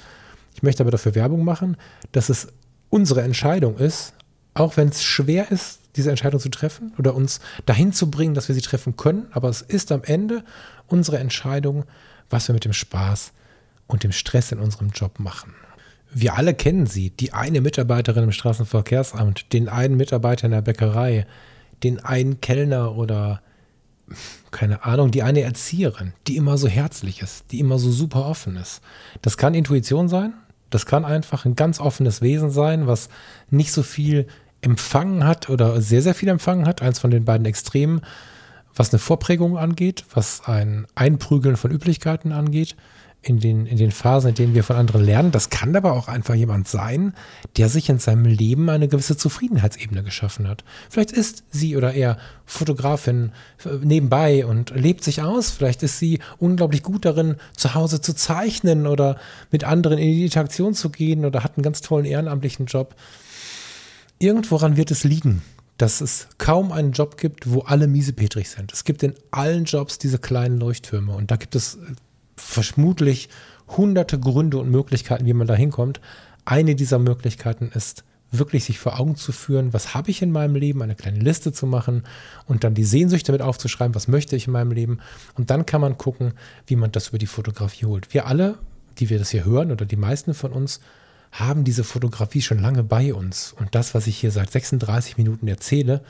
Ich 0.55 0.63
möchte 0.63 0.83
aber 0.83 0.91
dafür 0.91 1.15
Werbung 1.15 1.43
machen, 1.43 1.77
dass 2.11 2.29
es 2.29 2.47
unsere 2.89 3.21
Entscheidung 3.21 3.77
ist, 3.77 4.13
auch 4.53 4.77
wenn 4.77 4.89
es 4.89 5.03
schwer 5.03 5.51
ist, 5.51 5.79
diese 5.95 6.09
Entscheidung 6.09 6.39
zu 6.39 6.49
treffen 6.49 6.93
oder 6.97 7.15
uns 7.15 7.39
dahin 7.65 7.93
zu 7.93 8.09
bringen, 8.09 8.33
dass 8.33 8.47
wir 8.47 8.55
sie 8.55 8.61
treffen 8.61 8.97
können, 8.97 9.27
aber 9.31 9.49
es 9.49 9.61
ist 9.61 9.91
am 9.91 10.03
Ende 10.03 10.43
unsere 10.87 11.19
Entscheidung, 11.19 11.85
was 12.29 12.47
wir 12.47 12.53
mit 12.53 12.65
dem 12.65 12.73
Spaß 12.73 13.31
und 13.87 14.03
dem 14.03 14.11
Stress 14.11 14.51
in 14.51 14.59
unserem 14.59 14.89
Job 14.89 15.19
machen. 15.19 15.53
Wir 16.11 16.35
alle 16.35 16.53
kennen 16.53 16.85
sie, 16.85 17.09
die 17.09 17.33
eine 17.33 17.61
Mitarbeiterin 17.61 18.23
im 18.23 18.31
Straßenverkehrsamt, 18.31 19.51
den 19.53 19.69
einen 19.69 19.97
Mitarbeiter 19.97 20.45
in 20.45 20.51
der 20.51 20.61
Bäckerei, 20.61 21.25
den 21.83 21.99
einen 22.03 22.39
Kellner 22.39 22.95
oder 22.95 23.41
keine 24.51 24.83
Ahnung, 24.83 25.11
die 25.11 25.23
eine 25.23 25.41
Erzieherin, 25.41 26.13
die 26.27 26.37
immer 26.37 26.57
so 26.57 26.67
herzlich 26.67 27.21
ist, 27.21 27.51
die 27.51 27.59
immer 27.59 27.79
so 27.79 27.91
super 27.91 28.25
offen 28.25 28.57
ist. 28.57 28.81
Das 29.21 29.37
kann 29.37 29.55
Intuition 29.55 30.07
sein, 30.07 30.33
das 30.73 30.85
kann 30.85 31.05
einfach 31.05 31.45
ein 31.45 31.55
ganz 31.55 31.79
offenes 31.79 32.21
Wesen 32.21 32.49
sein, 32.49 32.87
was 32.87 33.09
nicht 33.49 33.71
so 33.71 33.83
viel 33.83 34.27
empfangen 34.61 35.25
hat 35.25 35.49
oder 35.49 35.81
sehr, 35.81 36.01
sehr 36.01 36.15
viel 36.15 36.29
empfangen 36.29 36.65
hat, 36.65 36.81
eins 36.81 36.99
von 36.99 37.11
den 37.11 37.25
beiden 37.25 37.45
Extremen, 37.45 38.01
was 38.75 38.91
eine 38.91 38.99
Vorprägung 38.99 39.57
angeht, 39.57 40.05
was 40.13 40.47
ein 40.47 40.87
Einprügeln 40.95 41.57
von 41.57 41.71
Üblichkeiten 41.71 42.31
angeht 42.31 42.75
in 43.23 43.39
den, 43.39 43.65
in 43.65 43.77
den 43.77 43.91
Phasen, 43.91 44.29
in 44.29 44.35
denen 44.35 44.53
wir 44.53 44.63
von 44.63 44.75
anderen 44.75 45.03
lernen. 45.03 45.31
Das 45.31 45.49
kann 45.49 45.75
aber 45.75 45.93
auch 45.93 46.07
einfach 46.07 46.35
jemand 46.35 46.67
sein, 46.67 47.13
der 47.57 47.69
sich 47.69 47.89
in 47.89 47.97
seinem 47.97 48.25
Leben 48.25 48.69
eine 48.69 48.87
gewisse 48.87 49.15
Zufriedenheitsebene 49.17 50.03
geschaffen 50.03 50.47
hat. 50.47 50.63
Vielleicht 50.89 51.13
ist 51.13 51.43
sie 51.49 51.77
oder 51.77 51.93
er 51.93 52.17
Fotografin 52.45 53.31
äh, 53.65 53.69
nebenbei 53.81 54.45
und 54.45 54.71
lebt 54.75 55.03
sich 55.03 55.21
aus. 55.21 55.51
Vielleicht 55.51 55.83
ist 55.83 55.99
sie 55.99 56.19
unglaublich 56.37 56.83
gut 56.83 57.05
darin, 57.05 57.37
zu 57.55 57.73
Hause 57.73 58.01
zu 58.01 58.13
zeichnen 58.13 58.85
oder 58.85 59.17
mit 59.51 59.63
anderen 59.63 59.97
in 59.97 60.11
die 60.11 60.25
Interaktion 60.25 60.73
zu 60.73 60.89
gehen 60.89 61.23
oder 61.23 61.43
hat 61.43 61.57
einen 61.57 61.63
ganz 61.63 61.81
tollen 61.81 62.05
ehrenamtlichen 62.05 62.65
Job. 62.65 62.95
Irgendworan 64.19 64.75
wird 64.75 64.91
es 64.91 65.05
liegen, 65.05 65.41
dass 65.77 66.01
es 66.01 66.27
kaum 66.37 66.71
einen 66.73 66.91
Job 66.91 67.17
gibt, 67.17 67.49
wo 67.49 67.61
alle 67.61 67.87
miesepetrig 67.87 68.49
sind. 68.49 68.73
Es 68.73 68.83
gibt 68.83 69.01
in 69.01 69.15
allen 69.31 69.63
Jobs 69.63 69.97
diese 69.97 70.19
kleinen 70.19 70.57
Leuchttürme 70.59 71.15
und 71.15 71.31
da 71.31 71.37
gibt 71.37 71.55
es 71.55 71.77
vermutlich 72.35 73.29
hunderte 73.67 74.19
Gründe 74.19 74.57
und 74.57 74.69
Möglichkeiten, 74.69 75.25
wie 75.25 75.33
man 75.33 75.47
da 75.47 75.55
hinkommt. 75.55 76.01
Eine 76.45 76.75
dieser 76.75 76.99
Möglichkeiten 76.99 77.71
ist, 77.73 78.03
wirklich 78.33 78.63
sich 78.65 78.79
vor 78.79 78.99
Augen 78.99 79.15
zu 79.15 79.31
führen, 79.31 79.73
was 79.73 79.93
habe 79.93 80.09
ich 80.09 80.21
in 80.21 80.31
meinem 80.31 80.55
Leben, 80.55 80.81
eine 80.81 80.95
kleine 80.95 81.19
Liste 81.19 81.53
zu 81.53 81.67
machen 81.67 82.03
und 82.47 82.63
dann 82.63 82.73
die 82.73 82.83
Sehnsüchte 82.83 83.31
mit 83.31 83.41
aufzuschreiben, 83.41 83.95
was 83.95 84.07
möchte 84.07 84.35
ich 84.35 84.47
in 84.47 84.53
meinem 84.53 84.71
Leben. 84.71 84.99
Und 85.35 85.49
dann 85.51 85.65
kann 85.65 85.81
man 85.81 85.97
gucken, 85.97 86.33
wie 86.65 86.75
man 86.75 86.91
das 86.91 87.09
über 87.09 87.19
die 87.19 87.27
Fotografie 87.27 87.85
holt. 87.85 88.13
Wir 88.13 88.25
alle, 88.25 88.57
die 88.97 89.09
wir 89.09 89.19
das 89.19 89.29
hier 89.29 89.45
hören 89.45 89.71
oder 89.71 89.85
die 89.85 89.95
meisten 89.95 90.33
von 90.33 90.51
uns, 90.51 90.79
haben 91.31 91.63
diese 91.63 91.83
Fotografie 91.83 92.41
schon 92.41 92.59
lange 92.59 92.83
bei 92.83 93.13
uns. 93.13 93.53
Und 93.53 93.75
das, 93.75 93.93
was 93.93 94.07
ich 94.07 94.17
hier 94.17 94.31
seit 94.31 94.51
36 94.51 95.17
Minuten 95.17 95.47
erzähle, 95.47 96.01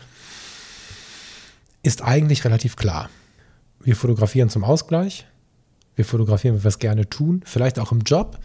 ist 1.82 2.02
eigentlich 2.02 2.46
relativ 2.46 2.76
klar. 2.76 3.10
Wir 3.82 3.96
fotografieren 3.96 4.50
zum 4.50 4.64
Ausgleich, 4.64 5.26
wir 5.96 6.06
fotografieren, 6.06 6.56
weil 6.56 6.64
wir 6.64 6.70
es 6.70 6.80
gerne 6.80 7.10
tun, 7.10 7.42
vielleicht 7.46 7.80
auch 7.80 7.92
im 7.92 8.02
Job, 8.02 8.40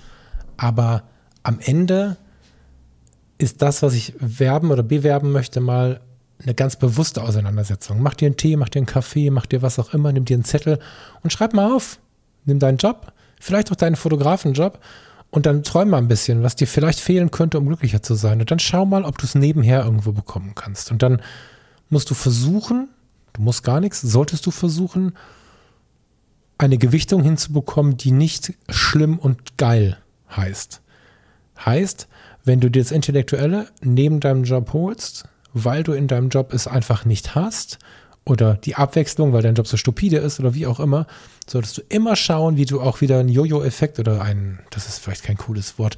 aber 0.57 1.05
am 1.43 1.59
Ende 1.61 2.17
ist 3.39 3.63
das, 3.63 3.83
was 3.83 3.95
ich 3.95 4.15
werben 4.19 4.71
oder 4.71 4.83
bewerben 4.83 5.33
möchte, 5.33 5.61
mal 5.61 6.01
eine 6.43 6.55
ganz 6.55 6.77
bewusste 6.77 7.23
Auseinandersetzung. 7.23 8.01
Mach 8.03 8.15
dir 8.15 8.27
einen 8.27 8.37
Tee, 8.37 8.57
mach 8.57 8.69
dir 8.69 8.81
einen 8.81 8.87
Kaffee, 8.87 9.31
mach 9.31 9.47
dir 9.47 9.63
was 9.63 9.79
auch 9.79 9.95
immer, 9.95 10.13
nimm 10.13 10.25
dir 10.25 10.35
einen 10.35 10.45
Zettel 10.45 10.79
und 11.23 11.33
schreib 11.33 11.55
mal 11.55 11.73
auf. 11.73 11.99
Nimm 12.45 12.59
deinen 12.59 12.79
Job, 12.79 13.13
vielleicht 13.41 13.71
auch 13.71 13.77
deinen 13.77 13.97
Fotografenjob 13.97 14.79
und 15.31 15.47
dann 15.47 15.63
träum 15.63 15.91
mal 15.91 15.99
ein 15.99 16.09
bisschen, 16.09 16.43
was 16.43 16.57
dir 16.57 16.67
vielleicht 16.67 17.01
fehlen 17.01 17.31
könnte, 17.31 17.59
um 17.59 17.67
glücklicher 17.67 18.03
zu 18.03 18.15
sein. 18.15 18.41
Und 18.41 18.51
dann 18.51 18.59
schau 18.59 18.87
mal, 18.87 19.05
ob 19.05 19.19
du 19.19 19.25
es 19.25 19.35
nebenher 19.35 19.85
irgendwo 19.85 20.13
bekommen 20.13 20.55
kannst. 20.55 20.91
Und 20.91 21.03
dann 21.03 21.21
musst 21.91 22.11
du 22.11 22.15
versuchen, 22.15 22.89
du 23.35 23.43
musst 23.43 23.65
gar 23.65 23.81
nichts, 23.81 24.01
solltest 24.01 24.47
du 24.47 24.51
versuchen, 24.51 25.13
eine 26.59 26.79
Gewichtung 26.79 27.23
hinzubekommen, 27.23 27.97
die 27.97 28.11
nicht 28.11 28.55
schlimm 28.69 29.19
und 29.19 29.57
geil 29.57 29.99
heißt. 30.35 30.83
Heißt, 31.65 32.09
wenn 32.45 32.61
du 32.61 32.71
dir 32.71 32.83
das 32.83 32.93
Intellektuelle 32.93 33.69
neben 33.81 34.21
deinem 34.21 34.45
Job 34.45 34.73
holst, 34.73 35.29
weil 35.55 35.83
du 35.83 35.93
in 35.93 36.09
deinem 36.09 36.29
Job 36.29 36.53
es 36.53 36.67
einfach 36.67 37.05
nicht 37.05 37.35
hast, 37.35 37.79
oder 38.29 38.55
die 38.55 38.77
Abwechslung, 38.77 39.33
weil 39.33 39.43
dein 39.43 39.55
Job 39.55 39.67
so 39.67 39.77
stupide 39.77 40.19
ist 40.19 40.39
oder 40.39 40.55
wie 40.55 40.67
auch 40.67 40.81
immer, 40.81 41.07
solltest 41.47 41.79
du 41.79 41.83
immer 41.89 42.17
schauen, 42.17 42.57
wie 42.57 42.67
du 42.67 42.81
auch 42.81 43.01
wieder 43.01 43.19
einen 43.19 43.29
Jojo-Effekt 43.29 43.99
oder 43.99 44.21
einen, 44.21 44.61
das 44.71 44.89
ist 44.89 44.99
vielleicht 44.99 45.25
kein 45.25 45.39
cooles 45.39 45.79
Wort, 45.79 45.97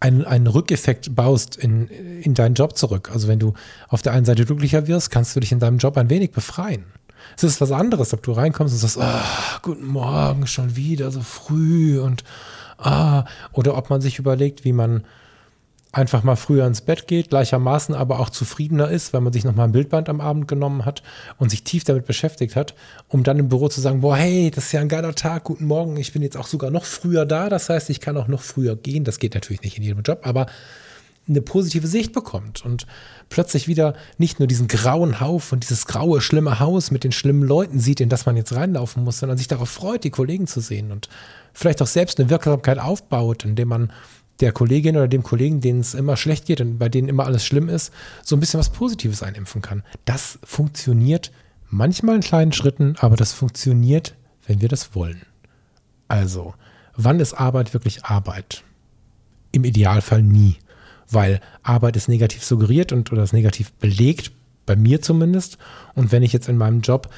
einen, 0.00 0.24
einen 0.24 0.48
Rückeffekt 0.48 1.14
baust 1.14 1.56
in, 1.56 1.86
in 1.86 2.34
deinen 2.34 2.54
Job 2.54 2.76
zurück. 2.76 3.10
Also 3.12 3.28
wenn 3.28 3.38
du 3.38 3.54
auf 3.88 4.02
der 4.02 4.12
einen 4.12 4.24
Seite 4.24 4.44
glücklicher 4.44 4.88
wirst, 4.88 5.10
kannst 5.10 5.36
du 5.36 5.40
dich 5.40 5.52
in 5.52 5.60
deinem 5.60 5.78
Job 5.78 5.96
ein 5.96 6.10
wenig 6.10 6.32
befreien. 6.32 6.84
Es 7.36 7.44
ist 7.44 7.60
was 7.60 7.72
anderes, 7.72 8.12
ob 8.12 8.22
du 8.22 8.32
reinkommst 8.32 8.74
und 8.74 8.80
sagst, 8.80 8.98
oh, 9.00 9.60
guten 9.62 9.86
Morgen, 9.86 10.46
schon 10.46 10.76
wieder 10.76 11.10
so 11.10 11.20
früh 11.20 12.00
und 12.00 12.24
ah, 12.78 13.24
oder 13.52 13.76
ob 13.76 13.90
man 13.90 14.00
sich 14.00 14.18
überlegt, 14.18 14.64
wie 14.64 14.72
man 14.72 15.04
einfach 15.92 16.22
mal 16.22 16.36
früher 16.36 16.66
ins 16.66 16.80
Bett 16.80 17.06
geht, 17.06 17.28
gleichermaßen 17.28 17.94
aber 17.94 18.18
auch 18.18 18.30
zufriedener 18.30 18.88
ist, 18.90 19.12
weil 19.12 19.20
man 19.20 19.32
sich 19.32 19.44
nochmal 19.44 19.68
ein 19.68 19.72
Bildband 19.72 20.08
am 20.08 20.22
Abend 20.22 20.48
genommen 20.48 20.86
hat 20.86 21.02
und 21.36 21.50
sich 21.50 21.64
tief 21.64 21.84
damit 21.84 22.06
beschäftigt 22.06 22.56
hat, 22.56 22.74
um 23.08 23.22
dann 23.22 23.38
im 23.38 23.50
Büro 23.50 23.68
zu 23.68 23.82
sagen, 23.82 24.00
boah, 24.00 24.16
hey, 24.16 24.50
das 24.50 24.66
ist 24.66 24.72
ja 24.72 24.80
ein 24.80 24.88
geiler 24.88 25.14
Tag, 25.14 25.44
guten 25.44 25.66
Morgen, 25.66 25.98
ich 25.98 26.14
bin 26.14 26.22
jetzt 26.22 26.38
auch 26.38 26.46
sogar 26.46 26.70
noch 26.70 26.86
früher 26.86 27.26
da, 27.26 27.50
das 27.50 27.68
heißt, 27.68 27.90
ich 27.90 28.00
kann 28.00 28.16
auch 28.16 28.26
noch 28.26 28.40
früher 28.40 28.74
gehen, 28.74 29.04
das 29.04 29.18
geht 29.18 29.34
natürlich 29.34 29.62
nicht 29.62 29.76
in 29.76 29.84
jedem 29.84 30.02
Job, 30.02 30.20
aber 30.22 30.46
eine 31.28 31.40
positive 31.40 31.86
Sicht 31.86 32.12
bekommt 32.12 32.64
und 32.64 32.86
plötzlich 33.28 33.68
wieder 33.68 33.94
nicht 34.18 34.38
nur 34.38 34.48
diesen 34.48 34.66
grauen 34.68 35.20
Hauf 35.20 35.52
und 35.52 35.62
dieses 35.62 35.86
graue, 35.86 36.20
schlimme 36.20 36.58
Haus 36.58 36.90
mit 36.90 37.04
den 37.04 37.12
schlimmen 37.12 37.42
Leuten 37.46 37.78
sieht, 37.78 38.00
in 38.00 38.08
das 38.08 38.26
man 38.26 38.36
jetzt 38.36 38.54
reinlaufen 38.54 39.04
muss, 39.04 39.18
sondern 39.18 39.38
sich 39.38 39.48
darauf 39.48 39.70
freut, 39.70 40.04
die 40.04 40.10
Kollegen 40.10 40.46
zu 40.46 40.60
sehen 40.60 40.90
und 40.90 41.08
vielleicht 41.52 41.80
auch 41.80 41.86
selbst 41.86 42.18
eine 42.18 42.28
Wirksamkeit 42.28 42.78
aufbaut, 42.78 43.44
indem 43.44 43.68
man 43.68 43.92
der 44.40 44.52
Kollegin 44.52 44.96
oder 44.96 45.06
dem 45.06 45.22
Kollegen, 45.22 45.60
denen 45.60 45.80
es 45.80 45.94
immer 45.94 46.16
schlecht 46.16 46.46
geht 46.46 46.60
und 46.60 46.78
bei 46.78 46.88
denen 46.88 47.08
immer 47.08 47.24
alles 47.24 47.44
schlimm 47.44 47.68
ist, 47.68 47.92
so 48.24 48.34
ein 48.34 48.40
bisschen 48.40 48.58
was 48.58 48.70
Positives 48.70 49.22
einimpfen 49.22 49.62
kann. 49.62 49.84
Das 50.04 50.40
funktioniert 50.42 51.30
manchmal 51.70 52.16
in 52.16 52.22
kleinen 52.22 52.52
Schritten, 52.52 52.96
aber 52.98 53.14
das 53.16 53.32
funktioniert, 53.32 54.16
wenn 54.46 54.60
wir 54.60 54.68
das 54.68 54.96
wollen. 54.96 55.22
Also, 56.08 56.54
wann 56.96 57.20
ist 57.20 57.34
Arbeit 57.34 57.72
wirklich 57.72 58.04
Arbeit? 58.04 58.64
Im 59.52 59.64
Idealfall 59.64 60.22
nie 60.22 60.56
weil 61.12 61.40
Arbeit 61.62 61.96
ist 61.96 62.08
negativ 62.08 62.44
suggeriert 62.44 62.92
und 62.92 63.12
oder 63.12 63.22
ist 63.22 63.32
negativ 63.32 63.72
belegt, 63.72 64.32
bei 64.66 64.76
mir 64.76 65.02
zumindest. 65.02 65.58
Und 65.94 66.12
wenn 66.12 66.22
ich 66.22 66.32
jetzt 66.32 66.48
in 66.48 66.56
meinem 66.56 66.80
Job 66.80 67.08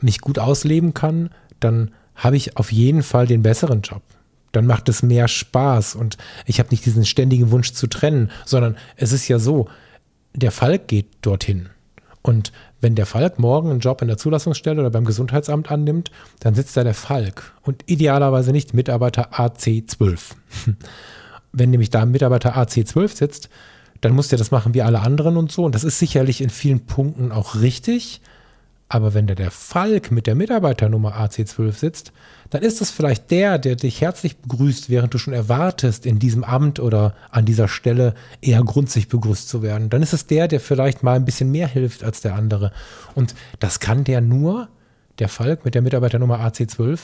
mich 0.00 0.20
gut 0.20 0.38
ausleben 0.38 0.94
kann, 0.94 1.30
dann 1.60 1.92
habe 2.14 2.36
ich 2.36 2.56
auf 2.56 2.72
jeden 2.72 3.02
Fall 3.02 3.26
den 3.26 3.42
besseren 3.42 3.82
Job. 3.82 4.02
Dann 4.52 4.66
macht 4.66 4.88
es 4.88 5.02
mehr 5.02 5.28
Spaß 5.28 5.94
und 5.94 6.16
ich 6.44 6.58
habe 6.58 6.70
nicht 6.70 6.84
diesen 6.84 7.04
ständigen 7.04 7.50
Wunsch 7.50 7.72
zu 7.72 7.86
trennen, 7.86 8.30
sondern 8.44 8.76
es 8.96 9.12
ist 9.12 9.28
ja 9.28 9.38
so, 9.38 9.68
der 10.34 10.50
Falk 10.50 10.88
geht 10.88 11.06
dorthin. 11.22 11.68
Und 12.22 12.52
wenn 12.80 12.94
der 12.94 13.06
Falk 13.06 13.38
morgen 13.38 13.70
einen 13.70 13.80
Job 13.80 14.02
in 14.02 14.08
der 14.08 14.18
Zulassungsstelle 14.18 14.80
oder 14.80 14.90
beim 14.90 15.04
Gesundheitsamt 15.04 15.70
annimmt, 15.70 16.10
dann 16.40 16.54
sitzt 16.54 16.76
da 16.76 16.84
der 16.84 16.94
Falk 16.94 17.54
und 17.62 17.84
idealerweise 17.86 18.52
nicht 18.52 18.74
Mitarbeiter 18.74 19.32
AC12. 19.32 20.18
wenn 21.52 21.70
nämlich 21.70 21.90
da 21.90 22.02
ein 22.02 22.10
Mitarbeiter 22.10 22.56
AC12 22.56 23.16
sitzt, 23.16 23.48
dann 24.00 24.14
muss 24.14 24.28
der 24.28 24.38
das 24.38 24.50
machen 24.50 24.74
wie 24.74 24.82
alle 24.82 25.00
anderen 25.00 25.36
und 25.36 25.52
so. 25.52 25.64
Und 25.64 25.74
das 25.74 25.84
ist 25.84 25.98
sicherlich 25.98 26.40
in 26.40 26.50
vielen 26.50 26.80
Punkten 26.80 27.32
auch 27.32 27.56
richtig. 27.56 28.20
Aber 28.88 29.14
wenn 29.14 29.28
da 29.28 29.36
der 29.36 29.52
Falk 29.52 30.10
mit 30.10 30.26
der 30.26 30.34
Mitarbeiternummer 30.34 31.14
AC12 31.14 31.72
sitzt, 31.72 32.12
dann 32.50 32.62
ist 32.62 32.80
das 32.80 32.90
vielleicht 32.90 33.30
der, 33.30 33.58
der 33.58 33.76
dich 33.76 34.00
herzlich 34.00 34.38
begrüßt, 34.38 34.90
während 34.90 35.14
du 35.14 35.18
schon 35.18 35.32
erwartest, 35.32 36.06
in 36.06 36.18
diesem 36.18 36.42
Amt 36.42 36.80
oder 36.80 37.14
an 37.30 37.44
dieser 37.44 37.68
Stelle 37.68 38.14
eher 38.40 38.62
grundsätzlich 38.64 39.06
begrüßt 39.08 39.48
zu 39.48 39.62
werden. 39.62 39.90
Dann 39.90 40.02
ist 40.02 40.12
es 40.12 40.26
der, 40.26 40.48
der 40.48 40.58
vielleicht 40.58 41.04
mal 41.04 41.14
ein 41.14 41.24
bisschen 41.24 41.52
mehr 41.52 41.68
hilft 41.68 42.02
als 42.02 42.20
der 42.20 42.34
andere. 42.34 42.72
Und 43.14 43.36
das 43.60 43.78
kann 43.78 44.02
der 44.02 44.20
nur, 44.20 44.68
der 45.20 45.28
Falk 45.28 45.64
mit 45.64 45.76
der 45.76 45.82
Mitarbeiternummer 45.82 46.40
AC12, 46.40 47.00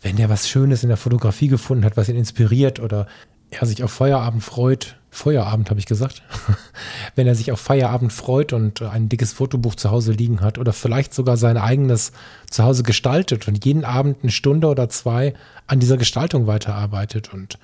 wenn 0.00 0.16
der 0.16 0.30
was 0.30 0.48
Schönes 0.48 0.82
in 0.82 0.88
der 0.88 0.96
Fotografie 0.96 1.48
gefunden 1.48 1.84
hat, 1.84 1.98
was 1.98 2.08
ihn 2.08 2.16
inspiriert 2.16 2.80
oder 2.80 3.06
er 3.50 3.66
sich 3.66 3.82
auf 3.82 3.92
Feierabend 3.92 4.42
freut, 4.42 4.96
Feuerabend 5.16 5.70
habe 5.70 5.80
ich 5.80 5.86
gesagt, 5.86 6.22
wenn 7.14 7.26
er 7.26 7.34
sich 7.34 7.50
auf 7.50 7.58
Feierabend 7.58 8.12
freut 8.12 8.52
und 8.52 8.82
ein 8.82 9.08
dickes 9.08 9.32
Fotobuch 9.32 9.74
zu 9.74 9.90
Hause 9.90 10.12
liegen 10.12 10.42
hat 10.42 10.58
oder 10.58 10.74
vielleicht 10.74 11.14
sogar 11.14 11.38
sein 11.38 11.56
eigenes 11.56 12.12
zu 12.50 12.64
Hause 12.64 12.82
gestaltet 12.82 13.48
und 13.48 13.64
jeden 13.64 13.84
Abend 13.84 14.18
eine 14.22 14.30
Stunde 14.30 14.68
oder 14.68 14.90
zwei 14.90 15.32
an 15.66 15.80
dieser 15.80 15.96
Gestaltung 15.96 16.46
weiterarbeitet. 16.46 17.32
Und 17.32 17.58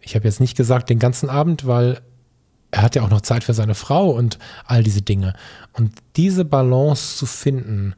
ich 0.00 0.14
habe 0.14 0.24
jetzt 0.24 0.40
nicht 0.40 0.56
gesagt 0.56 0.88
den 0.88 0.98
ganzen 0.98 1.28
Abend, 1.28 1.66
weil 1.66 2.00
er 2.70 2.82
hat 2.82 2.96
ja 2.96 3.02
auch 3.02 3.10
noch 3.10 3.20
Zeit 3.20 3.44
für 3.44 3.54
seine 3.54 3.74
Frau 3.74 4.08
und 4.08 4.38
all 4.64 4.82
diese 4.82 5.02
Dinge. 5.02 5.34
Und 5.74 5.92
diese 6.16 6.46
Balance 6.46 7.18
zu 7.18 7.26
finden, 7.26 7.94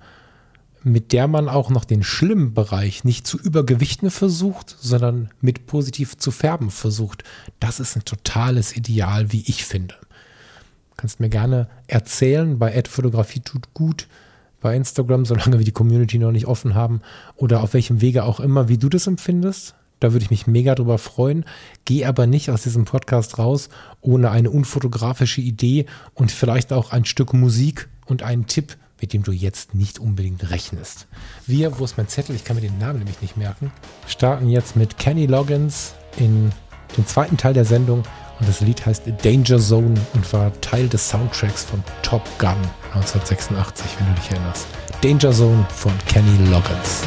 mit 0.82 1.12
der 1.12 1.28
man 1.28 1.48
auch 1.48 1.70
noch 1.70 1.84
den 1.84 2.02
schlimmen 2.02 2.54
Bereich 2.54 3.04
nicht 3.04 3.26
zu 3.26 3.38
übergewichten 3.38 4.10
versucht, 4.10 4.76
sondern 4.80 5.30
mit 5.40 5.66
positiv 5.66 6.16
zu 6.16 6.30
färben 6.30 6.70
versucht. 6.70 7.24
Das 7.58 7.80
ist 7.80 7.96
ein 7.96 8.04
totales 8.04 8.76
Ideal, 8.76 9.32
wie 9.32 9.44
ich 9.46 9.64
finde. 9.64 9.94
Kannst 10.96 11.20
mir 11.20 11.30
gerne 11.30 11.68
erzählen 11.86 12.58
bei 12.58 12.82
Fotografie 12.88 13.40
tut 13.40 13.72
gut 13.74 14.06
bei 14.60 14.76
Instagram, 14.76 15.24
solange 15.24 15.58
wir 15.58 15.64
die 15.64 15.72
Community 15.72 16.18
noch 16.18 16.32
nicht 16.32 16.46
offen 16.46 16.74
haben 16.74 17.00
oder 17.36 17.62
auf 17.62 17.72
welchem 17.74 18.00
Wege 18.00 18.24
auch 18.24 18.40
immer, 18.40 18.68
wie 18.68 18.78
du 18.78 18.88
das 18.88 19.06
empfindest. 19.06 19.74
Da 20.00 20.12
würde 20.12 20.24
ich 20.24 20.30
mich 20.30 20.46
mega 20.46 20.74
drüber 20.74 20.98
freuen. 20.98 21.44
Geh 21.84 22.06
aber 22.06 22.26
nicht 22.26 22.50
aus 22.50 22.62
diesem 22.62 22.86
Podcast 22.86 23.38
raus 23.38 23.68
ohne 24.00 24.30
eine 24.30 24.50
unfotografische 24.50 25.42
Idee 25.42 25.86
und 26.14 26.32
vielleicht 26.32 26.72
auch 26.72 26.92
ein 26.92 27.04
Stück 27.04 27.34
Musik 27.34 27.88
und 28.06 28.22
einen 28.22 28.46
Tipp, 28.46 28.76
mit 29.00 29.12
dem 29.12 29.22
du 29.22 29.32
jetzt 29.32 29.74
nicht 29.74 29.98
unbedingt 29.98 30.50
rechnest. 30.50 31.06
Wir, 31.46 31.78
wo 31.78 31.84
ist 31.84 31.96
mein 31.96 32.08
Zettel? 32.08 32.34
Ich 32.34 32.44
kann 32.44 32.56
mir 32.56 32.62
den 32.62 32.78
Namen 32.78 32.98
nämlich 32.98 33.20
nicht 33.22 33.36
merken. 33.36 33.72
Starten 34.06 34.48
jetzt 34.48 34.76
mit 34.76 34.98
Kenny 34.98 35.26
Loggins 35.26 35.94
in 36.16 36.52
den 36.96 37.06
zweiten 37.06 37.36
Teil 37.36 37.54
der 37.54 37.64
Sendung 37.64 38.02
und 38.38 38.48
das 38.48 38.60
Lied 38.60 38.84
heißt 38.84 39.02
Danger 39.22 39.58
Zone 39.58 39.94
und 40.14 40.32
war 40.32 40.52
Teil 40.60 40.88
des 40.88 41.08
Soundtracks 41.08 41.64
von 41.64 41.82
Top 42.02 42.22
Gun 42.38 42.56
1986, 42.94 43.86
wenn 43.98 44.08
du 44.08 44.20
dich 44.20 44.30
erinnerst. 44.30 44.66
Danger 45.02 45.32
Zone 45.32 45.66
von 45.70 45.92
Kenny 46.06 46.50
Loggins. 46.50 47.02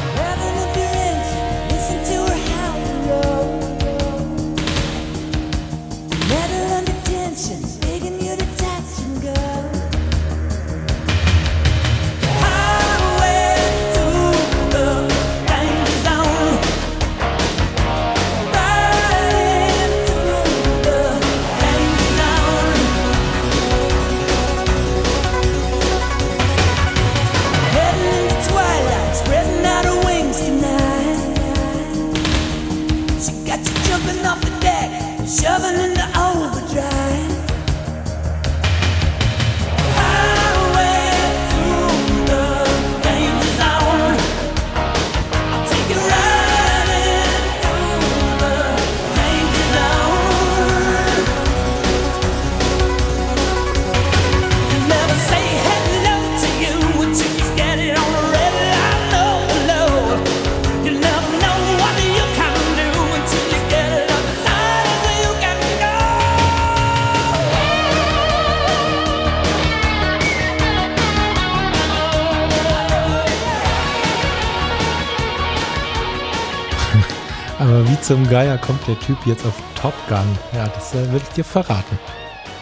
Zum 78.04 78.28
Geier 78.28 78.58
kommt 78.58 78.86
der 78.86 79.00
Typ 79.00 79.16
jetzt 79.24 79.46
auf 79.46 79.54
Top 79.80 79.94
Gun? 80.08 80.26
Ja, 80.52 80.68
das 80.68 80.94
äh, 80.94 81.10
will 81.10 81.22
ich 81.22 81.28
dir 81.30 81.44
verraten. 81.44 81.98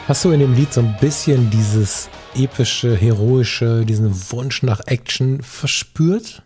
Hast 0.06 0.24
du 0.24 0.30
in 0.30 0.38
dem 0.38 0.54
Lied 0.54 0.72
so 0.72 0.80
ein 0.80 0.96
bisschen 1.00 1.50
dieses 1.50 2.08
epische, 2.36 2.94
heroische, 2.94 3.84
diesen 3.84 4.14
Wunsch 4.30 4.62
nach 4.62 4.80
Action 4.86 5.42
verspürt? 5.42 6.44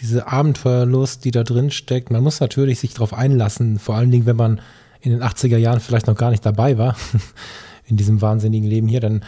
Diese 0.00 0.26
Abenteuerlust, 0.26 1.24
die 1.24 1.30
da 1.30 1.44
drin 1.44 1.70
steckt. 1.70 2.10
Man 2.10 2.24
muss 2.24 2.40
natürlich 2.40 2.80
sich 2.80 2.94
darauf 2.94 3.14
einlassen, 3.14 3.78
vor 3.78 3.94
allen 3.94 4.10
Dingen, 4.10 4.26
wenn 4.26 4.34
man 4.34 4.60
in 5.00 5.12
den 5.12 5.22
80er 5.22 5.58
Jahren 5.58 5.78
vielleicht 5.78 6.08
noch 6.08 6.16
gar 6.16 6.30
nicht 6.30 6.44
dabei 6.44 6.78
war, 6.78 6.96
in 7.86 7.96
diesem 7.96 8.20
wahnsinnigen 8.22 8.68
Leben 8.68 8.88
hier. 8.88 8.98
Dann, 8.98 9.22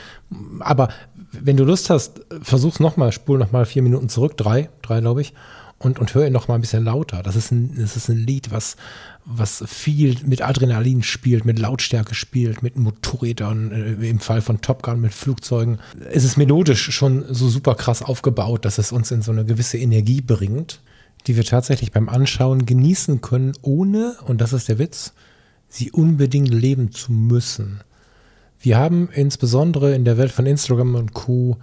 aber 0.58 0.88
wenn 1.30 1.56
du 1.56 1.62
Lust 1.62 1.88
hast, 1.88 2.22
versuch's 2.42 2.80
nochmal, 2.80 3.12
spul 3.12 3.38
nochmal 3.38 3.64
vier 3.64 3.82
Minuten 3.82 4.08
zurück, 4.08 4.36
drei, 4.36 4.70
drei 4.82 4.98
glaube 4.98 5.20
ich, 5.20 5.34
und, 5.78 5.98
und 5.98 6.14
höre 6.14 6.26
ihn 6.26 6.32
noch 6.32 6.48
mal 6.48 6.56
ein 6.56 6.60
bisschen 6.60 6.84
lauter. 6.84 7.22
Das 7.22 7.36
ist 7.36 7.52
ein, 7.52 7.76
das 7.76 7.96
ist 7.96 8.08
ein 8.08 8.16
Lied, 8.18 8.50
was, 8.50 8.76
was 9.24 9.62
viel 9.66 10.16
mit 10.24 10.42
Adrenalin 10.42 11.02
spielt, 11.02 11.44
mit 11.44 11.58
Lautstärke 11.58 12.14
spielt, 12.14 12.62
mit 12.62 12.76
Motorrädern, 12.76 13.70
äh, 13.70 14.08
im 14.08 14.18
Fall 14.18 14.42
von 14.42 14.60
Top 14.60 14.82
Gun 14.82 15.00
mit 15.00 15.14
Flugzeugen. 15.14 15.78
Es 16.10 16.24
ist 16.24 16.36
melodisch 16.36 16.90
schon 16.90 17.24
so 17.32 17.48
super 17.48 17.74
krass 17.76 18.02
aufgebaut, 18.02 18.64
dass 18.64 18.78
es 18.78 18.90
uns 18.90 19.10
in 19.10 19.22
so 19.22 19.30
eine 19.30 19.44
gewisse 19.44 19.78
Energie 19.78 20.20
bringt, 20.20 20.80
die 21.26 21.36
wir 21.36 21.44
tatsächlich 21.44 21.92
beim 21.92 22.08
Anschauen 22.08 22.66
genießen 22.66 23.20
können, 23.20 23.52
ohne, 23.62 24.16
und 24.26 24.40
das 24.40 24.52
ist 24.52 24.68
der 24.68 24.78
Witz, 24.78 25.12
sie 25.68 25.92
unbedingt 25.92 26.52
leben 26.52 26.90
zu 26.90 27.12
müssen. 27.12 27.80
Wir 28.60 28.78
haben 28.78 29.08
insbesondere 29.12 29.94
in 29.94 30.04
der 30.04 30.18
Welt 30.18 30.32
von 30.32 30.46
Instagram 30.46 30.96
und 30.96 31.14
Co 31.14 31.58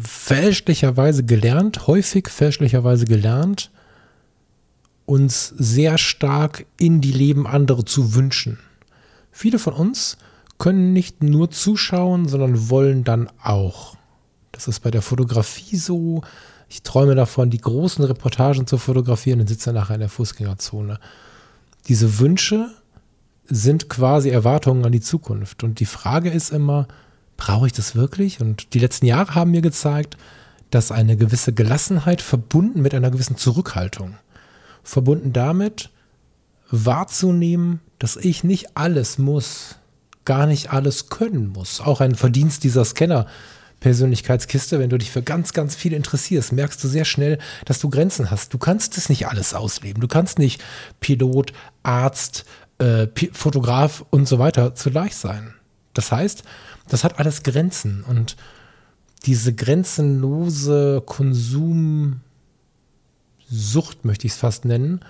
fälschlicherweise 0.00 1.24
gelernt, 1.24 1.86
häufig 1.86 2.28
fälschlicherweise 2.28 3.04
gelernt, 3.04 3.70
uns 5.04 5.48
sehr 5.48 5.98
stark 5.98 6.66
in 6.78 7.00
die 7.00 7.12
Leben 7.12 7.46
anderer 7.46 7.84
zu 7.84 8.14
wünschen. 8.14 8.58
Viele 9.30 9.58
von 9.58 9.74
uns 9.74 10.16
können 10.58 10.92
nicht 10.92 11.22
nur 11.22 11.50
zuschauen, 11.50 12.28
sondern 12.28 12.70
wollen 12.70 13.04
dann 13.04 13.28
auch. 13.42 13.96
Das 14.52 14.68
ist 14.68 14.80
bei 14.80 14.90
der 14.90 15.02
Fotografie 15.02 15.76
so. 15.76 16.22
Ich 16.68 16.82
träume 16.82 17.14
davon, 17.14 17.50
die 17.50 17.60
großen 17.60 18.04
Reportagen 18.04 18.66
zu 18.66 18.78
fotografieren 18.78 19.40
und 19.40 19.48
sitze 19.48 19.72
nachher 19.72 19.94
in 19.94 20.00
der 20.00 20.08
Fußgängerzone. 20.08 20.98
Diese 21.88 22.18
Wünsche 22.20 22.70
sind 23.44 23.88
quasi 23.88 24.30
Erwartungen 24.30 24.84
an 24.84 24.92
die 24.92 25.00
Zukunft. 25.00 25.64
Und 25.64 25.80
die 25.80 25.86
Frage 25.86 26.30
ist 26.30 26.50
immer, 26.50 26.86
brauche 27.42 27.66
ich 27.66 27.72
das 27.72 27.96
wirklich? 27.96 28.40
Und 28.40 28.72
die 28.72 28.78
letzten 28.78 29.06
Jahre 29.06 29.34
haben 29.34 29.50
mir 29.50 29.62
gezeigt, 29.62 30.16
dass 30.70 30.92
eine 30.92 31.16
gewisse 31.16 31.52
Gelassenheit 31.52 32.22
verbunden 32.22 32.80
mit 32.82 32.94
einer 32.94 33.10
gewissen 33.10 33.36
Zurückhaltung, 33.36 34.16
verbunden 34.84 35.32
damit 35.32 35.90
wahrzunehmen, 36.70 37.80
dass 37.98 38.14
ich 38.14 38.44
nicht 38.44 38.76
alles 38.76 39.18
muss, 39.18 39.74
gar 40.24 40.46
nicht 40.46 40.72
alles 40.72 41.08
können 41.08 41.48
muss. 41.48 41.80
Auch 41.80 42.00
ein 42.00 42.14
Verdienst 42.14 42.62
dieser 42.62 42.84
Scanner. 42.84 43.26
Persönlichkeitskiste, 43.80 44.78
wenn 44.78 44.90
du 44.90 44.96
dich 44.96 45.10
für 45.10 45.24
ganz, 45.24 45.52
ganz 45.52 45.74
viel 45.74 45.92
interessierst, 45.92 46.52
merkst 46.52 46.82
du 46.84 46.86
sehr 46.86 47.04
schnell, 47.04 47.38
dass 47.64 47.80
du 47.80 47.90
Grenzen 47.90 48.30
hast. 48.30 48.54
Du 48.54 48.58
kannst 48.58 48.96
es 48.96 49.08
nicht 49.08 49.26
alles 49.26 49.54
ausleben. 49.54 50.00
Du 50.00 50.06
kannst 50.06 50.38
nicht 50.38 50.62
Pilot, 51.00 51.52
Arzt, 51.82 52.44
äh, 52.78 53.08
Fotograf 53.32 54.04
und 54.10 54.28
so 54.28 54.38
weiter 54.38 54.76
zugleich 54.76 55.16
sein. 55.16 55.54
Das 55.94 56.12
heißt, 56.12 56.44
das 56.92 57.04
hat 57.04 57.18
alles 57.18 57.42
Grenzen 57.42 58.04
und 58.06 58.36
diese 59.24 59.54
grenzenlose 59.54 61.02
Konsumsucht, 61.06 62.20
möchte 64.02 64.26
ich 64.26 64.32
es 64.32 64.38
fast 64.38 64.64
nennen, 64.64 65.00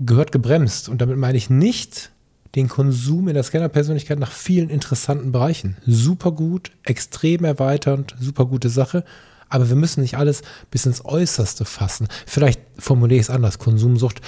gehört 0.00 0.32
gebremst. 0.32 0.88
Und 0.88 1.00
damit 1.00 1.18
meine 1.18 1.38
ich 1.38 1.50
nicht 1.50 2.10
den 2.56 2.68
Konsum 2.68 3.28
in 3.28 3.34
der 3.34 3.44
Scanner-Persönlichkeit 3.44 4.18
nach 4.18 4.32
vielen 4.32 4.70
interessanten 4.70 5.30
Bereichen. 5.30 5.76
Super 5.86 6.32
gut, 6.32 6.72
extrem 6.84 7.44
erweiternd, 7.44 8.16
super 8.18 8.46
gute 8.46 8.70
Sache. 8.70 9.04
Aber 9.48 9.68
wir 9.68 9.76
müssen 9.76 10.00
nicht 10.00 10.16
alles 10.16 10.42
bis 10.70 10.86
ins 10.86 11.04
Äußerste 11.04 11.64
fassen. 11.64 12.08
Vielleicht 12.26 12.60
formuliere 12.78 13.20
ich 13.20 13.26
es 13.26 13.30
anders. 13.30 13.58
Konsumsucht. 13.58 14.20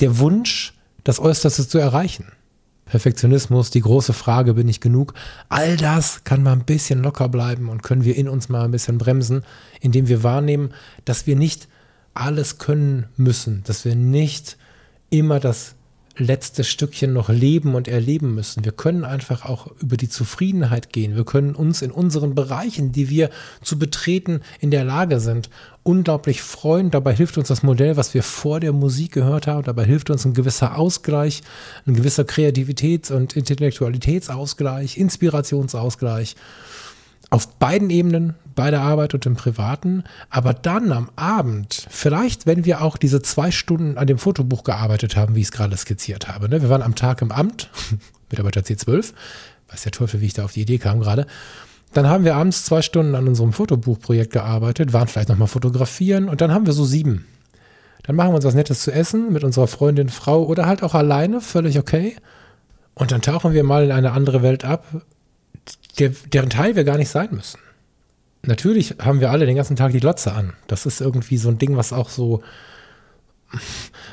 Der 0.00 0.18
Wunsch, 0.18 0.74
das 1.04 1.18
Äußerste 1.18 1.66
zu 1.66 1.78
erreichen. 1.78 2.26
Perfektionismus, 2.86 3.70
die 3.70 3.80
große 3.80 4.12
Frage, 4.12 4.54
bin 4.54 4.68
ich 4.68 4.80
genug? 4.80 5.14
All 5.48 5.76
das 5.76 6.24
kann 6.24 6.42
mal 6.42 6.52
ein 6.52 6.64
bisschen 6.64 7.02
locker 7.02 7.28
bleiben 7.28 7.68
und 7.68 7.82
können 7.82 8.04
wir 8.04 8.16
in 8.16 8.28
uns 8.28 8.48
mal 8.48 8.64
ein 8.64 8.70
bisschen 8.70 8.98
bremsen, 8.98 9.42
indem 9.80 10.08
wir 10.08 10.22
wahrnehmen, 10.22 10.70
dass 11.04 11.26
wir 11.26 11.36
nicht 11.36 11.68
alles 12.14 12.58
können 12.58 13.06
müssen, 13.16 13.62
dass 13.64 13.84
wir 13.84 13.96
nicht 13.96 14.56
immer 15.10 15.40
das 15.40 15.74
letzte 16.18 16.64
Stückchen 16.64 17.12
noch 17.12 17.28
leben 17.28 17.74
und 17.74 17.88
erleben 17.88 18.34
müssen. 18.34 18.64
Wir 18.64 18.72
können 18.72 19.04
einfach 19.04 19.44
auch 19.44 19.68
über 19.80 19.96
die 19.96 20.08
Zufriedenheit 20.08 20.92
gehen. 20.92 21.14
Wir 21.14 21.24
können 21.24 21.54
uns 21.54 21.82
in 21.82 21.90
unseren 21.90 22.34
Bereichen, 22.34 22.92
die 22.92 23.10
wir 23.10 23.30
zu 23.62 23.78
betreten, 23.78 24.40
in 24.60 24.70
der 24.70 24.84
Lage 24.84 25.20
sind, 25.20 25.50
unglaublich 25.82 26.42
freuen. 26.42 26.90
Dabei 26.90 27.14
hilft 27.14 27.38
uns 27.38 27.48
das 27.48 27.62
Modell, 27.62 27.96
was 27.96 28.14
wir 28.14 28.22
vor 28.22 28.60
der 28.60 28.72
Musik 28.72 29.12
gehört 29.12 29.46
haben. 29.46 29.64
Dabei 29.64 29.84
hilft 29.84 30.10
uns 30.10 30.24
ein 30.24 30.34
gewisser 30.34 30.78
Ausgleich, 30.78 31.42
ein 31.86 31.94
gewisser 31.94 32.24
Kreativitäts- 32.24 33.12
und 33.12 33.36
Intellektualitätsausgleich, 33.36 34.96
Inspirationsausgleich 34.96 36.36
auf 37.30 37.58
beiden 37.58 37.90
Ebenen, 37.90 38.34
bei 38.54 38.70
der 38.70 38.80
Arbeit 38.80 39.14
und 39.14 39.26
im 39.26 39.36
Privaten, 39.36 40.04
aber 40.30 40.54
dann 40.54 40.90
am 40.90 41.10
Abend, 41.14 41.86
vielleicht 41.90 42.46
wenn 42.46 42.64
wir 42.64 42.80
auch 42.80 42.96
diese 42.96 43.20
zwei 43.20 43.50
Stunden 43.50 43.98
an 43.98 44.06
dem 44.06 44.18
Fotobuch 44.18 44.64
gearbeitet 44.64 45.14
haben, 45.14 45.34
wie 45.34 45.40
ich 45.40 45.46
es 45.46 45.52
gerade 45.52 45.76
skizziert 45.76 46.26
habe. 46.28 46.48
Ne? 46.48 46.62
Wir 46.62 46.70
waren 46.70 46.82
am 46.82 46.94
Tag 46.94 47.20
im 47.20 47.30
Amt, 47.30 47.68
Mitarbeiter 48.30 48.62
C12, 48.62 49.12
Weiß 49.68 49.82
der 49.82 49.92
Teufel, 49.92 50.20
wie 50.20 50.26
ich 50.26 50.32
da 50.32 50.44
auf 50.44 50.52
die 50.52 50.62
Idee 50.62 50.78
kam 50.78 51.00
gerade. 51.00 51.26
Dann 51.92 52.08
haben 52.08 52.24
wir 52.24 52.36
abends 52.36 52.64
zwei 52.64 52.82
Stunden 52.82 53.14
an 53.14 53.26
unserem 53.26 53.52
Fotobuchprojekt 53.52 54.32
gearbeitet, 54.32 54.92
waren 54.92 55.08
vielleicht 55.08 55.28
nochmal 55.28 55.48
fotografieren 55.48 56.28
und 56.28 56.40
dann 56.40 56.52
haben 56.52 56.66
wir 56.66 56.72
so 56.72 56.84
sieben. 56.84 57.26
Dann 58.04 58.16
machen 58.16 58.30
wir 58.30 58.36
uns 58.36 58.44
was 58.44 58.54
Nettes 58.54 58.82
zu 58.82 58.92
essen 58.92 59.32
mit 59.32 59.42
unserer 59.42 59.66
Freundin, 59.66 60.08
Frau 60.08 60.44
oder 60.44 60.66
halt 60.66 60.82
auch 60.82 60.94
alleine, 60.94 61.40
völlig 61.40 61.78
okay. 61.78 62.16
Und 62.94 63.12
dann 63.12 63.22
tauchen 63.22 63.52
wir 63.52 63.64
mal 63.64 63.84
in 63.84 63.92
eine 63.92 64.12
andere 64.12 64.42
Welt 64.42 64.64
ab, 64.64 64.86
der, 65.98 66.10
deren 66.32 66.50
Teil 66.50 66.76
wir 66.76 66.84
gar 66.84 66.98
nicht 66.98 67.08
sein 67.08 67.28
müssen. 67.32 67.58
Natürlich 68.42 68.96
haben 69.00 69.20
wir 69.20 69.30
alle 69.30 69.46
den 69.46 69.56
ganzen 69.56 69.76
Tag 69.76 69.92
die 69.92 70.00
Glotze 70.00 70.32
an. 70.32 70.52
Das 70.68 70.86
ist 70.86 71.00
irgendwie 71.00 71.36
so 71.36 71.48
ein 71.48 71.58
Ding, 71.58 71.76
was 71.76 71.92
auch 71.92 72.08
so 72.08 72.42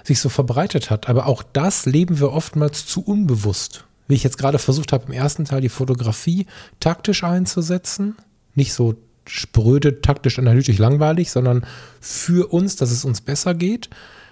sich 0.04 0.20
so 0.20 0.30
verbreitet 0.30 0.90
hat. 0.90 1.10
Aber 1.10 1.28
auch 1.28 1.44
das 1.44 1.86
leben 1.86 2.20
wir 2.20 2.32
oftmals 2.32 2.86
zu 2.86 3.04
unbewusst. 3.04 3.86
Wie 4.08 4.16
ich 4.16 4.24
jetzt 4.24 4.38
gerade 4.38 4.60
versucht 4.60 4.92
habe, 4.92 5.06
im 5.08 5.14
ersten 5.14 5.46
Teil 5.46 5.62
die 5.62 5.70
Fotografie 5.70 6.46
taktisch 6.80 7.24
einzusetzen. 7.24 8.16
Nicht 8.56 8.74
so 8.74 8.96
spröde, 9.26 10.02
taktisch, 10.02 10.38
analytisch, 10.38 10.78
langweilig, 10.78 11.32
sondern 11.32 11.66
für 12.02 12.52
uns, 12.52 12.76
dass 12.76 12.92
es 12.92 13.06
uns 13.06 13.22
besser 13.22 13.54
geht, 13.54 13.90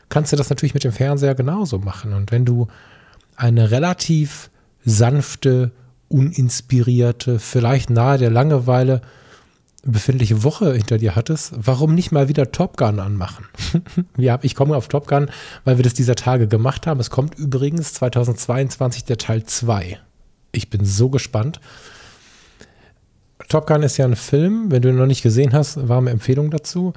kannst 0.09 0.33
du 0.33 0.35
das 0.35 0.49
natürlich 0.49 0.73
mit 0.73 0.83
dem 0.83 0.91
Fernseher 0.91 1.35
genauso 1.35 1.79
machen. 1.79 2.13
Und 2.13 2.31
wenn 2.31 2.43
du 2.43 2.67
eine 3.35 3.71
relativ 3.71 4.49
sanfte, 4.83 5.71
uninspirierte, 6.11 7.39
vielleicht 7.39 7.89
nahe 7.89 8.17
der 8.17 8.29
Langeweile 8.29 9.01
befindliche 9.83 10.43
Woche 10.43 10.73
hinter 10.73 10.97
dir 10.97 11.15
hattest, 11.15 11.53
warum 11.55 11.95
nicht 11.95 12.11
mal 12.11 12.27
wieder 12.27 12.51
Top 12.51 12.77
Gun 12.77 12.99
anmachen? 12.99 13.45
ja, 14.17 14.37
ich 14.41 14.55
komme 14.55 14.75
auf 14.75 14.87
Top 14.87 15.07
Gun, 15.07 15.31
weil 15.63 15.77
wir 15.77 15.83
das 15.83 15.93
dieser 15.93 16.15
Tage 16.15 16.47
gemacht 16.47 16.85
haben. 16.85 16.99
Es 16.99 17.09
kommt 17.09 17.37
übrigens 17.37 17.93
2022 17.95 19.05
der 19.05 19.17
Teil 19.17 19.43
2. 19.43 19.99
Ich 20.51 20.69
bin 20.69 20.85
so 20.85 21.09
gespannt. 21.09 21.59
Top 23.49 23.67
Gun 23.67 23.83
ist 23.83 23.97
ja 23.97 24.05
ein 24.05 24.15
Film, 24.15 24.71
wenn 24.71 24.81
du 24.81 24.89
ihn 24.89 24.97
noch 24.97 25.07
nicht 25.07 25.23
gesehen 25.23 25.53
hast, 25.53 25.87
warme 25.87 26.11
Empfehlung 26.11 26.51
dazu, 26.51 26.93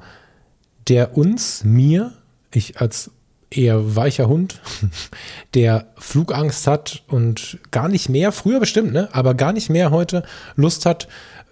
der 0.87 1.17
uns, 1.17 1.63
mir, 1.63 2.13
ich 2.51 2.79
als 2.79 3.11
eher 3.57 3.95
weicher 3.95 4.27
Hund, 4.27 4.61
der 5.53 5.87
Flugangst 5.97 6.67
hat 6.67 7.03
und 7.07 7.59
gar 7.71 7.87
nicht 7.87 8.09
mehr, 8.09 8.31
früher 8.31 8.59
bestimmt, 8.59 8.93
ne, 8.93 9.09
aber 9.11 9.33
gar 9.33 9.53
nicht 9.53 9.69
mehr 9.69 9.91
heute 9.91 10.23
Lust 10.55 10.85
hat, 10.85 11.07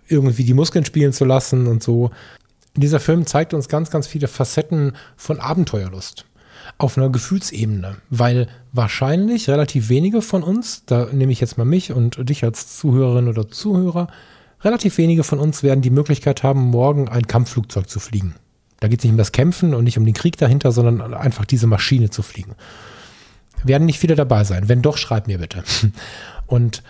irgendwie 0.07 0.43
die 0.43 0.53
Muskeln 0.53 0.85
spielen 0.85 1.13
zu 1.13 1.25
lassen 1.25 1.67
und 1.67 1.81
so. 1.81 2.11
Dieser 2.75 2.99
Film 2.99 3.25
zeigt 3.25 3.53
uns 3.53 3.69
ganz, 3.69 3.89
ganz 3.89 4.07
viele 4.07 4.27
Facetten 4.27 4.93
von 5.15 5.39
Abenteuerlust 5.39 6.25
auf 6.77 6.97
einer 6.97 7.09
Gefühlsebene, 7.09 7.97
weil 8.09 8.47
wahrscheinlich 8.71 9.49
relativ 9.49 9.89
wenige 9.89 10.21
von 10.21 10.43
uns, 10.43 10.85
da 10.85 11.07
nehme 11.11 11.31
ich 11.31 11.41
jetzt 11.41 11.57
mal 11.57 11.65
mich 11.65 11.91
und 11.91 12.29
dich 12.29 12.43
als 12.43 12.77
Zuhörerin 12.77 13.27
oder 13.27 13.49
Zuhörer, 13.49 14.07
relativ 14.61 14.97
wenige 14.97 15.23
von 15.23 15.39
uns 15.39 15.61
werden 15.61 15.81
die 15.81 15.89
Möglichkeit 15.89 16.43
haben, 16.43 16.61
morgen 16.61 17.09
ein 17.09 17.27
Kampfflugzeug 17.27 17.89
zu 17.89 17.99
fliegen. 17.99 18.35
Da 18.83 18.89
geht 18.89 18.99
es 18.99 19.05
nicht 19.05 19.13
um 19.13 19.17
das 19.17 19.31
Kämpfen 19.31 19.73
und 19.73 19.85
nicht 19.85 19.97
um 19.97 20.03
den 20.03 20.13
Krieg 20.13 20.35
dahinter, 20.35 20.73
sondern 20.73 21.13
einfach 21.13 21.45
diese 21.45 21.67
Maschine 21.67 22.09
zu 22.09 22.21
fliegen. 22.21 22.53
Werden 23.63 23.85
nicht 23.85 23.97
viele 23.97 24.15
dabei 24.15 24.43
sein. 24.43 24.67
Wenn 24.67 24.81
doch, 24.81 24.97
schreib 24.97 25.27
mir 25.27 25.37
bitte. 25.37 25.63
Und 26.47 26.83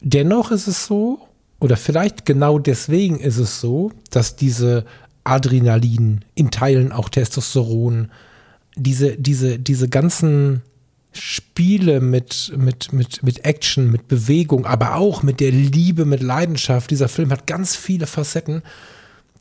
dennoch 0.00 0.52
ist 0.52 0.68
es 0.68 0.86
so, 0.86 1.26
oder 1.58 1.76
vielleicht 1.76 2.24
genau 2.24 2.60
deswegen 2.60 3.18
ist 3.18 3.38
es 3.38 3.60
so, 3.60 3.90
dass 4.12 4.36
diese 4.36 4.84
Adrenalin, 5.24 6.24
in 6.36 6.52
Teilen 6.52 6.92
auch 6.92 7.08
Testosteron, 7.08 8.12
diese, 8.76 9.16
diese, 9.16 9.58
diese 9.58 9.88
ganzen 9.88 10.62
Spiele 11.10 12.00
mit, 12.00 12.52
mit, 12.56 12.92
mit, 12.92 13.24
mit 13.24 13.44
Action, 13.44 13.90
mit 13.90 14.06
Bewegung, 14.06 14.66
aber 14.66 14.94
auch 14.94 15.24
mit 15.24 15.40
der 15.40 15.50
Liebe, 15.50 16.04
mit 16.04 16.22
Leidenschaft. 16.22 16.92
Dieser 16.92 17.08
Film 17.08 17.32
hat 17.32 17.48
ganz 17.48 17.74
viele 17.74 18.06
Facetten, 18.06 18.62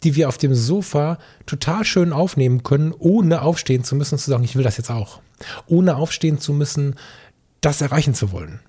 die 0.04 0.16
wir 0.16 0.28
auf 0.28 0.38
dem 0.38 0.54
Sofa 0.54 1.18
total 1.46 1.86
schön 1.86 2.14
aufnehmen 2.14 2.64
können, 2.64 2.94
ohne 2.98 3.42
aufstehen 3.42 3.84
zu 3.84 3.96
müssen, 3.96 4.18
zu 4.18 4.30
sagen, 4.30 4.44
ich 4.44 4.56
will 4.56 4.64
das 4.64 4.78
jetzt 4.78 4.92
auch. 4.92 5.22
Ohne 5.68 5.96
aufstehen 5.96 6.40
zu 6.40 6.54
müssen, 6.54 6.96
das 7.62 7.82
erreichen 7.82 8.14
zu 8.14 8.32
wollen. 8.32 8.60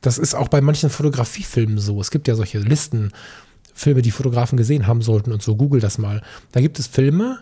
Das 0.00 0.18
ist 0.18 0.34
auch 0.34 0.48
bei 0.48 0.60
manchen 0.60 0.90
Fotografiefilmen 0.90 1.78
so. 1.78 2.00
Es 2.00 2.10
gibt 2.10 2.28
ja 2.28 2.34
solche 2.34 2.58
Listen, 2.58 3.12
Filme, 3.74 4.02
die 4.02 4.10
Fotografen 4.10 4.56
gesehen 4.56 4.86
haben 4.86 5.02
sollten 5.02 5.32
und 5.32 5.42
so. 5.42 5.56
Google 5.56 5.80
das 5.80 5.98
mal. 5.98 6.22
Da 6.50 6.60
gibt 6.60 6.78
es 6.78 6.86
Filme, 6.86 7.38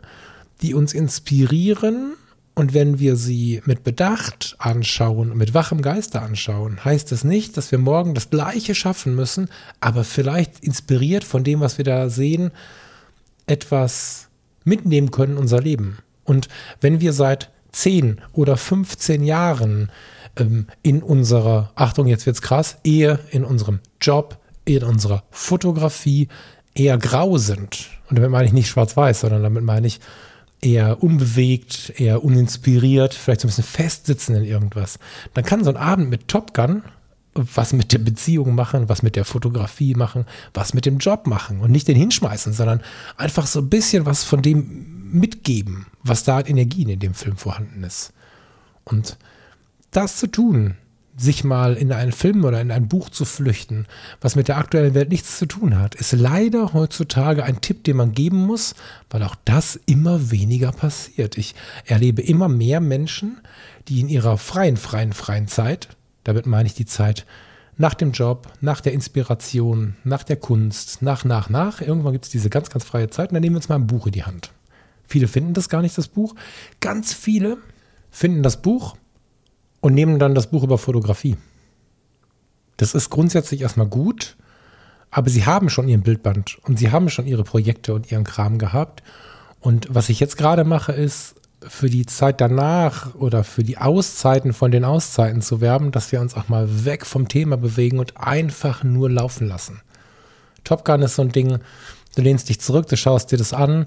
die 0.63 0.75
uns 0.75 0.93
inspirieren. 0.93 2.15
Und 2.55 2.75
wenn 2.75 2.99
wir 2.99 3.17
sie 3.17 3.63
mit 3.65 3.85
Bedacht 3.85 4.57
anschauen, 4.59 5.37
mit 5.37 5.55
wachem 5.55 5.83
Geiste 5.83 6.21
anschauen, 6.21 6.85
heißt 6.85 7.11
das 7.11 7.25
nicht, 7.25 7.57
dass 7.57 7.73
wir 7.73 7.79
morgen 7.79 8.15
das 8.15 8.29
Gleiche 8.29 8.75
schaffen 8.75 9.15
müssen, 9.15 9.49
aber 9.81 10.05
vielleicht 10.05 10.61
inspiriert 10.63 11.25
von 11.25 11.43
dem, 11.43 11.61
was 11.61 11.79
wir 11.79 11.85
da 11.85 12.11
sehen, 12.11 12.51
etwas 13.51 14.29
mitnehmen 14.65 15.11
können 15.11 15.37
unser 15.37 15.61
Leben. 15.61 15.99
Und 16.25 16.49
wenn 16.81 17.01
wir 17.01 17.13
seit 17.13 17.51
10 17.73 18.21
oder 18.33 18.57
15 18.57 19.25
Jahren 19.25 19.91
ähm, 20.37 20.67
in 20.83 21.03
unserer, 21.03 21.73
Achtung, 21.75 22.07
jetzt 22.07 22.27
wird's 22.27 22.43
krass, 22.43 22.79
eher 22.85 23.19
in 23.31 23.45
unserem 23.45 23.81
Job, 24.01 24.39
in 24.65 24.85
unserer 24.85 25.25
Fotografie 25.31 26.29
eher 26.75 26.99
grau 26.99 27.37
sind. 27.39 27.89
Und 28.09 28.17
damit 28.17 28.31
meine 28.31 28.47
ich 28.47 28.53
nicht 28.53 28.69
schwarz-weiß, 28.69 29.21
sondern 29.21 29.43
damit 29.43 29.65
meine 29.65 29.87
ich 29.87 30.01
eher 30.63 31.03
unbewegt, 31.03 31.95
eher 31.99 32.23
uninspiriert, 32.23 33.15
vielleicht 33.15 33.41
so 33.41 33.47
ein 33.47 33.51
bisschen 33.51 33.65
festsitzen 33.65 34.37
in 34.37 34.45
irgendwas. 34.45 34.99
Dann 35.35 35.45
kann 35.45 35.65
so 35.65 35.71
ein 35.71 35.77
Abend 35.77 36.11
mit 36.11 36.29
Top 36.29 36.55
Gun 36.55 36.83
was 37.35 37.72
mit 37.72 37.93
der 37.93 37.99
Beziehung 37.99 38.55
machen, 38.55 38.89
was 38.89 39.03
mit 39.03 39.16
der 39.16 39.24
Fotografie 39.24 39.95
machen, 39.95 40.26
was 40.53 40.74
mit 40.74 40.87
dem 40.87 40.99
Job 40.99 41.26
machen 41.26 41.61
und 41.61 41.70
nicht 41.70 41.89
den 41.89 41.97
hinschmeißen, 41.97 42.53
sondern 42.53 42.83
einfach 43.16 43.47
so 43.47 43.61
ein 43.61 43.68
bisschen 43.68 44.07
was 44.07 44.24
von 44.24 44.43
dem 44.43 45.12
mitgeben, 45.12 45.87
was 46.03 46.24
da 46.24 46.39
an 46.39 46.47
Energien 46.47 46.89
in 46.89 47.01
dem 47.01 47.14
Film 47.14 47.37
vorhanden 47.37 47.85
ist. 47.85 48.12
Und 48.85 49.16
das 49.91 50.16
zu 50.16 50.26
tun, 50.26 50.74
sich 51.16 51.45
mal 51.45 51.74
in 51.74 51.93
einen 51.93 52.12
Film 52.12 52.45
oder 52.45 52.61
in 52.61 52.70
ein 52.70 52.89
Buch 52.89 53.11
zu 53.11 53.24
flüchten, 53.24 53.87
was 54.20 54.37
mit 54.37 54.49
der 54.49 54.57
aktuellen 54.57 54.95
Welt 54.95 55.11
nichts 55.11 55.39
zu 55.39 55.47
tun 55.47 55.78
hat, 55.78 55.95
ist 55.95 56.12
leider 56.12 56.72
heutzutage 56.72 57.45
ein 57.45 57.61
Tipp, 57.61 57.85
den 57.85 57.97
man 57.97 58.12
geben 58.12 58.39
muss, 58.39 58.74
weil 59.11 59.22
auch 59.22 59.37
das 59.45 59.78
immer 59.87 60.31
weniger 60.31 60.72
passiert. 60.72 61.37
Ich 61.37 61.55
erlebe 61.85 62.22
immer 62.22 62.49
mehr 62.49 62.81
Menschen, 62.81 63.41
die 63.89 64.01
in 64.01 64.09
ihrer 64.09 64.39
freien, 64.39 64.76
freien, 64.76 65.12
freien 65.12 65.47
Zeit, 65.47 65.89
damit 66.25 66.47
meine 66.47 66.66
ich 66.66 66.75
die 66.75 66.87
Zeit 66.87 67.27
nach 67.77 67.95
dem 67.95 68.12
Job, 68.12 68.49
nach 68.61 68.81
der 68.81 68.93
Inspiration, 68.93 69.97
nach 70.05 70.23
der 70.23 70.37
Kunst, 70.37 71.01
nach, 71.01 71.25
nach, 71.25 71.49
nach, 71.49 71.81
irgendwann 71.81 72.12
gibt 72.12 72.27
es 72.27 72.31
diese 72.31 72.51
ganz, 72.51 72.68
ganz 72.68 72.85
freie 72.85 73.09
Zeit 73.09 73.31
und 73.31 73.35
dann 73.35 73.43
nehmen 73.43 73.55
wir 73.55 73.59
uns 73.59 73.68
mal 73.71 73.77
ein 73.77 73.87
Buch 73.87 74.07
in 74.07 74.12
die 74.12 74.25
Hand. 74.25 74.53
Viele 75.05 75.29
finden 75.29 75.55
das 75.55 75.68
gar 75.68 75.83
nicht, 75.83 75.97
das 75.97 76.09
Buch. 76.09 76.35
Ganz 76.81 77.14
viele 77.14 77.57
finden 78.11 78.43
das 78.43 78.61
Buch 78.61 78.97
und 79.81 79.95
nehmen 79.95 80.18
dann 80.18 80.35
das 80.35 80.51
Buch 80.51 80.62
über 80.62 80.79
Fotografie. 80.79 81.37
Das 82.77 82.95
ist 82.95 83.11
grundsätzlich 83.11 83.62
erstmal 83.62 83.89
gut, 83.89 84.37
aber 85.11 85.31
sie 85.31 85.47
haben 85.47 85.71
schon 85.71 85.89
ihren 85.89 86.03
Bildband 86.03 86.59
und 86.64 86.79
sie 86.79 86.91
haben 86.91 87.09
schon 87.09 87.27
ihre 87.27 87.45
Projekte 87.45 87.95
und 87.95 88.12
ihren 88.12 88.25
Kram 88.25 88.59
gehabt. 88.59 89.03
Und 89.59 89.89
was 89.91 90.09
ich 90.11 90.21
jetzt 90.21 90.37
gerade 90.37 90.64
mache, 90.64 90.93
ist 90.93 91.35
für 91.69 91.91
die 91.91 92.07
Zeit 92.07 92.41
danach 92.41 93.15
oder 93.15 93.45
für 93.45 93.63
die 93.63 93.79
Auszeiten 93.79 94.53
von 94.53 94.71
den 94.71 94.85
Auszeiten 94.85 95.43
zu 95.43 95.61
werben, 95.61 95.93
dass 95.93 96.11
wir 96.13 96.21
uns 96.21 96.35
auch 96.35 96.49
mal 96.49 96.85
weg 96.85 97.05
vom 97.05 97.29
Thema 97.29 97.57
bewegen 97.57 97.99
und 97.99 98.17
einfach 98.17 98.83
nur 98.83 99.11
laufen 99.11 99.47
lassen. 99.47 99.81
Top 100.65 100.85
Gun 100.85 101.03
ist 101.03 101.17
so 101.17 101.23
ein 101.23 101.33
Ding, 101.33 101.59
du 102.17 102.23
lehnst 102.23 102.49
dich 102.49 102.61
zurück, 102.61 102.87
du 102.89 102.97
schaust 102.97 103.31
dir 103.33 103.39
das 103.39 103.53
an. 103.53 103.87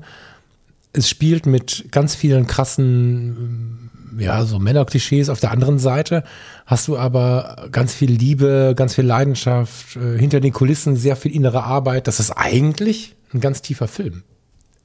Es 0.94 1.10
spielt 1.10 1.46
mit 1.46 1.86
ganz 1.92 2.14
vielen 2.16 2.46
krassen 2.46 3.90
ja, 4.20 4.46
so 4.46 4.60
Männerklischees. 4.60 5.30
Auf 5.30 5.40
der 5.40 5.52
anderen 5.52 5.80
Seite 5.80 6.24
hast 6.66 6.88
du 6.88 6.98
aber 6.98 7.68
ganz 7.72 7.94
viel 7.94 8.12
Liebe, 8.12 8.74
ganz 8.76 8.96
viel 8.96 9.06
Leidenschaft, 9.06 9.96
äh, 9.96 10.18
hinter 10.18 10.40
den 10.40 10.54
Kulissen 10.54 10.96
sehr 10.96 11.16
viel 11.16 11.34
innere 11.34 11.64
Arbeit. 11.64 12.08
Das 12.08 12.20
ist 12.20 12.32
eigentlich 12.32 13.16
ein 13.34 13.42
ganz 13.42 13.62
tiefer 13.62 13.88
Film. 13.88 14.24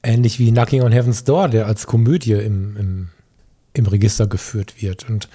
Ähnlich 0.01 0.39
wie 0.39 0.51
Knocking 0.51 0.81
on 0.81 0.91
Heaven's 0.91 1.23
Door, 1.23 1.49
der 1.49 1.65
als 1.67 1.87
Komödie 1.87 2.33
im, 2.33 2.77
im, 2.77 3.09
im 3.73 3.85
Register 3.85 4.27
geführt 4.27 4.81
wird. 4.81 5.09
Und 5.09 5.27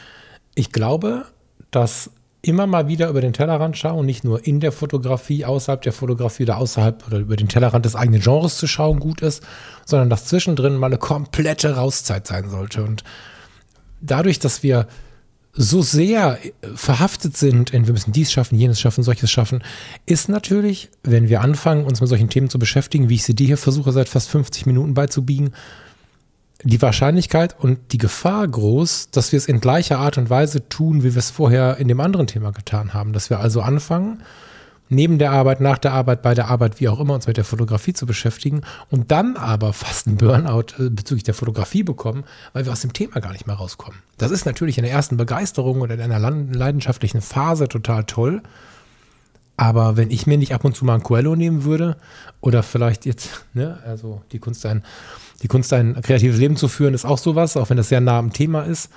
ich 0.55 0.73
glaube, 0.73 1.27
dass 1.71 2.11
immer 2.41 2.67
mal 2.67 2.89
wieder 2.89 3.09
über 3.09 3.21
den 3.21 3.33
Tellerrand 3.33 3.77
schauen, 3.77 4.07
nicht 4.07 4.25
nur 4.25 4.47
in 4.47 4.61
der 4.61 4.73
Fotografie, 4.73 5.45
außerhalb 5.45 5.83
der 5.83 5.93
Fotografie 5.93 6.45
oder 6.45 6.59
außerhalb 6.59 7.07
oder 7.07 7.19
über 7.19 7.37
den 7.37 7.49
Tellerrand 7.49 7.85
des 7.85 7.97
eigenen 7.97 8.21
Genres 8.21 8.59
zu 8.59 8.67
schauen 8.67 9.01
gut 9.01 9.23
ist, 9.23 9.43
sondern 9.87 10.11
dass 10.11 10.27
zwischendrin 10.27 10.77
mal 10.77 10.87
eine 10.87 10.99
komplette 10.99 11.77
Rauszeit 11.77 12.27
sein 12.27 12.51
sollte. 12.51 12.85
Und 12.85 13.03
dadurch, 14.01 14.39
dass 14.39 14.63
wir 14.63 14.87
so 15.57 15.83
sehr 15.83 16.39
verhaftet 16.75 17.37
sind 17.37 17.71
in 17.71 17.87
wir 17.87 17.93
müssen 17.93 18.13
dies 18.13 18.33
schaffen, 18.33 18.59
jenes 18.59 18.81
schaffen, 18.81 19.05
solches 19.05 19.31
schaffen, 19.31 19.63
ist 20.05 20.29
natürlich, 20.29 20.91
wenn 21.03 21.29
wir 21.29 21.43
anfangen, 21.43 21.85
uns 21.85 22.01
mit 22.01 22.09
solchen 22.09 22.29
Themen 22.29 22.51
zu 22.51 22.59
beschäftigen, 22.59 23.09
wie 23.09 23.15
ich 23.15 23.25
sie 23.25 23.35
dir 23.35 23.47
hier 23.47 23.57
versuche, 23.57 23.93
seit 23.93 24.09
fast 24.09 24.29
50 24.31 24.67
Minuten 24.67 24.95
beizubiegen, 24.95 25.53
die 26.65 26.81
Wahrscheinlichkeit 26.81 27.57
und 27.59 27.93
die 27.93 27.99
Gefahr 27.99 28.49
groß, 28.49 29.11
dass 29.11 29.33
wir 29.33 29.37
es 29.37 29.47
in 29.47 29.61
gleicher 29.61 29.99
Art 29.99 30.19
und 30.19 30.31
Weise 30.31 30.69
tun, 30.69 31.03
wie 31.03 31.15
wir 31.15 31.19
es 31.19 31.31
vorher 31.31 31.77
in 31.77 31.89
dem 31.89 32.01
anderen 32.01 32.27
Thema 32.27 32.53
getan 32.53 32.95
haben. 32.95 33.13
Dass 33.13 33.29
wir 33.29 33.39
also 33.39 33.61
anfangen, 33.61 34.23
neben 34.89 35.19
der 35.19 35.33
Arbeit, 35.33 35.61
nach 35.61 35.79
der 35.79 35.93
Arbeit, 35.93 36.23
bei 36.23 36.35
der 36.35 36.49
Arbeit, 36.49 36.81
wie 36.81 36.89
auch 36.89 37.01
immer, 37.01 37.15
uns 37.15 37.27
mit 37.27 37.37
der 37.37 37.45
Fotografie 37.45 37.93
zu 37.93 38.07
beschäftigen 38.07 38.63
und 38.91 39.11
dann 39.11 39.37
aber 39.37 39.73
fast 39.73 40.07
einen 40.07 40.17
Burnout 40.17 40.75
äh, 40.79 40.91
bezüglich 40.91 41.25
der 41.25 41.35
Fotografie 41.35 41.83
bekommen, 41.83 42.25
weil 42.53 42.65
wir 42.65 42.73
aus 42.73 42.81
dem 42.81 42.93
Thema 42.93 43.21
gar 43.21 43.33
nicht 43.33 43.47
mehr 43.47 43.57
rauskommen. 43.57 43.99
Das 44.19 44.31
ist 44.31 44.45
natürlich 44.45 44.79
in 44.79 44.85
der 44.85 44.93
ersten 44.93 45.17
Begeisterung 45.17 45.81
oder 45.81 45.95
in 45.95 46.13
einer 46.13 46.19
leidenschaftlichen 46.31 47.21
Phase 47.21 47.69
total 47.69 48.05
toll. 48.05 48.43
Aber 49.57 49.97
wenn 49.97 50.11
ich 50.11 50.27
mir 50.27 50.37
nicht 50.37 50.53
ab 50.53 50.65
und 50.65 50.75
zu 50.75 50.85
mal 50.85 50.97
ein 50.97 51.03
Coelho 51.03 51.37
nehmen 51.37 51.65
würde 51.65 51.97
oder 52.41 52.63
vielleicht 52.63 53.07
jetzt, 53.07 53.47
ne, 53.55 53.79
also 53.87 54.23
die 54.33 54.39
Kunst 54.39 54.67
ein, 54.67 54.83
die 55.43 55.49
Kunst 55.49 55.73
ein 55.73 56.01
kreatives 56.03 56.39
Leben 56.39 56.57
zu 56.57 56.69
führen, 56.69 56.95
ist 56.95 57.05
auch 57.05 57.19
sowas, 57.19 57.57
auch 57.57 57.71
wenn 57.71 57.77
das 57.77 57.89
sehr 57.89 58.01
nah 58.01 58.19
am 58.19 58.33
Thema 58.33 58.63
ist. 58.63 58.91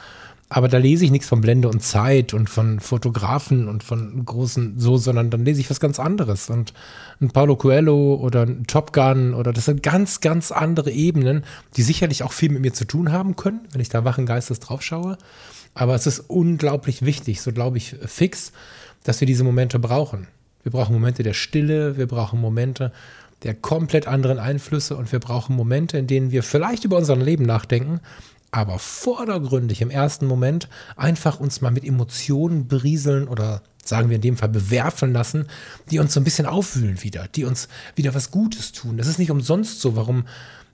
Aber 0.50 0.70
da 0.70 0.78
lese 0.78 1.04
ich 1.04 1.12
nichts 1.12 1.28
von 1.28 1.42
Blende 1.42 1.68
und 1.68 1.84
Zeit 1.84 2.34
und 2.34 2.50
von 2.50 2.80
Fotografen 2.80 3.68
und 3.68 3.84
von 3.84 4.24
großen 4.24 4.80
so, 4.80 4.96
sondern 4.96 5.30
dann 5.30 5.44
lese 5.44 5.60
ich 5.60 5.70
was 5.70 5.82
ganz 5.82 6.00
anderes. 6.00 6.50
Und 6.50 6.74
ein 7.20 7.32
Paulo 7.32 7.58
Coelho 7.58 8.16
oder 8.16 8.44
ein 8.44 8.66
Top 8.66 8.94
Gun 8.94 9.34
oder 9.34 9.52
das 9.52 9.66
sind 9.66 9.84
ganz, 9.84 10.22
ganz 10.22 10.54
andere 10.54 10.92
Ebenen, 10.92 11.44
die 11.76 11.82
sicherlich 11.82 12.24
auch 12.24 12.32
viel 12.32 12.50
mit 12.50 12.62
mir 12.62 12.74
zu 12.74 12.86
tun 12.86 13.12
haben 13.12 13.36
können, 13.36 13.68
wenn 13.72 13.82
ich 13.82 13.90
da 13.90 14.06
wachen 14.06 14.26
Geistes 14.26 14.62
drauf 14.62 14.82
schaue. 14.82 15.18
Aber 15.74 15.96
es 15.96 16.08
ist 16.08 16.22
unglaublich 16.30 17.04
wichtig, 17.04 17.42
so 17.42 17.52
glaube 17.52 17.78
ich 17.78 17.96
fix, 18.06 18.54
dass 19.04 19.20
wir 19.20 19.28
diese 19.28 19.44
Momente 19.44 19.80
brauchen. 19.80 20.28
Wir 20.64 20.72
brauchen 20.72 20.94
Momente 20.94 21.24
der 21.24 21.34
Stille, 21.34 21.98
wir 21.98 22.08
brauchen 22.08 22.40
Momente 22.40 22.94
der 23.44 23.54
komplett 23.54 24.08
anderen 24.08 24.40
Einflüsse 24.40 24.96
und 24.96 25.12
wir 25.12 25.20
brauchen 25.20 25.56
Momente, 25.56 25.98
in 25.98 26.08
denen 26.08 26.32
wir 26.32 26.42
vielleicht 26.42 26.86
über 26.86 26.98
unser 26.98 27.16
Leben 27.16 27.46
nachdenken, 27.46 28.00
aber 28.52 28.80
vordergründig 28.80 29.82
im 29.82 29.90
ersten 29.90 30.26
Moment 30.26 30.70
einfach 30.96 31.40
uns 31.40 31.62
mal 31.62 31.72
mit 31.72 31.84
Emotionen 31.84 32.68
berieseln 32.68 33.28
oder 33.28 33.62
sagen 33.84 34.10
wir 34.10 34.16
in 34.16 34.22
dem 34.22 34.38
Fall 34.38 34.50
bewerfen 34.50 35.14
lassen, 35.14 35.48
die 35.92 36.00
uns 36.00 36.14
so 36.14 36.20
ein 36.20 36.24
bisschen 36.24 36.46
aufwühlen 36.46 37.04
wieder, 37.04 37.28
die 37.28 37.46
uns 37.46 37.68
wieder 37.96 38.14
was 38.14 38.32
Gutes 38.32 38.72
tun. 38.72 38.98
Das 38.98 39.08
ist 39.08 39.20
nicht 39.20 39.32
umsonst 39.32 39.82
so, 39.82 39.96
warum 39.96 40.26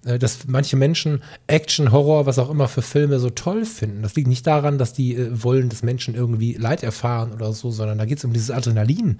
äh, 0.05 0.19
dass 0.19 0.47
manche 0.47 0.75
Menschen 0.75 1.21
Action, 1.47 1.91
Horror, 1.91 2.25
was 2.25 2.39
auch 2.39 2.49
immer 2.49 2.67
für 2.67 2.81
Filme 2.81 3.19
so 3.19 3.29
toll 3.29 3.65
finden. 3.65 4.01
Das 4.01 4.15
liegt 4.15 4.27
nicht 4.27 4.45
daran, 4.45 4.77
dass 4.77 4.93
die 4.93 5.15
äh, 5.15 5.43
wollen, 5.43 5.69
dass 5.69 5.83
Menschen 5.83 6.15
irgendwie 6.15 6.53
Leid 6.53 6.83
erfahren 6.83 7.33
oder 7.33 7.53
so, 7.53 7.71
sondern 7.71 7.97
da 7.97 8.05
geht 8.05 8.17
es 8.17 8.25
um 8.25 8.33
dieses 8.33 8.51
Adrenalin, 8.51 9.19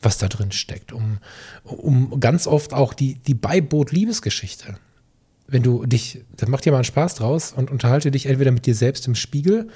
was 0.00 0.18
da 0.18 0.28
drin 0.28 0.52
steckt, 0.52 0.92
um, 0.92 1.18
um 1.64 2.20
ganz 2.20 2.46
oft 2.46 2.72
auch 2.72 2.94
die, 2.94 3.14
die 3.14 3.34
Beiboot-Liebesgeschichte 3.34 4.76
wenn 5.46 5.62
du 5.62 5.84
dich, 5.84 6.24
das 6.36 6.48
macht 6.48 6.64
dir 6.64 6.72
mal 6.72 6.78
einen 6.78 6.84
Spaß 6.84 7.16
draus 7.16 7.52
und 7.52 7.70
unterhalte 7.70 8.10
dich 8.10 8.26
entweder 8.26 8.50
mit 8.50 8.66
dir 8.66 8.74
selbst 8.74 9.06
im 9.06 9.14
Spiegel 9.14 9.68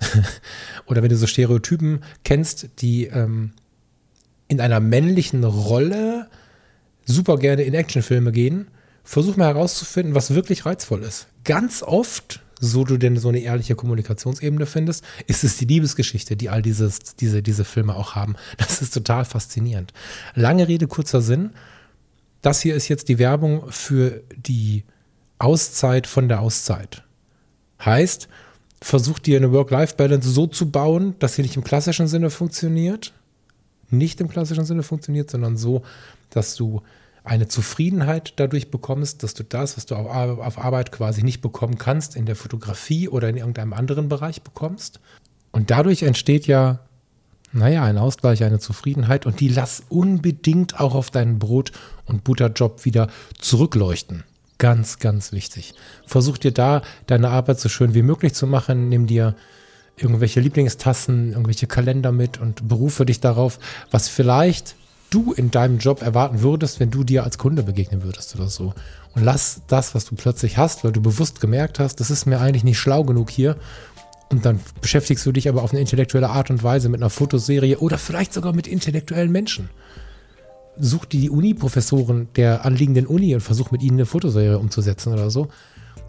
oder 0.86 1.02
wenn 1.02 1.10
du 1.10 1.16
so 1.16 1.26
Stereotypen 1.26 2.00
kennst, 2.24 2.68
die 2.78 3.06
ähm, 3.06 3.52
in 4.48 4.60
einer 4.60 4.80
männlichen 4.80 5.44
Rolle 5.44 6.28
super 7.04 7.38
gerne 7.38 7.62
in 7.62 7.74
Actionfilme 7.74 8.32
gehen, 8.32 8.68
versuch 9.04 9.36
mal 9.36 9.48
herauszufinden, 9.48 10.14
was 10.14 10.34
wirklich 10.34 10.66
reizvoll 10.66 11.02
ist. 11.02 11.26
Ganz 11.44 11.82
oft, 11.82 12.42
so 12.60 12.84
du 12.84 12.96
denn 12.96 13.16
so 13.16 13.28
eine 13.28 13.40
ehrliche 13.40 13.74
Kommunikationsebene 13.74 14.66
findest, 14.66 15.04
ist 15.26 15.44
es 15.44 15.56
die 15.56 15.64
Liebesgeschichte, 15.64 16.36
die 16.36 16.50
all 16.50 16.62
dieses, 16.62 17.16
diese, 17.16 17.42
diese 17.42 17.64
Filme 17.64 17.96
auch 17.96 18.14
haben. 18.14 18.36
Das 18.58 18.82
ist 18.82 18.94
total 18.94 19.24
faszinierend. 19.24 19.92
Lange 20.34 20.68
Rede, 20.68 20.86
kurzer 20.86 21.22
Sinn. 21.22 21.50
Das 22.42 22.60
hier 22.60 22.74
ist 22.74 22.88
jetzt 22.88 23.08
die 23.08 23.18
Werbung 23.18 23.70
für 23.70 24.22
die 24.36 24.84
Auszeit 25.40 26.06
von 26.06 26.28
der 26.28 26.40
Auszeit. 26.40 27.02
Heißt, 27.84 28.28
versuch 28.82 29.18
dir 29.18 29.38
eine 29.38 29.52
Work-Life-Balance 29.52 30.30
so 30.30 30.46
zu 30.46 30.70
bauen, 30.70 31.14
dass 31.18 31.34
sie 31.34 31.42
nicht 31.42 31.56
im 31.56 31.64
klassischen 31.64 32.06
Sinne 32.06 32.30
funktioniert, 32.30 33.12
nicht 33.90 34.20
im 34.20 34.28
klassischen 34.28 34.64
Sinne 34.64 34.82
funktioniert, 34.82 35.30
sondern 35.30 35.56
so, 35.56 35.82
dass 36.30 36.54
du 36.54 36.82
eine 37.24 37.48
Zufriedenheit 37.48 38.34
dadurch 38.36 38.70
bekommst, 38.70 39.22
dass 39.22 39.34
du 39.34 39.44
das, 39.44 39.76
was 39.76 39.86
du 39.86 39.94
auf 39.94 40.58
Arbeit 40.58 40.92
quasi 40.92 41.22
nicht 41.22 41.40
bekommen 41.42 41.76
kannst, 41.76 42.16
in 42.16 42.26
der 42.26 42.36
Fotografie 42.36 43.08
oder 43.08 43.28
in 43.28 43.36
irgendeinem 43.36 43.72
anderen 43.72 44.08
Bereich 44.08 44.42
bekommst. 44.42 45.00
Und 45.52 45.70
dadurch 45.70 46.02
entsteht 46.02 46.46
ja, 46.46 46.80
naja, 47.52 47.84
ein 47.84 47.98
Ausgleich, 47.98 48.44
eine 48.44 48.58
Zufriedenheit 48.58 49.26
und 49.26 49.40
die 49.40 49.48
lass 49.48 49.82
unbedingt 49.88 50.80
auch 50.80 50.94
auf 50.94 51.10
deinen 51.10 51.38
Brot- 51.38 51.72
und 52.06 52.24
Butterjob 52.24 52.84
wieder 52.84 53.08
zurückleuchten. 53.38 54.24
Ganz, 54.60 54.98
ganz 54.98 55.32
wichtig. 55.32 55.72
Versuch 56.06 56.36
dir 56.36 56.52
da 56.52 56.82
deine 57.06 57.30
Arbeit 57.30 57.58
so 57.58 57.70
schön 57.70 57.94
wie 57.94 58.02
möglich 58.02 58.34
zu 58.34 58.46
machen. 58.46 58.90
Nimm 58.90 59.06
dir 59.06 59.34
irgendwelche 59.96 60.40
Lieblingstassen, 60.40 61.30
irgendwelche 61.30 61.66
Kalender 61.66 62.12
mit 62.12 62.38
und 62.38 62.68
berufe 62.68 63.06
dich 63.06 63.20
darauf, 63.20 63.58
was 63.90 64.10
vielleicht 64.10 64.76
du 65.08 65.32
in 65.32 65.50
deinem 65.50 65.78
Job 65.78 66.02
erwarten 66.02 66.42
würdest, 66.42 66.78
wenn 66.78 66.90
du 66.90 67.04
dir 67.04 67.24
als 67.24 67.38
Kunde 67.38 67.62
begegnen 67.62 68.02
würdest 68.02 68.36
oder 68.36 68.48
so. 68.48 68.74
Und 69.14 69.24
lass 69.24 69.62
das, 69.66 69.94
was 69.94 70.04
du 70.04 70.14
plötzlich 70.14 70.58
hast, 70.58 70.84
weil 70.84 70.92
du 70.92 71.00
bewusst 71.00 71.40
gemerkt 71.40 71.78
hast, 71.78 71.96
das 71.96 72.10
ist 72.10 72.26
mir 72.26 72.38
eigentlich 72.38 72.62
nicht 72.62 72.78
schlau 72.78 73.02
genug 73.04 73.30
hier. 73.30 73.56
Und 74.28 74.44
dann 74.44 74.60
beschäftigst 74.82 75.24
du 75.24 75.32
dich 75.32 75.48
aber 75.48 75.62
auf 75.62 75.70
eine 75.70 75.80
intellektuelle 75.80 76.28
Art 76.28 76.50
und 76.50 76.62
Weise 76.62 76.90
mit 76.90 77.00
einer 77.00 77.08
Fotoserie 77.08 77.78
oder 77.78 77.96
vielleicht 77.96 78.34
sogar 78.34 78.52
mit 78.52 78.66
intellektuellen 78.66 79.32
Menschen 79.32 79.70
such 80.80 81.06
dir 81.06 81.20
die 81.20 81.30
Uni-Professoren 81.30 82.28
der 82.36 82.64
anliegenden 82.64 83.06
Uni 83.06 83.34
und 83.34 83.40
versuch 83.40 83.70
mit 83.70 83.82
ihnen 83.82 83.96
eine 83.96 84.06
Fotoserie 84.06 84.58
umzusetzen 84.58 85.12
oder 85.12 85.30
so. 85.30 85.48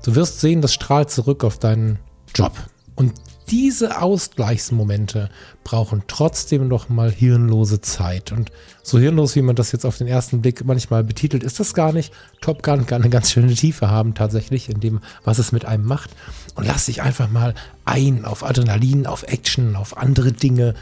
Du 0.04 0.16
wirst 0.16 0.40
sehen, 0.40 0.62
das 0.62 0.74
strahlt 0.74 1.10
zurück 1.12 1.44
auf 1.44 1.60
deinen 1.60 2.00
Job. 2.34 2.54
Und 2.96 3.14
diese 3.50 4.02
Ausgleichsmomente 4.02 5.30
brauchen 5.64 6.04
trotzdem 6.08 6.68
noch 6.68 6.88
mal 6.88 7.12
hirnlose 7.12 7.82
Zeit. 7.82 8.32
Und 8.32 8.52
so 8.82 8.98
hirnlos, 8.98 9.36
wie 9.36 9.42
man 9.42 9.56
das 9.58 9.74
jetzt 9.74 9.86
auf 9.86 9.98
den 9.98 10.08
ersten 10.08 10.42
Blick 10.42 10.64
manchmal 10.64 11.04
betitelt, 11.04 11.44
ist 11.44 11.60
das 11.60 11.74
gar 11.74 11.92
nicht. 11.92 12.14
Top 12.40 12.64
Gun 12.64 12.86
kann 12.86 13.02
eine 13.02 13.10
ganz 13.10 13.32
schöne 13.32 13.54
Tiefe 13.54 13.90
haben, 13.90 14.14
tatsächlich, 14.14 14.70
in 14.70 14.80
dem, 14.80 15.02
was 15.26 15.38
es 15.38 15.52
mit 15.52 15.66
einem 15.66 15.86
macht. 15.86 16.12
Und 16.56 16.66
lass 16.66 16.86
dich 16.86 17.02
einfach 17.02 17.30
mal 17.30 17.54
ein 17.84 18.24
auf 18.24 18.44
Adrenalin, 18.44 19.06
auf 19.06 19.24
Action, 19.24 19.76
auf 19.76 19.98
andere 19.98 20.32
Dinge 20.32 20.74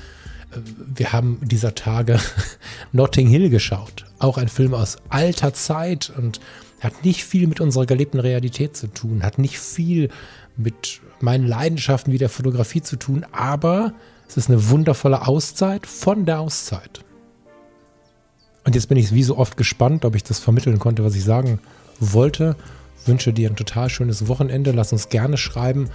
wir 0.52 1.14
haben 1.14 1.39
dieser 1.41 1.76
Tage 1.76 2.20
Notting 2.91 3.28
Hill 3.28 3.50
geschaut. 3.50 4.06
Auch 4.20 4.38
ein 4.38 4.50
Film 4.50 4.74
aus 4.74 4.97
alter 5.10 5.54
Zeit 5.54 6.12
und 6.16 6.39
hat 6.80 7.04
nicht 7.04 7.24
viel 7.24 7.47
mit 7.47 7.60
unserer 7.60 7.86
gelebten 7.86 8.20
Realität 8.20 8.76
zu 8.76 8.88
tun, 8.88 9.24
hat 9.24 9.38
nicht 9.38 9.60
viel 9.60 10.10
mit 10.56 11.02
meinen 11.20 11.47
Leidenschaften 11.47 12.14
wie 12.14 12.18
der 12.18 12.30
Fotografie 12.30 12.82
zu 12.82 12.95
tun, 12.95 13.26
aber 13.32 13.93
es 14.28 14.38
ist 14.38 14.50
eine 14.50 14.70
wundervolle 14.70 15.28
Auszeit 15.28 15.86
von 15.86 16.26
der 16.26 16.39
Auszeit. 16.39 17.04
Und 18.66 18.76
jetzt 18.76 18.88
bin 18.88 18.97
ich 18.97 19.14
wie 19.14 19.24
so 19.24 19.38
oft 19.38 19.58
gespannt, 19.58 20.06
ob 20.06 20.16
ich 20.16 20.24
das 20.24 20.39
vermitteln 20.39 20.80
konnte, 20.80 21.04
was 21.04 21.16
ich 21.16 21.24
sagen 21.24 21.60
wollte. 22.00 22.56
Wünsche 23.06 23.34
dir 23.34 23.50
ein 23.50 23.56
total 23.56 23.89
schönes 23.89 24.28
Wochenende. 24.28 24.72
Lass 24.72 24.91
uns 24.91 25.10
gerne 25.10 25.38
schreiben, 25.38 25.89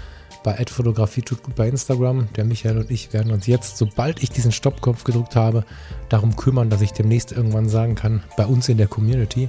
bei 0.45 0.65
Fotografie 0.67 1.23
tut 1.23 1.43
gut 1.43 1.57
bei 1.57 1.69
Instagram. 1.69 2.29
Der 2.37 2.45
Michael 2.45 2.79
und 2.79 2.91
ich 2.91 3.13
werden 3.13 3.33
uns 3.33 3.49
jetzt, 3.49 3.79
sobald 3.79 4.23
ich 4.23 4.31
diesen 4.31 4.53
Stoppkopf 4.53 5.03
gedrückt 5.03 5.35
habe, 5.35 5.65
darum 6.11 6.37
kümmern, 6.37 6.71
dass 6.71 6.83
ich 6.83 6.93
demnächst 6.93 7.33
irgendwann 7.33 7.69
sagen 7.69 7.97
kann, 7.97 8.23
bei 8.37 8.47
uns 8.47 8.69
in 8.69 8.77
der 8.77 8.87
Community. 8.87 9.49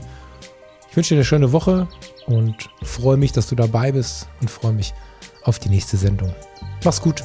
Ich 0.89 0.95
wünsche 0.95 1.13
dir 1.13 1.19
eine 1.19 1.25
schöne 1.25 1.51
Woche 1.51 1.87
und 2.25 2.55
freue 2.81 3.17
mich, 3.17 3.33
dass 3.33 3.47
du 3.47 3.55
dabei 3.55 3.91
bist 3.91 4.29
und 4.39 4.49
freue 4.49 4.73
mich 4.73 4.93
auf 5.43 5.59
die 5.59 5.69
nächste 5.69 5.97
Sendung. 5.97 6.33
Mach's 6.83 7.01
gut. 7.01 7.23